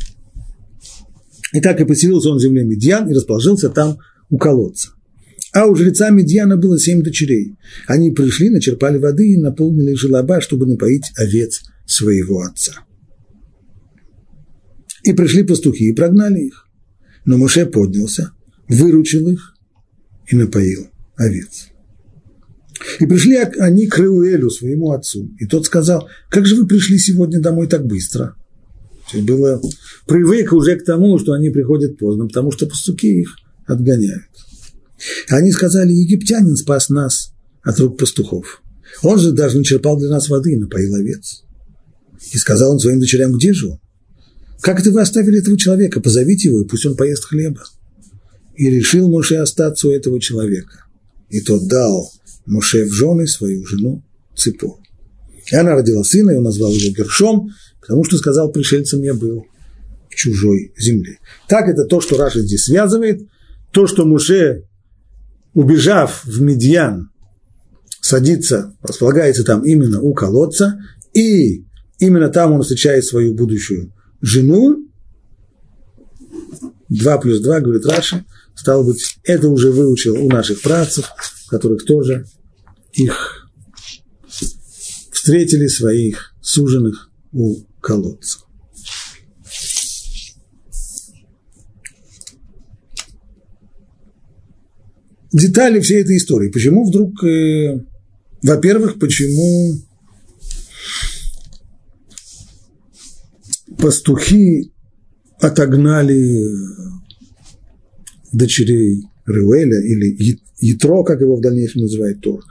И 1.52 1.60
так 1.60 1.80
и 1.80 1.84
поселился 1.84 2.30
он 2.30 2.38
в 2.38 2.42
земле 2.42 2.64
Медьян 2.64 3.08
и 3.08 3.14
расположился 3.14 3.70
там 3.70 3.98
у 4.28 4.38
колодца. 4.38 4.90
А 5.52 5.66
у 5.66 5.74
жреца 5.74 6.10
Медьяна 6.10 6.56
было 6.56 6.78
семь 6.78 7.02
дочерей. 7.02 7.56
Они 7.88 8.12
пришли, 8.12 8.50
начерпали 8.50 8.98
воды 8.98 9.32
и 9.32 9.40
наполнили 9.40 9.94
желоба, 9.94 10.40
чтобы 10.40 10.66
напоить 10.66 11.10
овец 11.16 11.62
своего 11.86 12.42
отца. 12.42 12.84
И 15.02 15.12
пришли 15.12 15.42
пастухи 15.42 15.88
и 15.88 15.94
прогнали 15.94 16.40
их. 16.46 16.66
Но 17.24 17.36
Моше 17.36 17.66
поднялся, 17.66 18.32
выручил 18.68 19.28
их 19.28 19.54
и 20.28 20.36
напоил 20.36 20.86
овец. 21.16 21.68
И 22.98 23.06
пришли 23.06 23.36
они 23.36 23.88
к 23.88 23.98
Реуэлю, 23.98 24.50
своему 24.50 24.92
отцу. 24.92 25.34
И 25.38 25.46
тот 25.46 25.66
сказал, 25.66 26.08
как 26.30 26.46
же 26.46 26.56
вы 26.56 26.66
пришли 26.66 26.98
сегодня 26.98 27.40
домой 27.40 27.66
так 27.66 27.84
быстро? 27.86 28.36
То 29.10 29.16
есть 29.16 29.28
было 29.28 29.60
привык 30.06 30.52
уже 30.52 30.76
к 30.76 30.84
тому, 30.84 31.18
что 31.18 31.32
они 31.32 31.50
приходят 31.50 31.98
поздно, 31.98 32.26
потому 32.26 32.52
что 32.52 32.66
пастуки 32.66 33.06
их 33.06 33.36
отгоняют. 33.66 34.24
Они 35.28 35.50
сказали, 35.50 35.92
египтянин 35.92 36.56
спас 36.56 36.88
нас 36.90 37.32
от 37.62 37.78
рук 37.80 37.98
пастухов. 37.98 38.62
Он 39.02 39.18
же 39.18 39.32
даже 39.32 39.58
не 39.58 39.64
черпал 39.64 39.98
для 39.98 40.08
нас 40.08 40.28
воды 40.28 40.52
и 40.52 40.56
напоил 40.56 40.94
овец. 40.94 41.42
И 42.32 42.38
сказал 42.38 42.72
он 42.72 42.78
своим 42.78 43.00
дочерям, 43.00 43.32
где 43.32 43.52
же 43.52 43.68
он? 43.68 43.80
Как 44.60 44.78
это 44.80 44.90
вы 44.90 45.00
оставили 45.00 45.38
этого 45.38 45.56
человека? 45.56 46.00
Позовите 46.00 46.48
его, 46.48 46.60
и 46.60 46.66
пусть 46.66 46.84
он 46.84 46.96
поест 46.96 47.24
хлеба. 47.24 47.62
И 48.56 48.68
решил 48.68 49.08
Моше 49.08 49.36
остаться 49.36 49.88
у 49.88 49.90
этого 49.90 50.20
человека. 50.20 50.84
И 51.30 51.40
тот 51.40 51.66
дал 51.66 52.12
Моше 52.44 52.84
в 52.84 52.92
жены 52.92 53.26
свою 53.26 53.64
жену 53.64 54.04
Ципор. 54.36 54.79
И 55.50 55.56
она 55.56 55.74
родила 55.74 56.02
сына, 56.04 56.32
и 56.32 56.36
он 56.36 56.44
назвал 56.44 56.70
его 56.72 56.94
Гершом, 56.94 57.50
потому 57.80 58.04
что 58.04 58.16
сказал, 58.16 58.50
пришельцем 58.50 59.02
я 59.02 59.14
был 59.14 59.46
в 60.08 60.14
чужой 60.14 60.72
земле. 60.78 61.18
Так 61.48 61.68
это 61.68 61.84
то, 61.84 62.00
что 62.00 62.16
Раша 62.16 62.40
здесь 62.40 62.64
связывает, 62.64 63.28
то, 63.70 63.86
что 63.86 64.04
Муше, 64.04 64.64
убежав 65.54 66.24
в 66.24 66.40
Медьян, 66.40 67.10
садится, 68.00 68.74
располагается 68.82 69.44
там 69.44 69.62
именно 69.62 70.00
у 70.00 70.14
колодца, 70.14 70.80
и 71.12 71.64
именно 71.98 72.28
там 72.28 72.52
он 72.52 72.62
встречает 72.62 73.04
свою 73.04 73.34
будущую 73.34 73.92
жену, 74.20 74.86
2 76.88 77.18
плюс 77.18 77.40
2, 77.40 77.60
говорит 77.60 77.86
Раша, 77.86 78.24
стало 78.54 78.82
быть, 78.82 79.18
это 79.24 79.48
уже 79.48 79.70
выучил 79.70 80.16
у 80.16 80.28
наших 80.28 80.60
працев, 80.60 81.08
которых 81.48 81.84
тоже 81.84 82.26
их 82.92 83.39
встретили 85.20 85.66
своих 85.66 86.34
суженых 86.40 87.10
у 87.30 87.56
колодца. 87.82 88.38
Детали 95.30 95.80
всей 95.80 96.00
этой 96.00 96.16
истории. 96.16 96.48
Почему 96.48 96.88
вдруг, 96.88 97.22
э, 97.22 97.84
во-первых, 98.42 98.98
почему 98.98 99.74
пастухи 103.78 104.72
отогнали 105.38 106.46
дочерей 108.32 109.04
Рeuэля 109.26 109.80
или 109.82 110.40
Ятро, 110.60 111.04
как 111.04 111.20
его 111.20 111.36
в 111.36 111.42
дальнейшем 111.42 111.82
называет 111.82 112.22
Тор. 112.22 112.42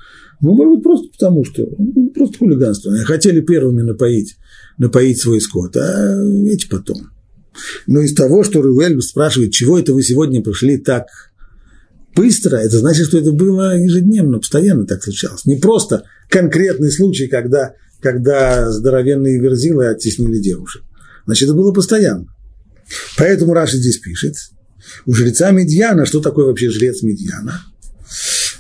Ну, 0.42 0.54
может 0.54 0.76
быть, 0.76 0.84
просто 0.84 1.10
потому, 1.12 1.44
что 1.44 1.68
ну, 1.78 2.10
просто 2.12 2.38
хулиганство. 2.38 2.94
Они 2.94 3.04
хотели 3.04 3.42
первыми 3.42 3.82
напоить, 3.82 4.38
напоить 4.78 5.20
свой 5.20 5.42
скот, 5.42 5.76
а 5.76 6.16
эти 6.48 6.68
потом. 6.68 7.10
Но 7.88 8.02
из 8.02 8.14
того, 8.14 8.44
что 8.44 8.62
Рeuэль 8.62 9.02
спрашивает, 9.02 9.52
чего 9.52 9.78
это 9.78 9.94
вы 9.94 10.02
сегодня 10.02 10.42
пришли 10.42 10.78
так 10.78 11.08
быстро, 12.16 12.58
это 12.58 12.80
значит, 12.80 13.08
что 13.08 13.18
это 13.18 13.32
было 13.32 13.78
ежедневно, 13.78 14.40
постоянно 14.40 14.86
так 14.86 15.04
случалось. 15.04 15.46
Не 15.46 15.58
просто 15.58 16.04
конкретный 16.30 16.92
случай, 16.92 17.28
когда, 17.28 17.74
когда 18.02 18.72
здоровенные 18.72 19.40
верзилы 19.40 19.88
оттеснили 19.88 20.40
девушек. 20.40 20.84
Значит, 21.26 21.50
это 21.50 21.58
было 21.58 21.74
постоянно. 21.74 22.28
Поэтому 23.18 23.54
Раши 23.54 23.78
здесь 23.78 24.00
пишет, 24.00 24.36
у 25.06 25.14
жреца 25.14 25.52
Медьяна, 25.52 26.06
что 26.06 26.22
такое 26.22 26.46
вообще 26.46 26.70
жрец 26.70 27.04
Медьяна? 27.04 27.62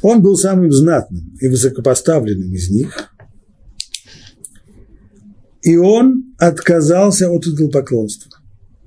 Он 0.01 0.21
был 0.21 0.35
самым 0.37 0.71
знатным 0.71 1.35
и 1.39 1.47
высокопоставленным 1.47 2.53
из 2.53 2.69
них. 2.69 3.09
И 5.61 5.75
он 5.77 6.33
отказался 6.37 7.29
от 7.29 7.45
идолопоклонства. 7.45 8.31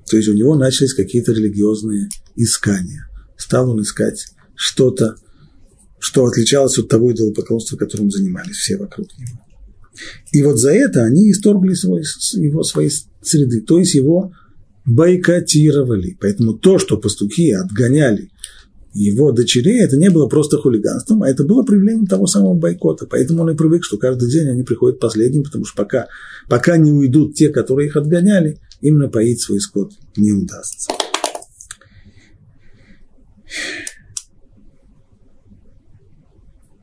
То 0.08 0.16
есть 0.16 0.28
у 0.28 0.34
него 0.34 0.56
начались 0.56 0.94
какие-то 0.94 1.32
религиозные 1.32 2.08
искания. 2.34 3.08
Стал 3.36 3.70
он 3.70 3.82
искать 3.82 4.26
что-то, 4.54 5.16
что 5.98 6.24
отличалось 6.24 6.78
от 6.78 6.88
того 6.88 7.12
идолопоклонства, 7.12 7.76
которым 7.76 8.10
занимались 8.10 8.56
все 8.56 8.76
вокруг 8.76 9.06
него. 9.18 9.38
И 10.32 10.42
вот 10.42 10.58
за 10.58 10.72
это 10.72 11.04
они 11.04 11.30
исторгли 11.30 11.74
свой, 11.74 12.02
его 12.34 12.62
своей 12.62 12.90
среды, 13.22 13.60
то 13.60 13.78
есть 13.78 13.94
его 13.94 14.32
бойкотировали. 14.84 16.16
Поэтому 16.20 16.54
то, 16.54 16.78
что 16.78 16.96
пастухи 16.96 17.52
отгоняли 17.52 18.31
его 18.92 19.32
дочерей, 19.32 19.82
это 19.82 19.96
не 19.96 20.10
было 20.10 20.26
просто 20.26 20.58
хулиганством, 20.58 21.22
а 21.22 21.28
это 21.28 21.44
было 21.44 21.62
проявлением 21.62 22.06
того 22.06 22.26
самого 22.26 22.54
бойкота. 22.54 23.06
Поэтому 23.06 23.42
он 23.42 23.50
и 23.50 23.56
привык, 23.56 23.84
что 23.84 23.96
каждый 23.96 24.30
день 24.30 24.48
они 24.48 24.62
приходят 24.62 25.00
последним, 25.00 25.44
потому 25.44 25.64
что 25.64 25.76
пока, 25.76 26.08
пока 26.48 26.76
не 26.76 26.92
уйдут 26.92 27.34
те, 27.34 27.48
которые 27.48 27.88
их 27.88 27.96
отгоняли, 27.96 28.60
им 28.80 28.98
напоить 28.98 29.40
свой 29.40 29.60
скот 29.60 29.92
не 30.16 30.32
удастся. 30.32 30.92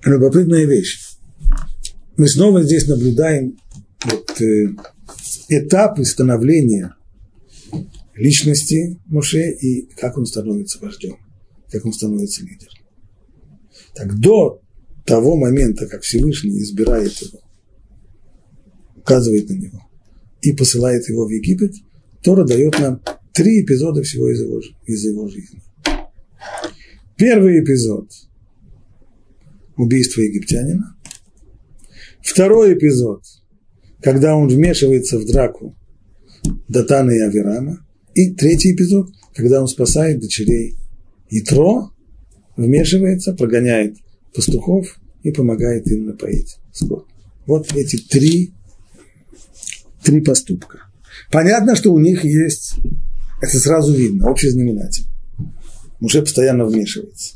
Любопытная 0.04 0.66
вещь. 0.66 1.00
Мы 2.18 2.28
снова 2.28 2.64
здесь 2.64 2.88
наблюдаем 2.88 3.58
вот, 4.06 4.42
э, 4.42 4.70
этапы 5.50 6.06
становления 6.06 6.96
личности 8.16 9.00
Моше 9.08 9.52
и 9.52 9.90
как 9.96 10.18
он 10.18 10.26
становится 10.26 10.80
вождем, 10.80 11.18
как 11.72 11.86
он 11.86 11.94
становится 11.94 12.42
лидером. 12.44 12.74
Так 13.94 14.20
до 14.20 14.62
того 15.06 15.36
момента, 15.36 15.88
как 15.88 16.02
Всевышний 16.02 16.60
избирает 16.62 17.14
его, 17.22 17.40
указывает 18.96 19.50
на 19.50 19.54
него 19.54 19.88
и 20.42 20.54
посылает 20.54 21.08
его 21.10 21.26
в 21.26 21.30
Египет, 21.30 21.74
Тора 22.24 22.46
дает 22.46 22.78
нам 22.80 23.02
три 23.34 23.64
эпизода 23.64 24.04
всего 24.04 24.30
из 24.30 24.42
его, 24.42 24.62
из 24.86 25.06
его 25.06 25.28
жизни. 25.28 25.62
Первый 27.18 27.64
эпизод– 27.64 28.10
убийство 29.78 30.22
египтянина. 30.22 30.96
Второй 32.22 32.74
эпизод– 32.74 33.24
когда 34.02 34.36
он 34.36 34.48
вмешивается 34.48 35.18
в 35.18 35.26
драку 35.26 35.76
Датана 36.68 37.12
и 37.12 37.20
Авирама. 37.20 37.86
И 38.16 38.32
третий 38.34 38.74
эпизод, 38.74 39.10
когда 39.36 39.62
он 39.62 39.68
спасает 39.68 40.20
дочерей 40.20 40.76
Итро, 41.30 41.92
вмешивается, 42.58 43.34
прогоняет 43.34 43.98
пастухов 44.34 45.00
и 45.24 45.32
помогает 45.32 45.88
им 45.88 46.06
напоить 46.06 46.58
скот. 46.72 47.08
Вот 47.46 47.74
эти 47.76 47.98
три, 47.98 48.54
три 50.04 50.22
поступка. 50.22 50.80
Понятно, 51.32 51.76
что 51.76 51.94
у 51.94 52.00
них 52.00 52.24
есть, 52.24 52.76
это 53.42 53.60
сразу 53.60 53.94
видно, 53.94 54.30
общий 54.30 54.50
знаменатель. 54.50 55.06
Муж 56.00 56.14
постоянно 56.14 56.66
вмешивается. 56.66 57.36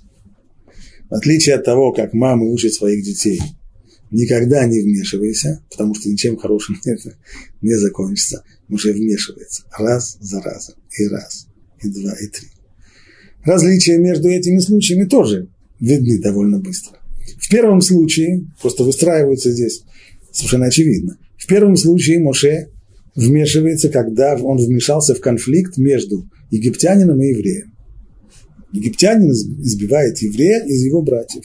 В 1.10 1.16
отличие 1.16 1.56
от 1.56 1.66
того, 1.66 1.92
как 1.92 2.14
мамы 2.14 2.52
учат 2.52 2.74
своих 2.74 3.04
детей– 3.04 3.40
никогда 4.14 4.66
не 4.66 4.80
вмешивайся, 4.80 5.62
потому 5.70 5.96
что 5.96 6.08
ничем 6.08 6.38
хорошим 6.38 6.80
это 6.86 7.18
не 7.62 7.76
закончится. 7.76 8.44
Уже 8.70 8.94
вмешивается 8.94 9.64
раз 9.78 10.18
за 10.22 10.42
разом, 10.42 10.76
и 10.98 11.08
раз, 11.08 11.48
и 11.82 11.90
два, 11.90 12.14
и 12.14 12.28
три. 12.28 12.48
Различия 13.44 13.98
между 13.98 14.30
этими 14.30 14.60
случаями 14.60 15.06
тоже 15.06 15.50
видны 15.80 16.20
довольно 16.20 16.60
быстро. 16.60 16.98
В 17.40 17.50
первом 17.50 17.82
случае 17.82 18.46
просто 18.62 18.84
выстраиваются 18.84 19.52
здесь 19.52 19.84
Совершенно 20.34 20.66
очевидно. 20.66 21.18
В 21.38 21.46
первом 21.46 21.78
случае 21.78 22.20
Моше 22.20 22.70
вмешивается, 23.16 23.90
когда 23.90 24.36
он 24.36 24.58
вмешался 24.58 25.14
в 25.14 25.22
конфликт 25.22 25.78
между 25.78 26.28
египтянином 26.50 27.22
и 27.22 27.28
евреем. 27.28 27.72
Египтянин 28.72 29.32
избивает 29.32 30.18
еврея 30.18 30.66
из 30.66 30.84
его 30.84 31.04
братьев. 31.04 31.44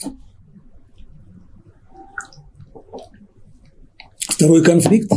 Второй 4.17 4.63
конфликт. 4.63 5.11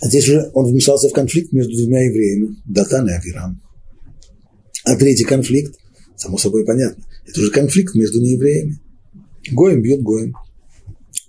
Здесь 0.00 0.24
же 0.24 0.50
он 0.54 0.70
вмешался 0.70 1.10
в 1.10 1.12
конфликт 1.12 1.52
между 1.52 1.76
двумя 1.76 2.06
евреями, 2.06 2.56
Датан 2.64 3.06
и 3.08 3.12
Авирам. 3.12 3.60
А 4.84 4.96
третий 4.96 5.24
конфликт, 5.24 5.78
само 6.16 6.38
собой 6.38 6.64
понятно, 6.64 7.04
это 7.26 7.40
уже 7.40 7.50
конфликт 7.50 7.94
между 7.94 8.20
неевреями. 8.20 8.78
Гоем 9.50 9.82
бьет 9.82 10.02
Гоем. 10.02 10.34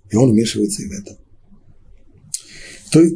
И 0.10 0.16
он 0.16 0.32
вмешивается 0.32 0.84
и 0.84 0.88
в 0.88 0.92
это. 0.92 1.18
То 2.92 3.02
есть, 3.02 3.16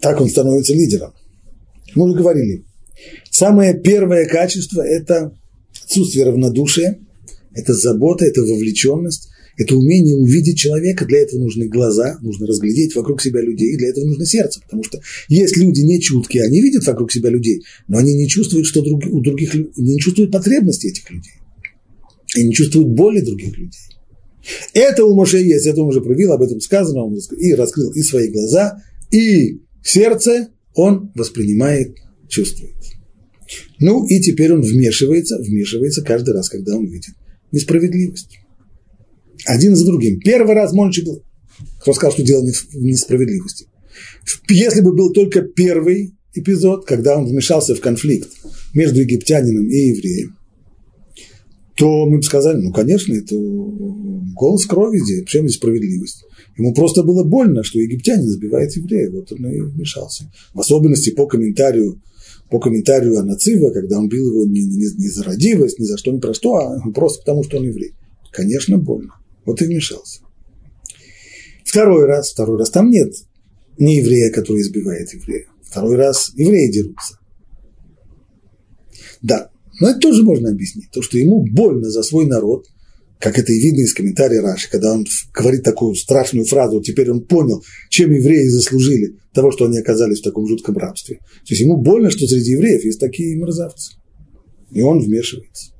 так 0.00 0.20
он 0.20 0.28
становится 0.28 0.74
лидером. 0.74 1.12
Мы 1.94 2.04
уже 2.04 2.16
говорили, 2.16 2.64
самое 3.30 3.78
первое 3.78 4.26
качество– 4.26 4.82
это 4.82 5.38
отсутствие 5.84 6.26
равнодушия, 6.26 6.98
это 7.54 7.74
забота, 7.74 8.24
это 8.24 8.40
вовлеченность, 8.42 9.28
это 9.56 9.76
умение 9.76 10.16
увидеть 10.16 10.58
человека, 10.58 11.04
для 11.04 11.20
этого 11.20 11.40
нужны 11.40 11.68
глаза, 11.68 12.18
нужно 12.22 12.46
разглядеть 12.46 12.94
вокруг 12.94 13.20
себя 13.20 13.40
людей, 13.40 13.74
и 13.74 13.76
для 13.76 13.88
этого 13.88 14.06
нужно 14.06 14.24
сердце, 14.24 14.60
потому 14.60 14.82
что 14.84 15.00
есть 15.28 15.56
люди 15.56 15.80
не 15.80 16.00
чуткие, 16.00 16.44
они 16.44 16.62
видят 16.62 16.86
вокруг 16.86 17.12
себя 17.12 17.30
людей, 17.30 17.62
но 17.88 17.98
они 17.98 18.14
не 18.14 18.28
чувствуют, 18.28 18.66
что 18.66 18.82
друг, 18.82 19.02
у 19.10 19.20
других, 19.20 19.54
не 19.76 19.98
чувствуют 19.98 20.32
потребности 20.32 20.86
этих 20.86 21.10
людей, 21.10 21.32
и 22.36 22.44
не 22.44 22.52
чувствуют 22.52 22.88
боли 22.88 23.20
других 23.20 23.56
людей. 23.56 23.80
Это 24.74 25.04
у 25.04 25.14
Моше 25.14 25.42
есть, 25.42 25.66
это 25.66 25.82
он 25.82 25.88
уже 25.88 26.00
проявил, 26.00 26.32
об 26.32 26.42
этом 26.42 26.60
сказано, 26.60 27.04
он 27.04 27.18
и 27.38 27.54
раскрыл 27.54 27.92
и 27.92 28.02
свои 28.02 28.28
глаза, 28.28 28.82
и 29.10 29.60
сердце 29.84 30.48
он 30.74 31.12
воспринимает, 31.14 31.96
чувствует. 32.28 32.74
Ну 33.78 34.06
и 34.06 34.20
теперь 34.20 34.52
он 34.52 34.62
вмешивается, 34.62 35.38
вмешивается 35.38 36.02
каждый 36.02 36.34
раз, 36.34 36.48
когда 36.48 36.76
он 36.76 36.86
видит 36.86 37.14
несправедливость. 37.52 38.38
Один 39.46 39.76
за 39.76 39.84
другим. 39.86 40.20
Первый 40.20 40.54
раз 40.54 40.72
Мончик 40.72 41.06
кто 41.80 41.92
сказал, 41.92 42.12
что 42.12 42.22
дело 42.22 42.44
в 42.44 42.76
несправедливости. 42.76 43.66
Если 44.48 44.80
бы 44.80 44.94
был 44.94 45.12
только 45.12 45.42
первый 45.42 46.14
эпизод, 46.34 46.86
когда 46.86 47.18
он 47.18 47.26
вмешался 47.26 47.74
в 47.74 47.80
конфликт 47.80 48.30
между 48.74 49.00
египтянином 49.00 49.68
и 49.68 49.76
евреем, 49.76 50.36
то 51.76 52.06
мы 52.06 52.18
бы 52.18 52.22
сказали, 52.22 52.60
ну, 52.60 52.72
конечно, 52.72 53.12
это 53.14 53.34
голос 53.36 54.66
крови 54.66 54.98
здесь, 54.98 55.24
причем 55.24 55.48
здесь 55.48 55.56
справедливость. 55.56 56.24
Ему 56.56 56.74
просто 56.74 57.02
было 57.02 57.24
больно, 57.24 57.64
что 57.64 57.80
египтянин 57.80 58.28
забивает 58.28 58.76
еврея, 58.76 59.10
вот 59.10 59.32
он 59.32 59.46
и 59.46 59.60
вмешался. 59.60 60.30
В 60.54 60.60
особенности 60.60 61.10
по 61.10 61.26
комментарию, 61.26 62.00
по 62.50 62.60
комментарию 62.60 63.18
Анацива, 63.18 63.70
когда 63.70 63.98
он 63.98 64.08
бил 64.08 64.28
его 64.28 64.44
не, 64.44 64.62
не, 64.62 64.86
не 64.96 65.08
за 65.08 65.24
родивость, 65.24 65.78
ни 65.78 65.84
за 65.84 65.96
что, 65.96 66.12
ни 66.12 66.20
про 66.20 66.34
что, 66.34 66.56
а 66.56 66.78
просто 66.94 67.20
потому, 67.20 67.42
что 67.42 67.56
он 67.56 67.64
еврей. 67.64 67.94
Конечно, 68.30 68.78
больно. 68.78 69.14
Вот 69.44 69.60
и 69.62 69.66
вмешался. 69.66 70.20
Второй 71.64 72.06
раз, 72.06 72.32
второй 72.32 72.58
раз, 72.58 72.70
там 72.70 72.90
нет 72.90 73.12
не 73.78 73.98
еврея, 73.98 74.30
который 74.30 74.62
избивает 74.62 75.12
еврея. 75.12 75.46
Второй 75.62 75.96
раз 75.96 76.32
евреи 76.34 76.70
дерутся. 76.70 77.18
Да, 79.22 79.50
но 79.80 79.90
это 79.90 80.00
тоже 80.00 80.22
можно 80.22 80.50
объяснить. 80.50 80.90
То, 80.90 81.02
что 81.02 81.18
ему 81.18 81.44
больно 81.44 81.90
за 81.90 82.02
свой 82.02 82.26
народ, 82.26 82.66
как 83.18 83.38
это 83.38 83.52
и 83.52 83.60
видно 83.60 83.82
из 83.82 83.94
комментария 83.94 84.42
Раши, 84.42 84.68
когда 84.70 84.92
он 84.92 85.06
говорит 85.32 85.62
такую 85.62 85.94
страшную 85.94 86.44
фразу, 86.44 86.82
теперь 86.82 87.10
он 87.10 87.24
понял, 87.24 87.62
чем 87.88 88.12
евреи 88.12 88.48
заслужили 88.48 89.16
того, 89.32 89.52
что 89.52 89.66
они 89.66 89.78
оказались 89.78 90.20
в 90.20 90.24
таком 90.24 90.46
жутком 90.46 90.76
рабстве. 90.76 91.16
То 91.16 91.50
есть 91.50 91.62
ему 91.62 91.76
больно, 91.76 92.10
что 92.10 92.26
среди 92.26 92.52
евреев 92.52 92.84
есть 92.84 93.00
такие 93.00 93.36
мерзавцы. 93.36 93.94
И 94.70 94.82
он 94.82 95.00
вмешивается. 95.00 95.72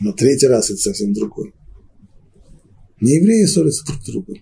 Но 0.00 0.12
третий 0.12 0.46
раз 0.46 0.70
это 0.70 0.80
совсем 0.80 1.12
другой. 1.12 1.52
Не 3.00 3.16
евреи 3.16 3.44
ссорятся 3.46 3.84
друг 3.86 4.02
с 4.02 4.06
другом. 4.06 4.36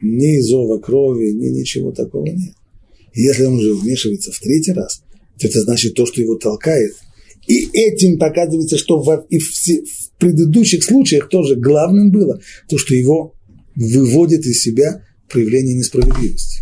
Ни 0.00 0.40
зова 0.40 0.78
крови, 0.78 1.32
ни 1.32 1.48
ничего 1.48 1.92
такого 1.92 2.26
нет. 2.26 2.54
И 3.12 3.22
если 3.22 3.44
он 3.44 3.54
уже 3.54 3.74
вмешивается 3.74 4.32
в 4.32 4.38
третий 4.38 4.72
раз, 4.72 5.02
то 5.38 5.46
это 5.46 5.60
значит 5.60 5.94
то, 5.94 6.06
что 6.06 6.20
его 6.20 6.36
толкает. 6.36 6.94
И 7.46 7.68
этим 7.72 8.18
показывается, 8.18 8.78
что 8.78 9.02
в, 9.02 9.26
и 9.28 9.38
в, 9.38 9.48
в 9.48 10.12
предыдущих 10.18 10.84
случаях 10.84 11.28
тоже 11.28 11.56
главным 11.56 12.10
было 12.10 12.40
то, 12.68 12.78
что 12.78 12.94
его 12.94 13.34
выводит 13.74 14.46
из 14.46 14.62
себя 14.62 15.04
проявление 15.28 15.76
несправедливости. 15.76 16.60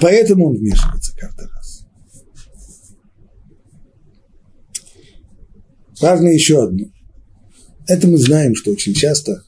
Поэтому 0.00 0.48
он 0.48 0.56
вмешивается 0.56 1.14
каждый 1.16 1.46
раз. 1.46 1.86
Важно 6.00 6.28
еще 6.28 6.62
одно. 6.62 6.86
Это 7.88 8.06
мы 8.06 8.18
знаем, 8.18 8.54
что 8.54 8.70
очень 8.70 8.92
часто, 8.92 9.42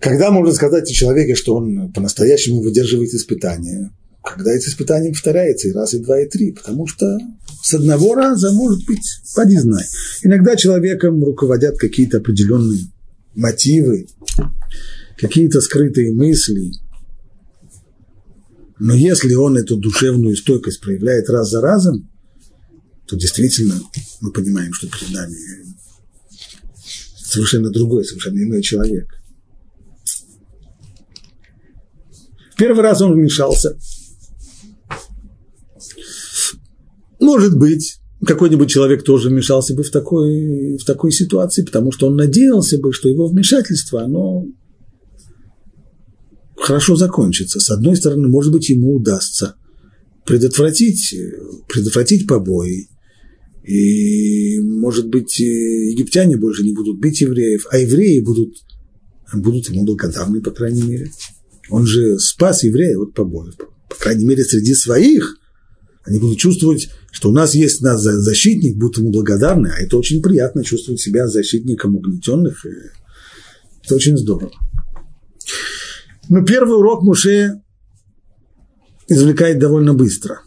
когда 0.00 0.32
можно 0.32 0.52
сказать 0.52 0.90
о 0.90 0.92
человеке, 0.92 1.36
что 1.36 1.54
он 1.54 1.92
по-настоящему 1.92 2.60
выдерживает 2.60 3.14
испытания, 3.14 3.92
когда 4.24 4.52
это 4.52 4.68
испытание 4.68 5.12
повторяется 5.12 5.68
и 5.68 5.72
раз, 5.72 5.94
и 5.94 6.00
два, 6.00 6.20
и 6.20 6.28
три, 6.28 6.50
потому 6.50 6.88
что 6.88 7.16
с 7.62 7.74
одного 7.74 8.14
раза, 8.16 8.52
может 8.52 8.84
быть, 8.86 9.06
поди 9.36 9.56
знай. 9.56 9.84
Иногда 10.22 10.56
человеком 10.56 11.22
руководят 11.24 11.78
какие-то 11.78 12.18
определенные 12.18 12.80
мотивы, 13.36 14.08
какие-то 15.16 15.60
скрытые 15.60 16.12
мысли. 16.12 16.72
Но 18.80 18.94
если 18.94 19.34
он 19.34 19.56
эту 19.56 19.76
душевную 19.76 20.36
стойкость 20.36 20.80
проявляет 20.80 21.30
раз 21.30 21.50
за 21.50 21.60
разом, 21.60 22.10
то 23.06 23.16
действительно 23.16 23.80
мы 24.20 24.32
понимаем, 24.32 24.72
что 24.72 24.88
перед 24.88 25.14
нами 25.14 25.65
совершенно 27.26 27.70
другой, 27.70 28.04
совершенно 28.04 28.38
иной 28.38 28.62
человек. 28.62 29.08
Первый 32.56 32.82
раз 32.82 33.02
он 33.02 33.12
вмешался. 33.12 33.76
Может 37.20 37.58
быть, 37.58 37.98
какой-нибудь 38.24 38.70
человек 38.70 39.02
тоже 39.02 39.28
вмешался 39.28 39.74
бы 39.74 39.82
в 39.82 39.90
такой, 39.90 40.76
в 40.76 40.84
такой 40.84 41.12
ситуации, 41.12 41.62
потому 41.62 41.92
что 41.92 42.06
он 42.06 42.16
надеялся 42.16 42.78
бы, 42.78 42.92
что 42.92 43.08
его 43.08 43.26
вмешательство, 43.28 44.02
оно 44.02 44.46
хорошо 46.56 46.96
закончится. 46.96 47.60
С 47.60 47.70
одной 47.70 47.96
стороны, 47.96 48.28
может 48.28 48.52
быть, 48.52 48.68
ему 48.70 48.94
удастся 48.94 49.56
предотвратить, 50.24 51.14
предотвратить 51.68 52.26
побои, 52.26 52.88
и, 53.66 54.60
может 54.60 55.08
быть, 55.08 55.38
египтяне 55.40 56.36
больше 56.36 56.62
не 56.62 56.72
будут 56.72 57.00
бить 57.00 57.20
евреев, 57.20 57.66
а 57.70 57.78
евреи 57.78 58.20
будут, 58.20 58.54
будут 59.34 59.68
ему 59.68 59.84
благодарны, 59.84 60.40
по 60.40 60.52
крайней 60.52 60.82
мере. 60.82 61.10
Он 61.68 61.84
же 61.84 62.18
спас 62.20 62.62
евреев 62.62 63.00
от 63.00 63.14
побоев. 63.14 63.56
По 63.88 63.96
крайней 63.96 64.24
мере, 64.24 64.44
среди 64.44 64.74
своих 64.74 65.38
они 66.04 66.20
будут 66.20 66.38
чувствовать, 66.38 66.88
что 67.10 67.30
у 67.30 67.32
нас 67.32 67.56
есть 67.56 67.82
нас 67.82 68.00
защитник, 68.00 68.76
будут 68.76 68.98
ему 68.98 69.10
благодарны, 69.10 69.72
а 69.76 69.82
это 69.82 69.96
очень 69.96 70.22
приятно 70.22 70.62
чувствовать 70.62 71.00
себя 71.00 71.26
защитником 71.26 71.96
угнетенных. 71.96 72.64
Это 73.84 73.96
очень 73.96 74.16
здорово. 74.16 74.52
Но 76.28 76.44
первый 76.44 76.76
урок 76.76 77.02
Муше 77.02 77.60
извлекает 79.08 79.58
довольно 79.58 79.94
быстро. 79.94 80.42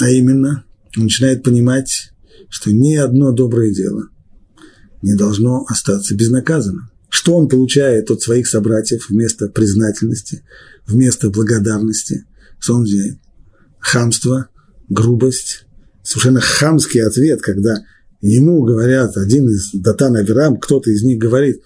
А 0.00 0.08
именно, 0.10 0.65
он 0.96 1.04
начинает 1.04 1.42
понимать, 1.42 2.12
что 2.48 2.72
ни 2.72 2.94
одно 2.96 3.32
доброе 3.32 3.72
дело 3.72 4.08
не 5.02 5.14
должно 5.14 5.64
остаться 5.68 6.14
безнаказанным. 6.14 6.90
Что 7.08 7.34
он 7.34 7.48
получает 7.48 8.10
от 8.10 8.22
своих 8.22 8.46
собратьев 8.46 9.08
вместо 9.08 9.48
признательности, 9.48 10.42
вместо 10.86 11.30
благодарности? 11.30 12.24
Что 12.58 12.74
он 12.74 12.84
делает? 12.84 13.18
Хамство, 13.78 14.48
грубость, 14.88 15.66
совершенно 16.02 16.40
хамский 16.40 17.02
ответ, 17.02 17.40
когда 17.42 17.84
ему 18.20 18.64
говорят, 18.64 19.16
один 19.16 19.48
из 19.48 19.70
Датан 19.72 20.16
Авирам, 20.16 20.58
кто-то 20.58 20.90
из 20.90 21.02
них 21.02 21.18
говорит, 21.18 21.62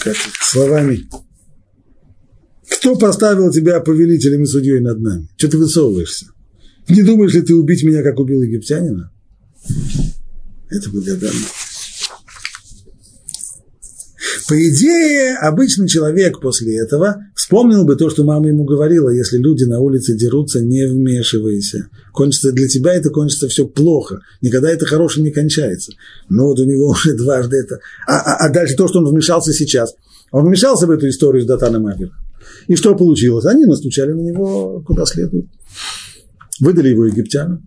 как 0.00 0.16
словами, 0.40 1.08
кто 2.70 2.96
поставил 2.96 3.50
тебя 3.50 3.80
повелителем 3.80 4.42
и 4.42 4.46
судьей 4.46 4.80
над 4.80 5.00
нами? 5.00 5.28
Что 5.36 5.48
ты 5.48 5.58
высовываешься? 5.58 6.26
Не 6.88 7.02
думаешь 7.02 7.34
ли 7.34 7.42
ты 7.42 7.54
убить 7.54 7.82
меня, 7.82 8.02
как 8.02 8.18
убил 8.18 8.42
египтянина? 8.42 9.10
Это 10.70 10.90
благодарность. 10.90 11.64
По 14.48 14.54
идее, 14.54 15.36
обычный 15.36 15.88
человек 15.88 16.40
после 16.40 16.78
этого 16.78 17.16
вспомнил 17.34 17.84
бы 17.84 17.96
то, 17.96 18.10
что 18.10 18.24
мама 18.24 18.48
ему 18.48 18.64
говорила, 18.64 19.08
если 19.08 19.38
люди 19.38 19.64
на 19.64 19.80
улице 19.80 20.16
дерутся, 20.16 20.60
не 20.60 20.86
вмешивайся. 20.86 21.88
Кончится 22.12 22.52
для 22.52 22.68
тебя 22.68 22.92
это 22.92 23.08
кончится 23.08 23.48
все 23.48 23.66
плохо. 23.66 24.20
Никогда 24.42 24.70
это 24.70 24.84
хорошее 24.84 25.24
не 25.24 25.30
кончается. 25.30 25.92
Но 26.28 26.46
вот 26.46 26.58
у 26.58 26.64
него 26.64 26.88
уже 26.90 27.14
дважды 27.14 27.56
это. 27.56 27.78
А, 28.06 28.18
а, 28.18 28.46
а 28.46 28.48
дальше 28.50 28.76
то, 28.76 28.86
что 28.86 28.98
он 28.98 29.08
вмешался 29.08 29.52
сейчас. 29.52 29.94
Он 30.30 30.44
вмешался 30.46 30.86
в 30.86 30.90
эту 30.90 31.08
историю 31.08 31.42
с 31.42 31.46
Датаном 31.46 31.86
Авера. 31.86 32.12
И 32.66 32.76
что 32.76 32.94
получилось? 32.94 33.46
Они 33.46 33.64
настучали 33.64 34.12
на 34.12 34.20
него 34.20 34.82
куда 34.86 35.06
следует. 35.06 35.46
Выдали 36.60 36.88
его 36.88 37.06
египтянам. 37.06 37.62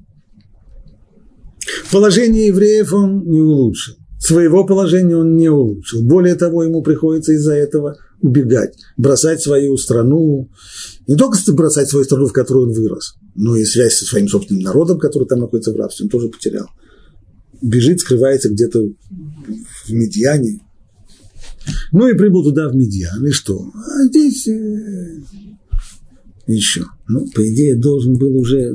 Положение 1.92 2.48
евреев 2.48 2.94
он 2.94 3.26
не 3.26 3.42
улучшил. 3.42 3.96
Своего 4.20 4.66
положения 4.66 5.16
он 5.16 5.36
не 5.36 5.50
улучшил. 5.50 6.04
Более 6.04 6.36
того, 6.36 6.64
ему 6.64 6.82
приходится 6.82 7.34
из-за 7.34 7.54
этого 7.54 7.98
убегать, 8.22 8.76
бросать 8.98 9.42
свою 9.42 9.78
страну, 9.78 10.50
не 11.08 11.16
только 11.16 11.38
бросать 11.54 11.88
свою 11.88 12.04
страну, 12.04 12.26
в 12.28 12.34
которой 12.34 12.66
он 12.66 12.74
вырос, 12.74 13.16
но 13.36 13.56
и 13.56 13.64
связь 13.64 13.98
со 13.98 14.06
своим 14.06 14.28
собственным 14.28 14.64
народом, 14.64 14.98
который 14.98 15.28
там 15.28 15.40
находится 15.40 15.72
в 15.72 15.76
рабстве, 15.76 16.06
он 16.06 16.10
тоже 16.10 16.30
потерял. 16.30 16.68
Бежит, 17.62 18.00
скрывается 18.00 18.50
где-то 18.50 18.82
в 18.82 19.92
Медьяне. 19.92 20.62
Ну 21.92 22.08
и 22.08 22.18
прибыл 22.18 22.44
туда 22.44 22.70
в 22.70 22.76
Медьян, 22.76 23.26
и 23.26 23.32
что? 23.32 23.72
А 23.76 24.06
здесь 24.06 24.48
э, 24.48 25.22
еще. 26.54 26.86
Ну, 27.08 27.28
по 27.34 27.48
идее, 27.48 27.76
должен 27.76 28.18
был 28.18 28.36
уже, 28.38 28.74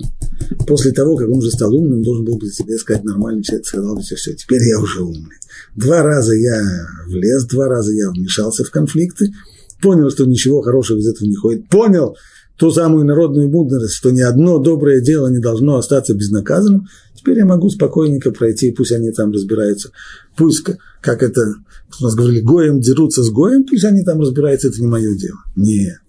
после 0.66 0.92
того, 0.92 1.16
как 1.16 1.28
он 1.28 1.38
уже 1.38 1.50
стал 1.50 1.74
умным, 1.74 2.02
должен 2.02 2.24
был 2.24 2.38
бы 2.38 2.48
себе 2.48 2.76
сказать 2.76 3.04
нормальный 3.04 3.42
человек, 3.42 3.66
сказал 3.66 3.96
бы, 3.96 4.02
все, 4.02 4.16
все, 4.16 4.34
теперь 4.34 4.62
я 4.62 4.78
уже 4.78 5.02
умный. 5.02 5.36
Два 5.74 6.02
раза 6.02 6.34
я 6.34 6.62
влез, 7.06 7.46
два 7.46 7.68
раза 7.68 7.92
я 7.92 8.10
вмешался 8.10 8.64
в 8.64 8.70
конфликты, 8.70 9.32
понял, 9.80 10.10
что 10.10 10.24
ничего 10.26 10.60
хорошего 10.60 10.98
из 10.98 11.08
этого 11.08 11.26
не 11.26 11.34
ходит, 11.34 11.68
понял 11.68 12.16
ту 12.56 12.70
самую 12.70 13.04
народную 13.06 13.48
мудрость, 13.48 13.94
что 13.94 14.10
ни 14.10 14.20
одно 14.20 14.58
доброе 14.58 15.00
дело 15.00 15.28
не 15.28 15.38
должно 15.38 15.76
остаться 15.76 16.14
безнаказанным, 16.14 16.88
теперь 17.16 17.38
я 17.38 17.46
могу 17.46 17.70
спокойненько 17.70 18.30
пройти, 18.30 18.70
пусть 18.70 18.92
они 18.92 19.10
там 19.10 19.32
разбираются, 19.32 19.90
пусть, 20.36 20.64
как 21.00 21.22
это, 21.22 21.54
у 22.00 22.04
нас 22.04 22.14
говорили, 22.14 22.40
гоем 22.40 22.80
дерутся 22.80 23.22
с 23.24 23.30
гоем, 23.30 23.64
пусть 23.64 23.84
они 23.84 24.04
там 24.04 24.20
разбираются, 24.20 24.68
это 24.68 24.80
не 24.80 24.86
мое 24.86 25.16
дело. 25.16 25.38
Нет 25.56 26.02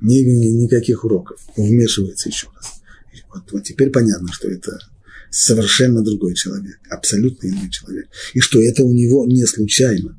ни, 0.00 0.20
ни, 0.20 0.62
никаких 0.62 1.04
уроков, 1.04 1.40
вмешивается 1.56 2.28
еще 2.28 2.48
раз. 2.54 2.80
Вот, 3.32 3.42
вот 3.52 3.64
теперь 3.64 3.90
понятно, 3.90 4.28
что 4.32 4.48
это 4.48 4.78
совершенно 5.30 6.02
другой 6.02 6.34
человек, 6.34 6.78
абсолютно 6.88 7.48
иной 7.48 7.70
человек, 7.70 8.06
и 8.34 8.40
что 8.40 8.60
это 8.60 8.84
у 8.84 8.92
него 8.92 9.26
не 9.26 9.46
случайно, 9.46 10.18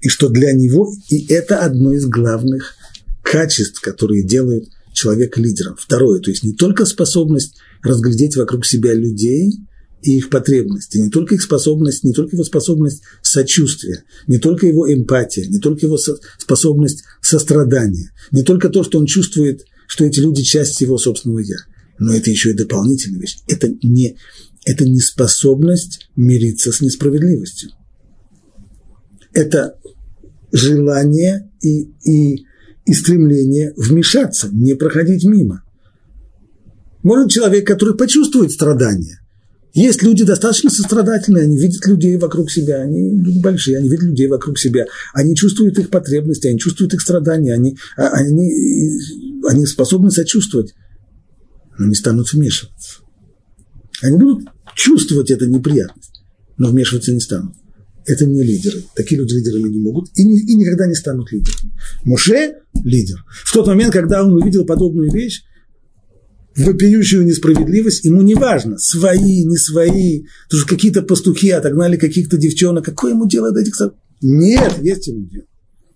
и 0.00 0.08
что 0.08 0.28
для 0.28 0.52
него, 0.52 0.92
и 1.08 1.26
это 1.32 1.60
одно 1.60 1.92
из 1.92 2.06
главных 2.06 2.74
качеств, 3.22 3.80
которые 3.80 4.24
делают 4.24 4.68
человека 4.92 5.40
лидером. 5.40 5.76
Второе, 5.78 6.20
то 6.20 6.30
есть 6.30 6.42
не 6.42 6.54
только 6.54 6.86
способность 6.86 7.56
разглядеть 7.82 8.36
вокруг 8.36 8.64
себя 8.64 8.94
людей– 8.94 9.60
и 10.02 10.16
их 10.16 10.30
потребности, 10.30 10.98
не 10.98 11.10
только 11.10 11.34
их 11.34 11.42
способность, 11.42 12.04
не 12.04 12.12
только 12.12 12.36
его 12.36 12.44
способность 12.44 13.02
сочувствия, 13.22 14.04
не 14.26 14.38
только 14.38 14.66
его 14.66 14.92
эмпатия, 14.92 15.46
не 15.46 15.58
только 15.58 15.86
его 15.86 15.98
способность 16.38 17.04
сострадания, 17.20 18.10
не 18.30 18.42
только 18.42 18.68
то, 18.68 18.82
что 18.82 18.98
он 18.98 19.06
чувствует, 19.06 19.64
что 19.86 20.04
эти 20.04 20.20
люди 20.20 20.42
часть 20.42 20.80
его 20.80 20.98
собственного 20.98 21.40
«я», 21.40 21.56
но 21.98 22.14
это 22.14 22.30
еще 22.30 22.50
и 22.50 22.54
дополнительная 22.54 23.20
вещь. 23.20 23.38
Это 23.46 23.68
не, 23.82 24.16
это 24.64 24.88
не 24.88 25.00
способность 25.00 26.08
мириться 26.16 26.72
с 26.72 26.80
несправедливостью. 26.80 27.70
Это 29.32 29.76
желание 30.50 31.50
и, 31.60 31.92
и, 32.04 32.46
и 32.86 32.92
стремление 32.94 33.74
вмешаться, 33.76 34.48
не 34.50 34.74
проходить 34.74 35.24
мимо. 35.24 35.62
Может 37.02 37.30
человек, 37.30 37.66
который 37.66 37.96
почувствует 37.96 38.50
страдания, 38.50 39.19
есть 39.72 40.02
люди 40.02 40.24
достаточно 40.24 40.70
сострадательные, 40.70 41.44
они 41.44 41.56
видят 41.56 41.86
людей 41.86 42.16
вокруг 42.16 42.50
себя, 42.50 42.82
они 42.82 43.40
большие, 43.40 43.78
они 43.78 43.88
видят 43.88 44.04
людей 44.04 44.26
вокруг 44.26 44.58
себя, 44.58 44.86
они 45.14 45.36
чувствуют 45.36 45.78
их 45.78 45.90
потребности, 45.90 46.48
они 46.48 46.58
чувствуют 46.58 46.94
их 46.94 47.00
страдания, 47.00 47.54
они, 47.54 47.76
а, 47.96 48.08
они, 48.08 48.50
они 49.48 49.66
способны 49.66 50.10
сочувствовать, 50.10 50.74
но 51.78 51.86
не 51.86 51.94
станут 51.94 52.32
вмешиваться. 52.32 52.98
Они 54.02 54.16
будут 54.16 54.48
чувствовать 54.74 55.30
эту 55.30 55.46
неприятность, 55.46 56.22
но 56.56 56.70
вмешиваться 56.70 57.12
не 57.12 57.20
станут. 57.20 57.54
Это 58.06 58.26
не 58.26 58.42
лидеры. 58.42 58.82
Такие 58.96 59.20
люди 59.20 59.34
лидерами 59.34 59.68
не 59.68 59.78
могут 59.78 60.08
и, 60.14 60.24
не, 60.24 60.40
и 60.40 60.54
никогда 60.54 60.86
не 60.86 60.94
станут 60.94 61.30
лидерами. 61.30 61.72
Муше– 62.04 62.54
лидер. 62.84 63.24
В 63.28 63.52
тот 63.52 63.66
момент, 63.66 63.92
когда 63.92 64.24
он 64.24 64.32
увидел 64.32 64.64
подобную 64.64 65.12
вещь, 65.12 65.42
вопиющую 66.56 67.24
несправедливость, 67.24 68.04
ему 68.04 68.22
не 68.22 68.34
важно, 68.34 68.78
свои, 68.78 69.44
не 69.44 69.56
свои, 69.56 70.24
потому 70.44 70.60
что 70.60 70.68
какие-то 70.68 71.02
пастухи 71.02 71.50
отогнали 71.50 71.96
каких-то 71.96 72.36
девчонок, 72.36 72.84
какое 72.84 73.12
ему 73.12 73.28
дело 73.28 73.52
до 73.52 73.60
этих 73.60 73.74
Нет, 74.20 74.78
есть 74.80 75.06
ему 75.06 75.26
дело. 75.26 75.44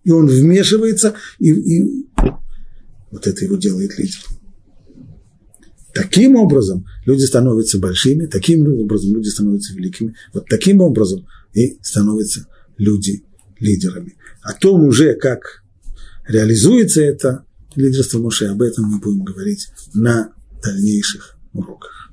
И 0.05 0.11
он 0.11 0.27
вмешивается, 0.27 1.15
и, 1.39 1.51
и 1.51 2.07
вот 3.11 3.27
это 3.27 3.45
его 3.45 3.57
делает 3.57 3.99
лидер. 3.99 4.19
Таким 5.95 6.35
образом 6.37 6.85
люди 7.07 7.23
становятся 7.23 7.79
большими, 7.79 8.27
таким 8.27 8.67
образом 8.67 9.15
люди 9.15 9.29
становятся 9.29 9.75
великими, 9.75 10.15
вот 10.33 10.47
таким 10.49 10.81
образом 10.81 11.27
и 11.55 11.79
становятся 11.83 12.47
люди 12.77 13.23
лидерами. 13.61 14.17
О 14.43 14.53
том 14.53 14.85
уже, 14.85 15.15
как 15.15 15.63
реализуется 16.27 17.01
это 17.01 17.45
лидерство 17.77 18.19
Моше, 18.19 18.47
об 18.47 18.63
этом 18.63 18.87
мы 18.87 18.99
будем 18.99 19.23
говорить 19.23 19.69
на 19.95 20.33
дальнейших 20.65 21.37
уроках. 21.53 22.04